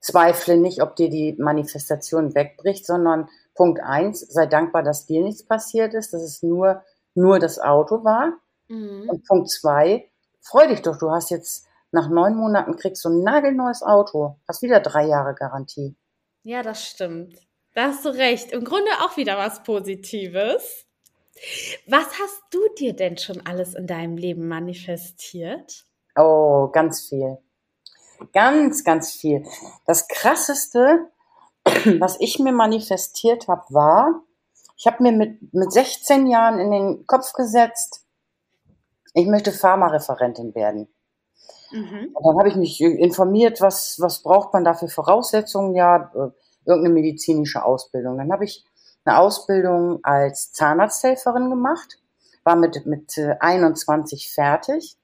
zweifle 0.00 0.56
nicht, 0.56 0.82
ob 0.82 0.96
dir 0.96 1.08
die 1.08 1.36
Manifestation 1.38 2.34
wegbricht, 2.34 2.84
sondern 2.84 3.28
Punkt 3.54 3.80
eins, 3.80 4.20
sei 4.20 4.46
dankbar, 4.46 4.82
dass 4.82 5.06
dir 5.06 5.22
nichts 5.22 5.44
passiert 5.44 5.94
ist, 5.94 6.12
dass 6.12 6.22
es 6.22 6.42
nur, 6.42 6.82
nur 7.14 7.38
das 7.38 7.58
Auto 7.58 8.04
war. 8.04 8.34
Mhm. 8.68 9.08
Und 9.08 9.26
Punkt 9.26 9.50
zwei, 9.50 10.10
freu 10.42 10.66
dich 10.68 10.82
doch, 10.82 10.98
du 10.98 11.10
hast 11.10 11.30
jetzt 11.30 11.66
nach 11.90 12.08
neun 12.08 12.34
Monaten 12.34 12.76
kriegst 12.76 13.04
du 13.04 13.10
ein 13.10 13.22
nagelneues 13.22 13.82
Auto, 13.82 14.36
hast 14.48 14.62
wieder 14.62 14.80
drei 14.80 15.06
Jahre 15.06 15.34
Garantie. 15.34 15.94
Ja, 16.42 16.62
das 16.62 16.84
stimmt. 16.84 17.38
Da 17.74 17.88
hast 17.88 18.04
du 18.04 18.10
recht. 18.10 18.52
Im 18.52 18.64
Grunde 18.64 18.90
auch 19.00 19.16
wieder 19.16 19.38
was 19.38 19.62
Positives. 19.62 20.86
Was 21.86 22.06
hast 22.18 22.42
du 22.50 22.60
dir 22.78 22.94
denn 22.94 23.16
schon 23.16 23.46
alles 23.46 23.74
in 23.74 23.86
deinem 23.86 24.16
Leben 24.16 24.48
manifestiert? 24.48 25.86
Oh, 26.16 26.68
ganz 26.68 27.08
viel. 27.08 27.38
Ganz, 28.32 28.84
ganz 28.84 29.12
viel. 29.12 29.44
Das 29.86 30.06
Krasseste, 30.08 31.10
was 31.98 32.20
ich 32.20 32.38
mir 32.38 32.52
manifestiert 32.52 33.48
habe, 33.48 33.62
war, 33.70 34.22
ich 34.76 34.86
habe 34.86 35.02
mir 35.02 35.12
mit, 35.12 35.54
mit 35.54 35.72
16 35.72 36.26
Jahren 36.26 36.58
in 36.58 36.70
den 36.70 37.06
Kopf 37.06 37.32
gesetzt, 37.32 38.01
ich 39.14 39.26
möchte 39.26 39.52
Pharmareferentin 39.52 40.54
werden. 40.54 40.88
Mhm. 41.70 42.10
Und 42.14 42.26
dann 42.26 42.38
habe 42.38 42.48
ich 42.48 42.56
mich 42.56 42.80
informiert, 42.80 43.60
was, 43.60 44.00
was 44.00 44.22
braucht 44.22 44.52
man 44.52 44.64
da 44.64 44.74
für 44.74 44.88
Voraussetzungen? 44.88 45.74
Ja, 45.74 46.10
äh, 46.14 46.30
irgendeine 46.64 46.94
medizinische 46.94 47.64
Ausbildung. 47.64 48.18
Dann 48.18 48.32
habe 48.32 48.44
ich 48.44 48.64
eine 49.04 49.18
Ausbildung 49.18 50.00
als 50.02 50.52
Zahnarzthelferin 50.52 51.50
gemacht, 51.50 51.98
war 52.44 52.56
mit, 52.56 52.86
mit 52.86 53.18
21 53.18 54.26
äh, 54.26 54.32
fertig. 54.32 54.96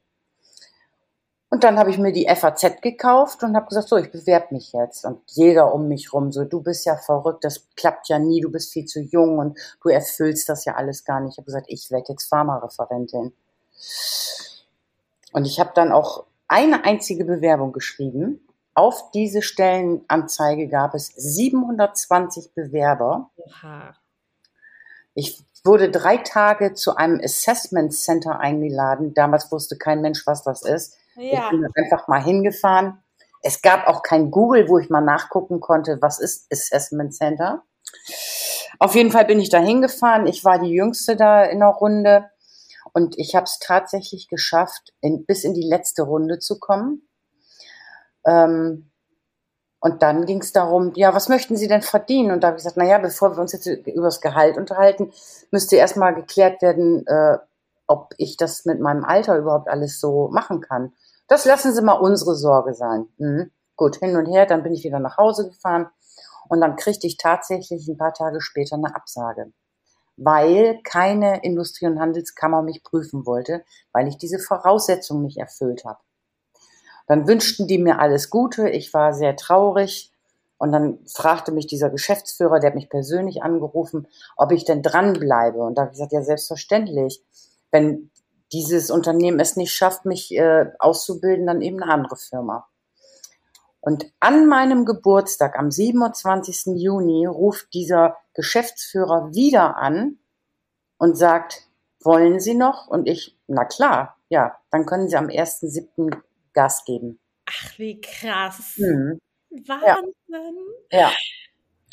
Und 1.50 1.64
dann 1.64 1.78
habe 1.78 1.90
ich 1.90 1.96
mir 1.96 2.12
die 2.12 2.28
FAZ 2.28 2.82
gekauft 2.82 3.42
und 3.42 3.56
habe 3.56 3.68
gesagt, 3.68 3.88
so, 3.88 3.96
ich 3.96 4.12
bewerbe 4.12 4.48
mich 4.50 4.72
jetzt. 4.74 5.06
Und 5.06 5.22
jeder 5.28 5.74
um 5.74 5.88
mich 5.88 6.12
rum 6.12 6.30
so, 6.30 6.44
du 6.44 6.62
bist 6.62 6.84
ja 6.84 6.96
verrückt, 6.96 7.42
das 7.42 7.66
klappt 7.74 8.08
ja 8.08 8.18
nie, 8.18 8.42
du 8.42 8.50
bist 8.50 8.70
viel 8.70 8.84
zu 8.84 9.00
jung 9.00 9.38
und 9.38 9.58
du 9.82 9.88
erfüllst 9.88 10.48
das 10.50 10.66
ja 10.66 10.74
alles 10.74 11.04
gar 11.04 11.20
nicht. 11.20 11.32
Ich 11.32 11.38
habe 11.38 11.46
gesagt, 11.46 11.66
ich 11.68 11.90
werde 11.90 12.12
jetzt 12.12 12.28
Pharmareferentin. 12.28 13.32
Und 15.32 15.46
ich 15.46 15.60
habe 15.60 15.72
dann 15.74 15.92
auch 15.92 16.24
eine 16.48 16.84
einzige 16.84 17.24
Bewerbung 17.24 17.72
geschrieben. 17.72 18.46
Auf 18.74 19.10
diese 19.10 19.42
Stellenanzeige 19.42 20.68
gab 20.68 20.94
es 20.94 21.08
720 21.08 22.54
Bewerber. 22.54 23.30
Oha. 23.36 23.94
Ich 25.14 25.42
wurde 25.64 25.90
drei 25.90 26.18
Tage 26.18 26.74
zu 26.74 26.96
einem 26.96 27.20
Assessment 27.22 27.92
Center 27.92 28.38
eingeladen. 28.38 29.14
Damals 29.14 29.50
wusste 29.50 29.76
kein 29.76 30.00
Mensch, 30.00 30.26
was 30.26 30.44
das 30.44 30.62
ist. 30.62 30.94
Ja. 31.16 31.44
Ich 31.44 31.50
bin 31.50 31.66
einfach 31.74 32.06
mal 32.06 32.22
hingefahren. 32.22 33.02
Es 33.42 33.62
gab 33.62 33.86
auch 33.86 34.02
kein 34.02 34.30
Google, 34.30 34.68
wo 34.68 34.78
ich 34.78 34.90
mal 34.90 35.00
nachgucken 35.00 35.60
konnte, 35.60 35.98
was 36.00 36.18
ist 36.18 36.46
Assessment 36.52 37.14
Center. 37.14 37.62
Auf 38.78 38.94
jeden 38.94 39.10
Fall 39.10 39.24
bin 39.24 39.40
ich 39.40 39.50
da 39.50 39.58
hingefahren. 39.58 40.26
Ich 40.26 40.44
war 40.44 40.58
die 40.58 40.70
Jüngste 40.70 41.16
da 41.16 41.44
in 41.44 41.60
der 41.60 41.68
Runde. 41.68 42.30
Und 42.98 43.16
ich 43.16 43.36
habe 43.36 43.44
es 43.44 43.60
tatsächlich 43.60 44.26
geschafft, 44.26 44.92
in, 45.00 45.24
bis 45.24 45.44
in 45.44 45.54
die 45.54 45.62
letzte 45.62 46.02
Runde 46.02 46.40
zu 46.40 46.58
kommen. 46.58 47.08
Ähm, 48.26 48.90
und 49.78 50.02
dann 50.02 50.26
ging 50.26 50.40
es 50.40 50.50
darum, 50.50 50.92
ja, 50.96 51.14
was 51.14 51.28
möchten 51.28 51.56
Sie 51.56 51.68
denn 51.68 51.82
verdienen? 51.82 52.32
Und 52.32 52.42
da 52.42 52.48
habe 52.48 52.56
ich 52.56 52.64
gesagt, 52.64 52.76
naja, 52.76 52.98
bevor 52.98 53.36
wir 53.36 53.40
uns 53.40 53.52
jetzt 53.52 53.66
über 53.66 54.06
das 54.06 54.20
Gehalt 54.20 54.56
unterhalten, 54.56 55.12
müsste 55.52 55.76
erstmal 55.76 56.12
geklärt 56.12 56.60
werden, 56.60 57.06
äh, 57.06 57.38
ob 57.86 58.14
ich 58.18 58.36
das 58.36 58.64
mit 58.64 58.80
meinem 58.80 59.04
Alter 59.04 59.38
überhaupt 59.38 59.68
alles 59.68 60.00
so 60.00 60.28
machen 60.32 60.60
kann. 60.60 60.92
Das 61.28 61.44
lassen 61.44 61.72
Sie 61.72 61.82
mal 61.82 62.00
unsere 62.00 62.34
Sorge 62.34 62.74
sein. 62.74 63.06
Mhm. 63.18 63.52
Gut, 63.76 63.94
hin 63.98 64.16
und 64.16 64.26
her, 64.26 64.44
dann 64.46 64.64
bin 64.64 64.74
ich 64.74 64.82
wieder 64.82 64.98
nach 64.98 65.18
Hause 65.18 65.46
gefahren 65.46 65.88
und 66.48 66.60
dann 66.60 66.74
kriegte 66.74 67.06
ich 67.06 67.16
tatsächlich 67.16 67.86
ein 67.86 67.96
paar 67.96 68.12
Tage 68.12 68.40
später 68.40 68.74
eine 68.74 68.96
Absage 68.96 69.52
weil 70.18 70.80
keine 70.82 71.42
Industrie- 71.42 71.86
und 71.86 72.00
Handelskammer 72.00 72.62
mich 72.62 72.82
prüfen 72.82 73.24
wollte, 73.24 73.64
weil 73.92 74.08
ich 74.08 74.18
diese 74.18 74.38
Voraussetzungen 74.38 75.22
nicht 75.22 75.38
erfüllt 75.38 75.84
habe. 75.84 76.00
Dann 77.06 77.26
wünschten 77.26 77.66
die 77.66 77.78
mir 77.78 78.00
alles 78.00 78.28
Gute, 78.28 78.68
ich 78.68 78.92
war 78.92 79.14
sehr 79.14 79.36
traurig 79.36 80.12
und 80.58 80.72
dann 80.72 80.98
fragte 81.06 81.52
mich 81.52 81.66
dieser 81.66 81.88
Geschäftsführer, 81.88 82.58
der 82.58 82.70
hat 82.70 82.74
mich 82.74 82.90
persönlich 82.90 83.42
angerufen, 83.42 84.08
ob 84.36 84.50
ich 84.52 84.64
denn 84.64 84.82
dranbleibe. 84.82 85.58
Und 85.58 85.76
da 85.76 85.82
habe 85.82 85.92
ich 85.92 85.96
gesagt, 85.96 86.12
ja, 86.12 86.22
selbstverständlich. 86.22 87.22
Wenn 87.70 88.10
dieses 88.52 88.90
Unternehmen 88.90 89.38
es 89.38 89.56
nicht 89.56 89.72
schafft, 89.72 90.04
mich 90.04 90.34
äh, 90.34 90.66
auszubilden, 90.80 91.46
dann 91.46 91.62
eben 91.62 91.80
eine 91.82 91.92
andere 91.92 92.16
Firma. 92.16 92.66
Und 93.80 94.06
an 94.20 94.46
meinem 94.46 94.84
Geburtstag, 94.84 95.58
am 95.58 95.70
27. 95.70 96.76
Juni, 96.76 97.26
ruft 97.26 97.72
dieser 97.74 98.16
Geschäftsführer 98.34 99.32
wieder 99.34 99.76
an 99.76 100.18
und 100.98 101.16
sagt, 101.16 101.68
wollen 102.02 102.40
Sie 102.40 102.54
noch? 102.54 102.88
Und 102.88 103.08
ich, 103.08 103.38
na 103.46 103.64
klar, 103.64 104.16
ja, 104.28 104.58
dann 104.70 104.86
können 104.86 105.08
Sie 105.08 105.16
am 105.16 105.26
1.7. 105.26 106.16
Gas 106.52 106.84
geben. 106.84 107.20
Ach, 107.46 107.78
wie 107.78 108.00
krass. 108.00 108.74
Mhm. 108.76 109.20
Wahnsinn. 109.50 110.12
Ja. 110.90 111.00
ja. 111.00 111.10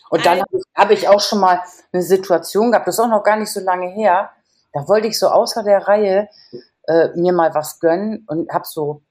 Und 0.09 0.25
dann 0.25 0.39
habe 0.39 0.57
ich, 0.57 0.63
hab 0.75 0.91
ich 0.91 1.07
auch 1.07 1.21
schon 1.21 1.39
mal 1.39 1.61
eine 1.91 2.03
Situation 2.03 2.71
gehabt, 2.71 2.87
das 2.87 2.95
ist 2.95 2.99
auch 2.99 3.09
noch 3.09 3.23
gar 3.23 3.37
nicht 3.37 3.51
so 3.51 3.59
lange 3.59 3.89
her. 3.89 4.31
Da 4.73 4.87
wollte 4.87 5.07
ich 5.07 5.17
so 5.17 5.27
außer 5.27 5.63
der 5.63 5.87
Reihe 5.87 6.29
äh, 6.87 7.09
mir 7.15 7.33
mal 7.33 7.53
was 7.53 7.79
gönnen 7.79 8.25
und 8.27 8.51
habe 8.51 8.65
so 8.67 9.01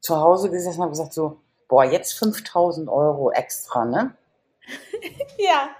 zu 0.00 0.16
Hause 0.16 0.50
gesessen 0.50 0.82
und 0.82 0.90
gesagt 0.90 1.12
so, 1.12 1.40
boah, 1.70 1.84
jetzt 1.84 2.18
5000 2.18 2.88
Euro 2.90 3.30
extra, 3.30 3.84
ne? 3.86 4.14
ja. 5.38 5.70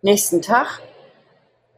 Nächsten 0.00 0.42
Tag 0.42 0.80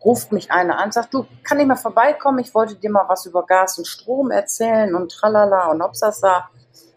ruft 0.04 0.30
mich 0.30 0.50
einer 0.52 0.78
an, 0.78 0.92
sagt, 0.92 1.12
du, 1.12 1.26
kann 1.42 1.58
ich 1.58 1.66
mal 1.66 1.76
vorbeikommen? 1.76 2.38
Ich 2.38 2.54
wollte 2.54 2.76
dir 2.76 2.90
mal 2.90 3.08
was 3.08 3.26
über 3.26 3.44
Gas 3.44 3.78
und 3.78 3.86
Strom 3.86 4.30
erzählen 4.30 4.94
und 4.94 5.10
tralala 5.10 5.70
und 5.70 5.82
obsasa. 5.82 6.48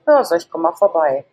Ja, 0.07 0.23
sag 0.23 0.37
ich, 0.37 0.49
komm 0.49 0.61
mal 0.61 0.73
vorbei. 0.73 1.25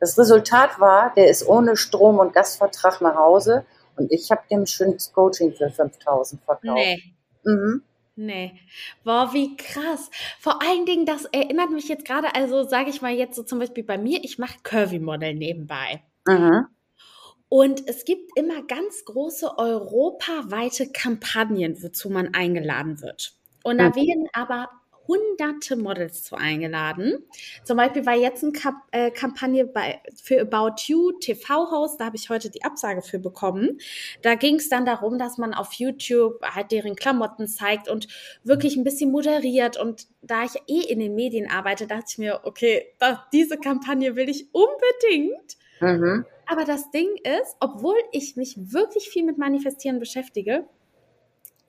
Das 0.00 0.18
Resultat 0.18 0.78
war, 0.78 1.12
der 1.14 1.28
ist 1.28 1.46
ohne 1.46 1.76
Strom- 1.76 2.18
und 2.18 2.34
Gasvertrag 2.34 3.00
nach 3.00 3.16
Hause 3.16 3.64
und 3.96 4.12
ich 4.12 4.30
habe 4.30 4.42
dem 4.50 4.60
ein 4.60 4.66
schönes 4.66 5.12
Coaching 5.12 5.54
für 5.54 5.70
5000 5.70 6.44
verkauft. 6.44 6.62
Nee. 6.74 7.02
Mhm. 7.42 7.82
Nee. 8.20 8.58
Boah, 9.04 9.32
wie 9.32 9.56
krass. 9.56 10.10
Vor 10.40 10.60
allen 10.60 10.84
Dingen, 10.86 11.06
das 11.06 11.24
erinnert 11.26 11.70
mich 11.70 11.86
jetzt 11.86 12.04
gerade, 12.04 12.34
also 12.34 12.64
sage 12.64 12.90
ich 12.90 13.00
mal 13.00 13.12
jetzt 13.12 13.36
so 13.36 13.44
zum 13.44 13.60
Beispiel 13.60 13.84
bei 13.84 13.96
mir, 13.96 14.24
ich 14.24 14.38
mache 14.38 14.58
Curvy-Model 14.64 15.34
nebenbei. 15.34 16.02
Mhm. 16.26 16.66
Und 17.48 17.88
es 17.88 18.04
gibt 18.04 18.36
immer 18.36 18.64
ganz 18.64 19.04
große 19.04 19.56
europaweite 19.56 20.90
Kampagnen, 20.90 21.80
wozu 21.80 22.10
man 22.10 22.34
eingeladen 22.34 23.00
wird. 23.00 23.34
Und 23.62 23.78
da 23.78 23.90
mhm. 23.90 23.94
werden 23.94 24.28
aber 24.32 24.68
hunderte 25.08 25.76
Models 25.76 26.22
zu 26.22 26.36
eingeladen. 26.36 27.24
Zum 27.64 27.78
Beispiel 27.78 28.06
war 28.06 28.14
jetzt 28.14 28.44
eine 28.44 28.52
Kap 28.52 28.74
äh, 28.92 29.10
Kampagne 29.10 29.64
bei, 29.64 30.00
für 30.22 30.40
About 30.42 30.82
You 30.86 31.12
TV-Host, 31.18 31.98
da 31.98 32.04
habe 32.04 32.16
ich 32.16 32.28
heute 32.28 32.50
die 32.50 32.62
Absage 32.62 33.02
für 33.02 33.18
bekommen. 33.18 33.78
Da 34.22 34.34
ging 34.34 34.56
es 34.56 34.68
dann 34.68 34.84
darum, 34.84 35.18
dass 35.18 35.38
man 35.38 35.54
auf 35.54 35.72
YouTube 35.72 36.40
halt 36.42 36.70
deren 36.70 36.94
Klamotten 36.94 37.48
zeigt 37.48 37.88
und 37.88 38.06
wirklich 38.44 38.76
ein 38.76 38.84
bisschen 38.84 39.10
moderiert. 39.10 39.78
Und 39.78 40.06
da 40.22 40.44
ich 40.44 40.54
eh 40.68 40.92
in 40.92 41.00
den 41.00 41.14
Medien 41.14 41.50
arbeite, 41.50 41.86
dachte 41.86 42.04
ich 42.10 42.18
mir, 42.18 42.40
okay, 42.44 42.94
das, 42.98 43.18
diese 43.32 43.56
Kampagne 43.56 44.14
will 44.14 44.28
ich 44.28 44.48
unbedingt. 44.52 45.56
Mhm. 45.80 46.26
Aber 46.46 46.64
das 46.64 46.90
Ding 46.90 47.08
ist, 47.24 47.56
obwohl 47.60 47.96
ich 48.12 48.36
mich 48.36 48.56
wirklich 48.56 49.08
viel 49.08 49.24
mit 49.24 49.38
Manifestieren 49.38 49.98
beschäftige, 49.98 50.66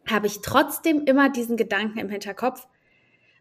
habe 0.10 0.28
ich 0.28 0.42
trotzdem 0.42 1.04
immer 1.06 1.30
diesen 1.30 1.58
Gedanken 1.58 2.00
im 2.00 2.10
Hinterkopf, 2.10 2.68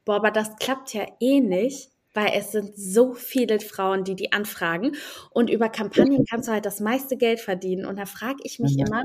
boah, 0.08 0.16
aber 0.16 0.30
das 0.30 0.56
klappt 0.56 0.94
ja 0.94 1.06
eh 1.20 1.40
nicht, 1.40 1.90
weil 2.14 2.30
es 2.34 2.52
sind 2.52 2.74
so 2.74 3.12
viele 3.12 3.60
Frauen, 3.60 4.04
die 4.04 4.16
die 4.16 4.32
anfragen 4.32 4.96
und 5.30 5.50
über 5.50 5.68
Kampagnen 5.68 6.24
kannst 6.24 6.48
du 6.48 6.52
halt 6.52 6.64
das 6.64 6.80
meiste 6.80 7.18
Geld 7.18 7.40
verdienen. 7.40 7.84
Und 7.84 7.98
da 7.98 8.06
frage 8.06 8.38
ich 8.42 8.58
mich 8.58 8.74
ja. 8.76 8.86
immer, 8.86 9.04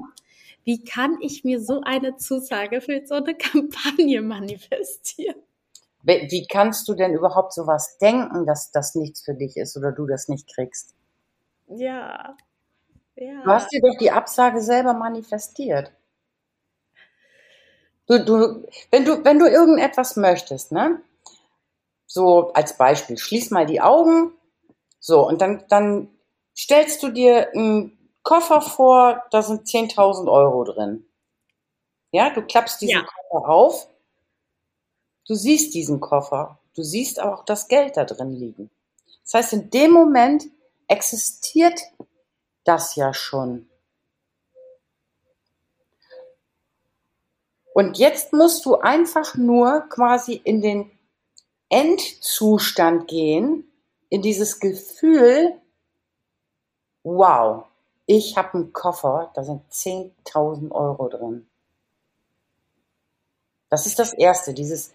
wie 0.64 0.82
kann 0.86 1.18
ich 1.20 1.44
mir 1.44 1.60
so 1.62 1.82
eine 1.82 2.16
Zusage 2.16 2.80
für 2.80 3.06
so 3.06 3.16
eine 3.16 3.36
Kampagne 3.38 4.22
manifestieren? 4.22 5.36
Wie 6.04 6.48
kannst 6.48 6.88
du 6.88 6.94
denn 6.94 7.14
überhaupt 7.14 7.54
sowas 7.54 7.98
denken, 7.98 8.46
dass 8.46 8.72
das 8.72 8.96
nichts 8.96 9.24
für 9.24 9.34
dich 9.34 9.58
ist 9.58 9.76
oder 9.76 9.92
du 9.92 10.08
das 10.08 10.30
nicht 10.30 10.54
kriegst? 10.54 10.96
Ja. 11.68 12.38
ja. 13.16 13.44
Du 13.44 13.52
hast 13.52 13.72
dir 13.74 13.82
doch 13.82 13.98
die 14.00 14.12
Absage 14.12 14.62
selber 14.62 14.94
manifestiert. 14.94 15.92
Du, 18.08 18.24
du, 18.24 18.68
wenn 18.92 19.06
du, 19.06 19.24
wenn 19.24 19.40
du 19.40 19.48
irgendetwas 19.48 20.16
möchtest, 20.18 20.72
ne? 20.72 21.02
So 22.06 22.52
als 22.54 22.78
Beispiel, 22.78 23.18
schließ 23.18 23.52
mal 23.52 23.66
die 23.66 23.82
Augen, 23.82 24.34
so, 25.00 25.28
und 25.28 25.42
dann, 25.42 25.66
dann 25.70 26.10
stellst 26.56 27.04
du 27.04 27.10
dir 27.10 27.52
einen 27.54 27.98
Koffer 28.24 28.62
vor, 28.62 29.24
da 29.32 29.42
sind 29.42 29.68
10.000 29.68 30.32
Euro 30.32 30.64
drin. 30.64 31.06
Ja, 32.12 32.30
du 32.30 32.42
klappst 32.42 32.82
diesen 32.82 33.02
ja. 33.02 33.04
Koffer 33.04 33.50
auf, 33.50 33.88
du 35.28 35.36
siehst 35.36 35.74
diesen 35.74 36.00
Koffer, 36.00 36.60
du 36.76 36.84
siehst 36.84 37.22
auch 37.22 37.44
das 37.44 37.68
Geld 37.68 37.98
da 37.98 38.06
drin 38.06 38.32
liegen. 38.32 38.70
Das 39.24 39.34
heißt, 39.34 39.54
in 39.54 39.70
dem 39.72 39.92
Moment 39.92 40.46
existiert 40.88 41.82
das 42.64 42.96
ja 42.96 43.14
schon. 43.14 43.70
Und 47.74 47.98
jetzt 47.98 48.34
musst 48.34 48.66
du 48.66 48.76
einfach 48.76 49.36
nur 49.36 49.82
quasi 49.90 50.34
in 50.34 50.62
den 50.62 50.92
Endzustand 51.70 53.08
gehen, 53.08 53.68
in 54.10 54.22
dieses 54.22 54.60
Gefühl, 54.60 55.60
wow, 57.02 57.66
ich 58.06 58.38
habe 58.38 58.54
einen 58.54 58.74
Koffer, 58.74 59.32
da 59.34 59.44
sind 59.44 59.64
10.000 59.72 60.72
Euro 60.72 61.10
drin. 61.10 61.48
Das 63.70 63.88
ist 63.88 63.98
das 63.98 64.14
Erste, 64.14 64.54
dieses, 64.54 64.94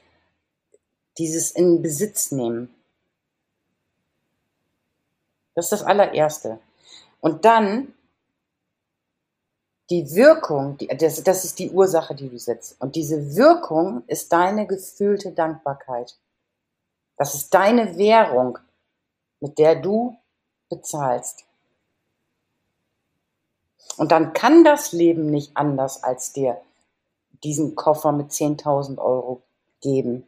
dieses 1.19 1.51
in 1.51 1.83
Besitz 1.83 2.31
nehmen. 2.31 2.73
Das 5.57 5.67
ist 5.67 5.73
das 5.73 5.83
allererste. 5.83 6.61
Und 7.21 7.45
dann 7.45 7.93
die 9.91 10.15
Wirkung, 10.15 10.77
die, 10.77 10.89
das, 10.89 11.23
das 11.23 11.45
ist 11.45 11.59
die 11.59 11.71
Ursache, 11.71 12.15
die 12.15 12.29
du 12.29 12.39
setzt. 12.39 12.81
Und 12.81 12.95
diese 12.95 13.37
Wirkung 13.37 14.03
ist 14.07 14.33
deine 14.33 14.67
gefühlte 14.67 15.33
Dankbarkeit. 15.33 16.17
Das 17.17 17.35
ist 17.35 17.55
deine 17.55 17.97
Währung, 17.97 18.59
mit 19.41 19.59
der 19.59 19.77
du 19.77 20.17
bezahlst. 20.69 21.45
Und 23.97 24.13
dann 24.13 24.33
kann 24.33 24.63
das 24.63 24.93
Leben 24.93 25.27
nicht 25.31 25.57
anders 25.57 26.05
als 26.05 26.33
dir 26.33 26.61
diesen 27.43 27.75
Koffer 27.75 28.13
mit 28.13 28.31
10.000 28.31 28.99
Euro 28.99 29.43
geben. 29.81 30.27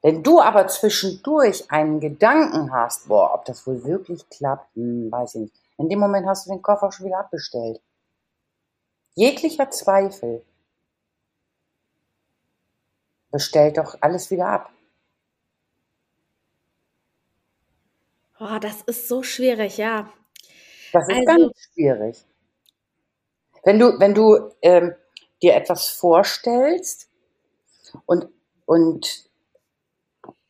Wenn 0.00 0.22
du 0.22 0.40
aber 0.40 0.68
zwischendurch 0.68 1.70
einen 1.70 1.98
Gedanken 1.98 2.72
hast, 2.72 3.08
boah, 3.08 3.34
ob 3.34 3.46
das 3.46 3.66
wohl 3.66 3.84
wirklich 3.84 4.28
klappt, 4.28 4.74
hm, 4.76 5.10
weiß 5.10 5.34
ich 5.34 5.40
nicht. 5.42 5.54
In 5.78 5.88
dem 5.88 5.98
Moment 5.98 6.26
hast 6.26 6.46
du 6.46 6.50
den 6.50 6.62
Koffer 6.62 6.92
schon 6.92 7.06
wieder 7.06 7.18
abbestellt 7.18 7.80
jeglicher 9.14 9.70
Zweifel 9.70 10.44
bestellt 13.30 13.78
doch 13.78 13.96
alles 14.00 14.30
wieder 14.30 14.46
ab. 14.46 14.70
Oh, 18.38 18.58
das 18.60 18.82
ist 18.82 19.08
so 19.08 19.22
schwierig, 19.22 19.76
ja. 19.78 20.12
Das 20.92 21.08
ist 21.08 21.14
also, 21.14 21.24
ganz 21.24 21.52
schwierig. 21.72 22.24
Wenn 23.64 23.78
du, 23.78 23.98
wenn 23.98 24.14
du 24.14 24.52
ähm, 24.62 24.94
dir 25.42 25.54
etwas 25.54 25.88
vorstellst 25.88 27.08
und, 28.06 28.28
und 28.66 29.28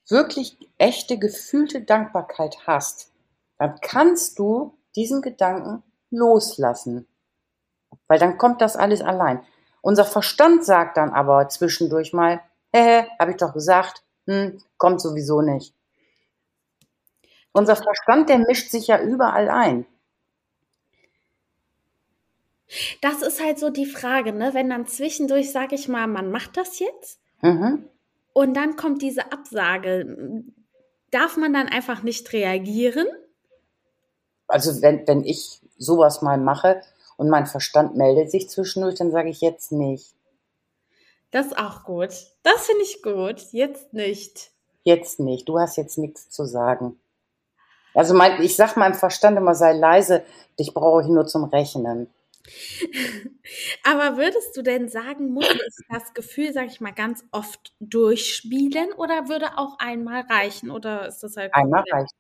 wirklich 0.09 0.57
echte 0.79 1.19
gefühlte 1.19 1.83
Dankbarkeit 1.83 2.67
hast, 2.67 3.12
dann 3.59 3.79
kannst 3.81 4.39
du 4.39 4.77
diesen 4.97 5.23
Gedanken 5.23 5.83
loslassen. 6.11 7.07
Weil 8.09 8.19
dann 8.19 8.39
kommt 8.39 8.61
das 8.61 8.77
alles 8.77 9.01
allein. 9.01 9.41
Unser 9.81 10.05
Verstand 10.05 10.65
sagt 10.65 10.97
dann 10.97 11.11
aber 11.11 11.49
zwischendurch 11.49 12.13
mal, 12.13 12.41
hä, 12.73 13.07
habe 13.19 13.33
ich 13.33 13.37
doch 13.37 13.53
gesagt, 13.53 14.03
hm, 14.27 14.63
kommt 14.79 15.01
sowieso 15.01 15.43
nicht. 15.43 15.75
Unser 17.53 17.77
Verstand, 17.77 18.29
der 18.29 18.39
mischt 18.39 18.71
sich 18.71 18.89
ja 18.89 19.01
überall 19.01 19.49
ein. 19.49 19.87
Das 23.01 23.23
ist 23.23 23.43
halt 23.43 23.59
so 23.59 23.71
die 23.71 23.87
Frage, 23.87 24.33
ne? 24.33 24.55
Wenn 24.55 24.71
dann 24.71 24.87
zwischendurch, 24.87 25.53
sage 25.53 25.75
ich 25.75 25.89
mal, 25.89 26.07
man 26.07 26.31
macht 26.31 26.57
das 26.57 26.81
jetzt 26.81 27.21
mhm. 27.43 27.89
und 28.33 28.55
dann 28.55 28.77
kommt 28.77 29.03
diese 29.03 29.33
Absage, 29.33 30.45
darf 31.11 31.37
man 31.37 31.53
dann 31.53 31.69
einfach 31.69 32.03
nicht 32.03 32.33
reagieren? 32.33 33.07
Also 34.49 34.83
wenn, 34.83 35.07
wenn 35.07 35.23
ich 35.25 35.61
sowas 35.79 36.23
mal 36.23 36.39
mache, 36.39 36.83
und 37.17 37.29
mein 37.29 37.47
Verstand 37.47 37.97
meldet 37.97 38.31
sich 38.31 38.49
zwischendurch, 38.49 38.97
dann 38.97 39.11
sage 39.11 39.29
ich 39.29 39.41
jetzt 39.41 39.73
nicht. 39.73 40.15
Das 41.31 41.47
ist 41.47 41.59
auch 41.59 41.85
gut. 41.85 42.11
Das 42.43 42.67
finde 42.67 42.83
ich 42.83 43.03
gut. 43.03 43.41
Jetzt 43.53 43.93
nicht. 43.93 44.53
Jetzt 44.85 45.19
nicht. 45.19 45.49
Du 45.49 45.59
hast 45.59 45.77
jetzt 45.77 45.99
nichts 45.99 46.31
zu 46.31 46.45
sagen. 46.45 46.99
Also 47.95 48.15
mein, 48.15 48.43
ich 48.43 48.57
sage 48.57 48.79
meinem 48.79 48.95
Verstand 48.95 49.37
immer, 49.39 49.55
sei 49.55 49.73
leise, 49.73 50.25
dich 50.59 50.75
brauche 50.75 51.03
ich 51.03 51.09
nur 51.09 51.27
zum 51.27 51.45
Rechnen. 51.45 52.09
Aber 53.85 54.17
würdest 54.17 54.57
du 54.57 54.62
denn 54.62 54.89
sagen, 54.89 55.33
muss 55.33 55.49
es 55.49 55.79
das 55.89 56.12
Gefühl, 56.12 56.53
sag 56.53 56.67
ich 56.67 56.81
mal, 56.81 56.93
ganz 56.93 57.25
oft 57.33 57.73
durchspielen 57.81 58.93
oder 58.93 59.29
würde 59.29 59.57
auch 59.57 59.79
einmal 59.79 60.23
reichen? 60.23 60.71
Oder 60.71 61.09
ist 61.09 61.23
das 61.23 61.37
halt. 61.37 61.55
Einmal 61.55 61.85
reicht. 61.91 62.12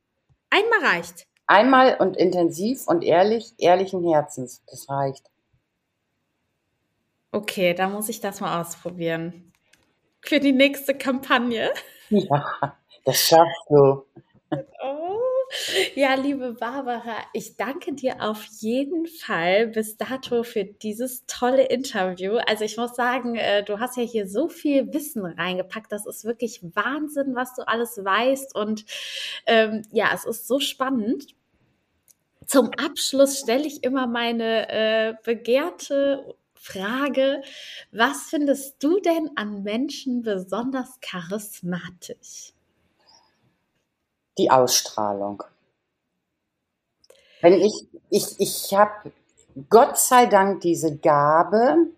Einmal 0.50 0.94
reicht. 0.94 1.26
Einmal 1.46 1.96
und 1.98 2.16
intensiv 2.16 2.86
und 2.86 3.04
ehrlich, 3.04 3.52
ehrlichen 3.58 4.02
Herzens. 4.08 4.62
Das 4.66 4.88
reicht. 4.88 5.30
Okay, 7.32 7.74
da 7.74 7.88
muss 7.88 8.08
ich 8.08 8.20
das 8.20 8.40
mal 8.40 8.60
ausprobieren. 8.60 9.52
Für 10.20 10.40
die 10.40 10.52
nächste 10.52 10.94
Kampagne. 10.94 11.70
Ja, 12.10 12.76
das 13.06 13.16
schaffst 13.16 13.64
du. 13.70 14.04
Ja, 15.94 16.14
liebe 16.14 16.54
Barbara, 16.54 17.16
ich 17.32 17.56
danke 17.56 17.92
dir 17.94 18.20
auf 18.20 18.44
jeden 18.60 19.06
Fall 19.06 19.68
bis 19.68 19.96
dato 19.96 20.42
für 20.42 20.64
dieses 20.64 21.24
tolle 21.26 21.66
Interview. 21.66 22.36
Also 22.46 22.64
ich 22.64 22.76
muss 22.76 22.94
sagen, 22.94 23.36
äh, 23.36 23.62
du 23.62 23.80
hast 23.80 23.96
ja 23.96 24.02
hier 24.02 24.28
so 24.28 24.48
viel 24.48 24.92
Wissen 24.92 25.24
reingepackt. 25.24 25.92
Das 25.92 26.06
ist 26.06 26.24
wirklich 26.24 26.60
Wahnsinn, 26.74 27.34
was 27.34 27.54
du 27.54 27.66
alles 27.66 27.98
weißt. 28.02 28.54
Und 28.54 28.84
ähm, 29.46 29.82
ja, 29.92 30.10
es 30.14 30.24
ist 30.24 30.46
so 30.46 30.60
spannend. 30.60 31.34
Zum 32.46 32.70
Abschluss 32.72 33.40
stelle 33.40 33.66
ich 33.66 33.84
immer 33.84 34.06
meine 34.06 34.68
äh, 34.68 35.14
begehrte 35.24 36.34
Frage, 36.54 37.42
was 37.92 38.24
findest 38.30 38.82
du 38.82 39.00
denn 39.00 39.30
an 39.36 39.62
Menschen 39.62 40.22
besonders 40.22 40.98
charismatisch? 41.00 42.53
Die 44.38 44.50
Ausstrahlung. 44.50 45.42
Wenn 47.40 47.60
ich, 47.60 47.86
ich, 48.10 48.40
ich 48.40 48.74
habe 48.74 49.12
Gott 49.68 49.98
sei 49.98 50.26
Dank 50.26 50.60
diese 50.62 50.96
Gabe, 50.96 51.88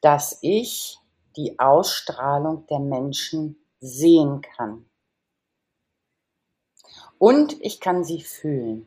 dass 0.00 0.38
ich 0.42 0.98
die 1.36 1.58
Ausstrahlung 1.58 2.66
der 2.68 2.78
Menschen 2.78 3.56
sehen 3.80 4.40
kann. 4.40 4.84
Und 7.18 7.60
ich 7.60 7.80
kann 7.80 8.04
sie 8.04 8.20
fühlen. 8.20 8.86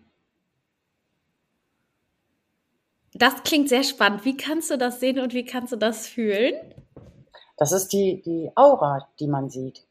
Das 3.13 3.43
klingt 3.43 3.69
sehr 3.69 3.83
spannend. 3.83 4.25
Wie 4.25 4.35
kannst 4.35 4.69
du 4.71 4.77
das 4.77 4.99
sehen 4.99 5.19
und 5.19 5.33
wie 5.33 5.45
kannst 5.45 5.71
du 5.71 5.77
das 5.77 6.07
fühlen? 6.07 6.53
Das 7.57 7.71
ist 7.71 7.93
die, 7.93 8.21
die 8.21 8.51
Aura, 8.55 9.07
die 9.19 9.27
man 9.27 9.49
sieht. 9.49 9.84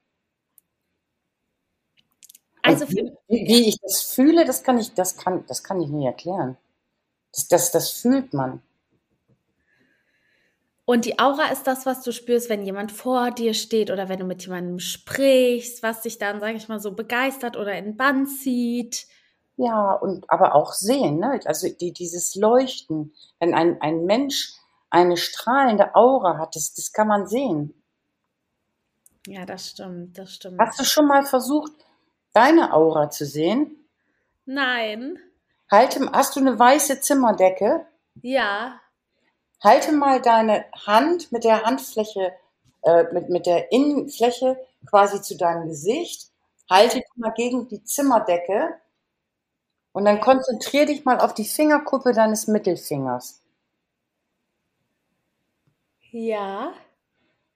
Also 2.64 2.88
wie, 2.88 3.12
wie, 3.28 3.68
ich 3.68 3.78
das 3.80 4.02
fühle, 4.02 4.46
das 4.46 4.62
kann 4.62 4.78
ich, 4.78 4.94
das 4.94 5.18
kann, 5.18 5.44
das 5.46 5.62
kann 5.62 5.82
ich 5.82 5.90
nie 5.90 6.06
erklären. 6.06 6.56
Das, 7.32 7.48
das, 7.48 7.70
das 7.72 7.90
fühlt 7.90 8.32
man. 8.32 8.62
Und 10.86 11.04
die 11.04 11.18
Aura 11.18 11.46
ist 11.46 11.66
das, 11.66 11.84
was 11.84 12.02
du 12.02 12.12
spürst, 12.12 12.48
wenn 12.48 12.62
jemand 12.62 12.90
vor 12.90 13.30
dir 13.30 13.54
steht 13.54 13.90
oder 13.90 14.08
wenn 14.08 14.18
du 14.18 14.24
mit 14.24 14.42
jemandem 14.42 14.78
sprichst, 14.78 15.82
was 15.82 16.02
dich 16.02 16.18
dann, 16.18 16.40
sage 16.40 16.56
ich 16.56 16.68
mal, 16.68 16.80
so 16.80 16.92
begeistert 16.92 17.56
oder 17.56 17.76
in 17.76 17.96
Bann 17.96 18.26
zieht. 18.26 19.06
Ja, 19.56 19.92
und 19.92 20.28
aber 20.30 20.54
auch 20.54 20.72
sehen, 20.72 21.18
ne? 21.18 21.40
Also 21.44 21.68
die, 21.68 21.92
dieses 21.92 22.34
Leuchten, 22.34 23.14
wenn 23.38 23.54
ein, 23.54 23.80
ein 23.80 24.04
Mensch 24.04 24.54
eine 24.90 25.16
strahlende 25.16 25.94
Aura 25.94 26.38
hat, 26.38 26.56
das, 26.56 26.72
das 26.74 26.92
kann 26.92 27.08
man 27.08 27.26
sehen. 27.26 27.74
Ja, 29.26 29.46
das 29.46 29.70
stimmt, 29.70 30.18
das 30.18 30.34
stimmt. 30.34 30.58
Hast 30.60 30.78
du 30.78 30.84
schon 30.84 31.06
mal 31.06 31.24
versucht, 31.24 31.72
deine 32.34 32.74
Aura 32.74 33.10
zu 33.10 33.24
sehen? 33.24 33.88
Nein. 34.44 35.18
Halte, 35.70 36.10
hast 36.12 36.36
du 36.36 36.40
eine 36.40 36.58
weiße 36.58 37.00
Zimmerdecke? 37.00 37.86
Ja. 38.20 38.80
Halte 39.62 39.92
mal 39.92 40.20
deine 40.20 40.66
Hand 40.86 41.32
mit 41.32 41.44
der 41.44 41.62
Handfläche, 41.62 42.34
äh, 42.82 43.04
mit, 43.12 43.30
mit 43.30 43.46
der 43.46 43.72
Innenfläche 43.72 44.58
quasi 44.86 45.22
zu 45.22 45.36
deinem 45.36 45.68
Gesicht. 45.68 46.30
Halte 46.68 46.98
die 46.98 47.20
mal 47.20 47.32
gegen 47.32 47.68
die 47.68 47.82
Zimmerdecke 47.82 48.78
und 49.92 50.04
dann 50.04 50.20
konzentrier 50.20 50.86
dich 50.86 51.04
mal 51.04 51.20
auf 51.20 51.34
die 51.34 51.44
Fingerkuppe 51.44 52.12
deines 52.12 52.46
Mittelfingers. 52.46 53.40
Ja. 56.10 56.72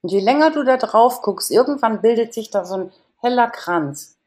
Und 0.01 0.11
je 0.11 0.19
länger 0.19 0.51
du 0.51 0.63
da 0.63 0.77
drauf 0.77 1.21
guckst, 1.21 1.51
irgendwann 1.51 2.01
bildet 2.01 2.33
sich 2.33 2.49
da 2.49 2.65
so 2.65 2.75
ein 2.75 2.93
heller 3.21 3.49
Kranz. 3.49 4.18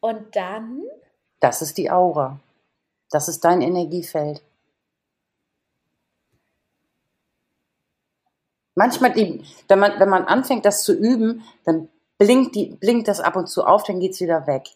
Und 0.00 0.34
dann? 0.34 0.82
Das 1.40 1.62
ist 1.62 1.76
die 1.78 1.90
Aura. 1.90 2.40
Das 3.10 3.28
ist 3.28 3.44
dein 3.44 3.60
Energiefeld. 3.60 4.42
Manchmal, 8.74 9.12
die, 9.12 9.44
wenn, 9.68 9.78
man, 9.78 10.00
wenn 10.00 10.08
man 10.08 10.24
anfängt, 10.24 10.64
das 10.64 10.84
zu 10.84 10.94
üben, 10.94 11.44
dann 11.64 11.88
blinkt, 12.18 12.54
die, 12.54 12.66
blinkt 12.66 13.08
das 13.08 13.20
ab 13.20 13.36
und 13.36 13.48
zu 13.48 13.64
auf, 13.64 13.82
dann 13.82 14.00
geht 14.00 14.12
es 14.12 14.20
wieder 14.20 14.46
weg. 14.46 14.68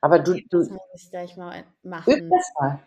Aber 0.00 0.20
du, 0.20 0.34
du 0.48 0.60
das 0.60 0.70
muss 0.70 0.80
ich 0.94 1.10
gleich 1.10 1.36
mal 1.36 1.64
machen. 1.82 2.14
Üb 2.14 2.30
das 2.30 2.52
mal. 2.58 2.78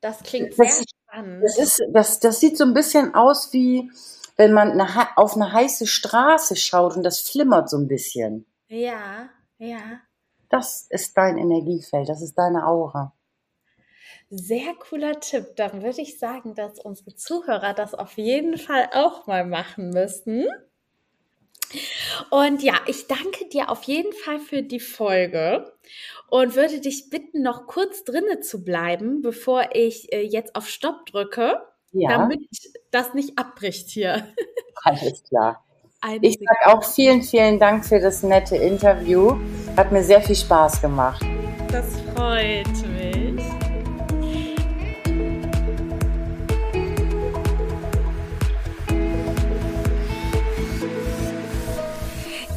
Das 0.00 0.22
klingt 0.22 0.58
das, 0.58 0.76
sehr 0.76 0.84
spannend. 0.86 1.44
Das, 1.44 1.58
ist, 1.58 1.82
das, 1.92 2.20
das 2.20 2.40
sieht 2.40 2.56
so 2.56 2.64
ein 2.64 2.74
bisschen 2.74 3.14
aus 3.14 3.52
wie, 3.52 3.90
wenn 4.36 4.52
man 4.52 4.80
auf 5.16 5.34
eine 5.34 5.52
heiße 5.52 5.86
Straße 5.86 6.56
schaut 6.56 6.96
und 6.96 7.02
das 7.02 7.20
flimmert 7.20 7.70
so 7.70 7.78
ein 7.78 7.88
bisschen. 7.88 8.46
Ja, 8.68 9.28
ja. 9.58 10.00
Das 10.48 10.86
ist 10.90 11.16
dein 11.16 11.38
Energiefeld, 11.38 12.08
das 12.08 12.22
ist 12.22 12.34
deine 12.34 12.66
Aura. 12.66 13.12
Sehr 14.28 14.74
cooler 14.74 15.20
Tipp. 15.20 15.54
Dann 15.56 15.82
würde 15.82 16.02
ich 16.02 16.18
sagen, 16.18 16.54
dass 16.54 16.80
unsere 16.80 17.14
Zuhörer 17.14 17.74
das 17.74 17.94
auf 17.94 18.16
jeden 18.16 18.58
Fall 18.58 18.88
auch 18.92 19.26
mal 19.26 19.46
machen 19.46 19.90
müssen. 19.90 20.46
Und 22.30 22.62
ja, 22.62 22.74
ich 22.86 23.06
danke 23.06 23.48
dir 23.48 23.70
auf 23.70 23.84
jeden 23.84 24.12
Fall 24.12 24.38
für 24.38 24.62
die 24.62 24.80
Folge 24.80 25.72
und 26.28 26.54
würde 26.54 26.80
dich 26.80 27.10
bitten, 27.10 27.42
noch 27.42 27.66
kurz 27.66 28.04
drinne 28.04 28.40
zu 28.40 28.64
bleiben, 28.64 29.22
bevor 29.22 29.70
ich 29.74 30.12
äh, 30.12 30.22
jetzt 30.22 30.54
auf 30.56 30.68
Stopp 30.68 31.06
drücke, 31.06 31.60
ja. 32.02 32.10
damit 32.10 32.40
das 32.90 33.14
nicht 33.14 33.38
abbricht 33.38 33.88
hier. 33.90 34.28
Alles 34.84 35.22
klar. 35.28 35.64
Eine 36.00 36.26
ich 36.26 36.38
sage 36.38 36.76
auch 36.76 36.84
vielen, 36.84 37.22
vielen 37.22 37.58
Dank 37.58 37.84
für 37.84 37.98
das 37.98 38.22
nette 38.22 38.56
Interview. 38.56 39.36
Hat 39.76 39.92
mir 39.92 40.02
sehr 40.02 40.20
viel 40.20 40.36
Spaß 40.36 40.80
gemacht. 40.80 41.24
Das 41.72 41.86
freut 42.14 42.85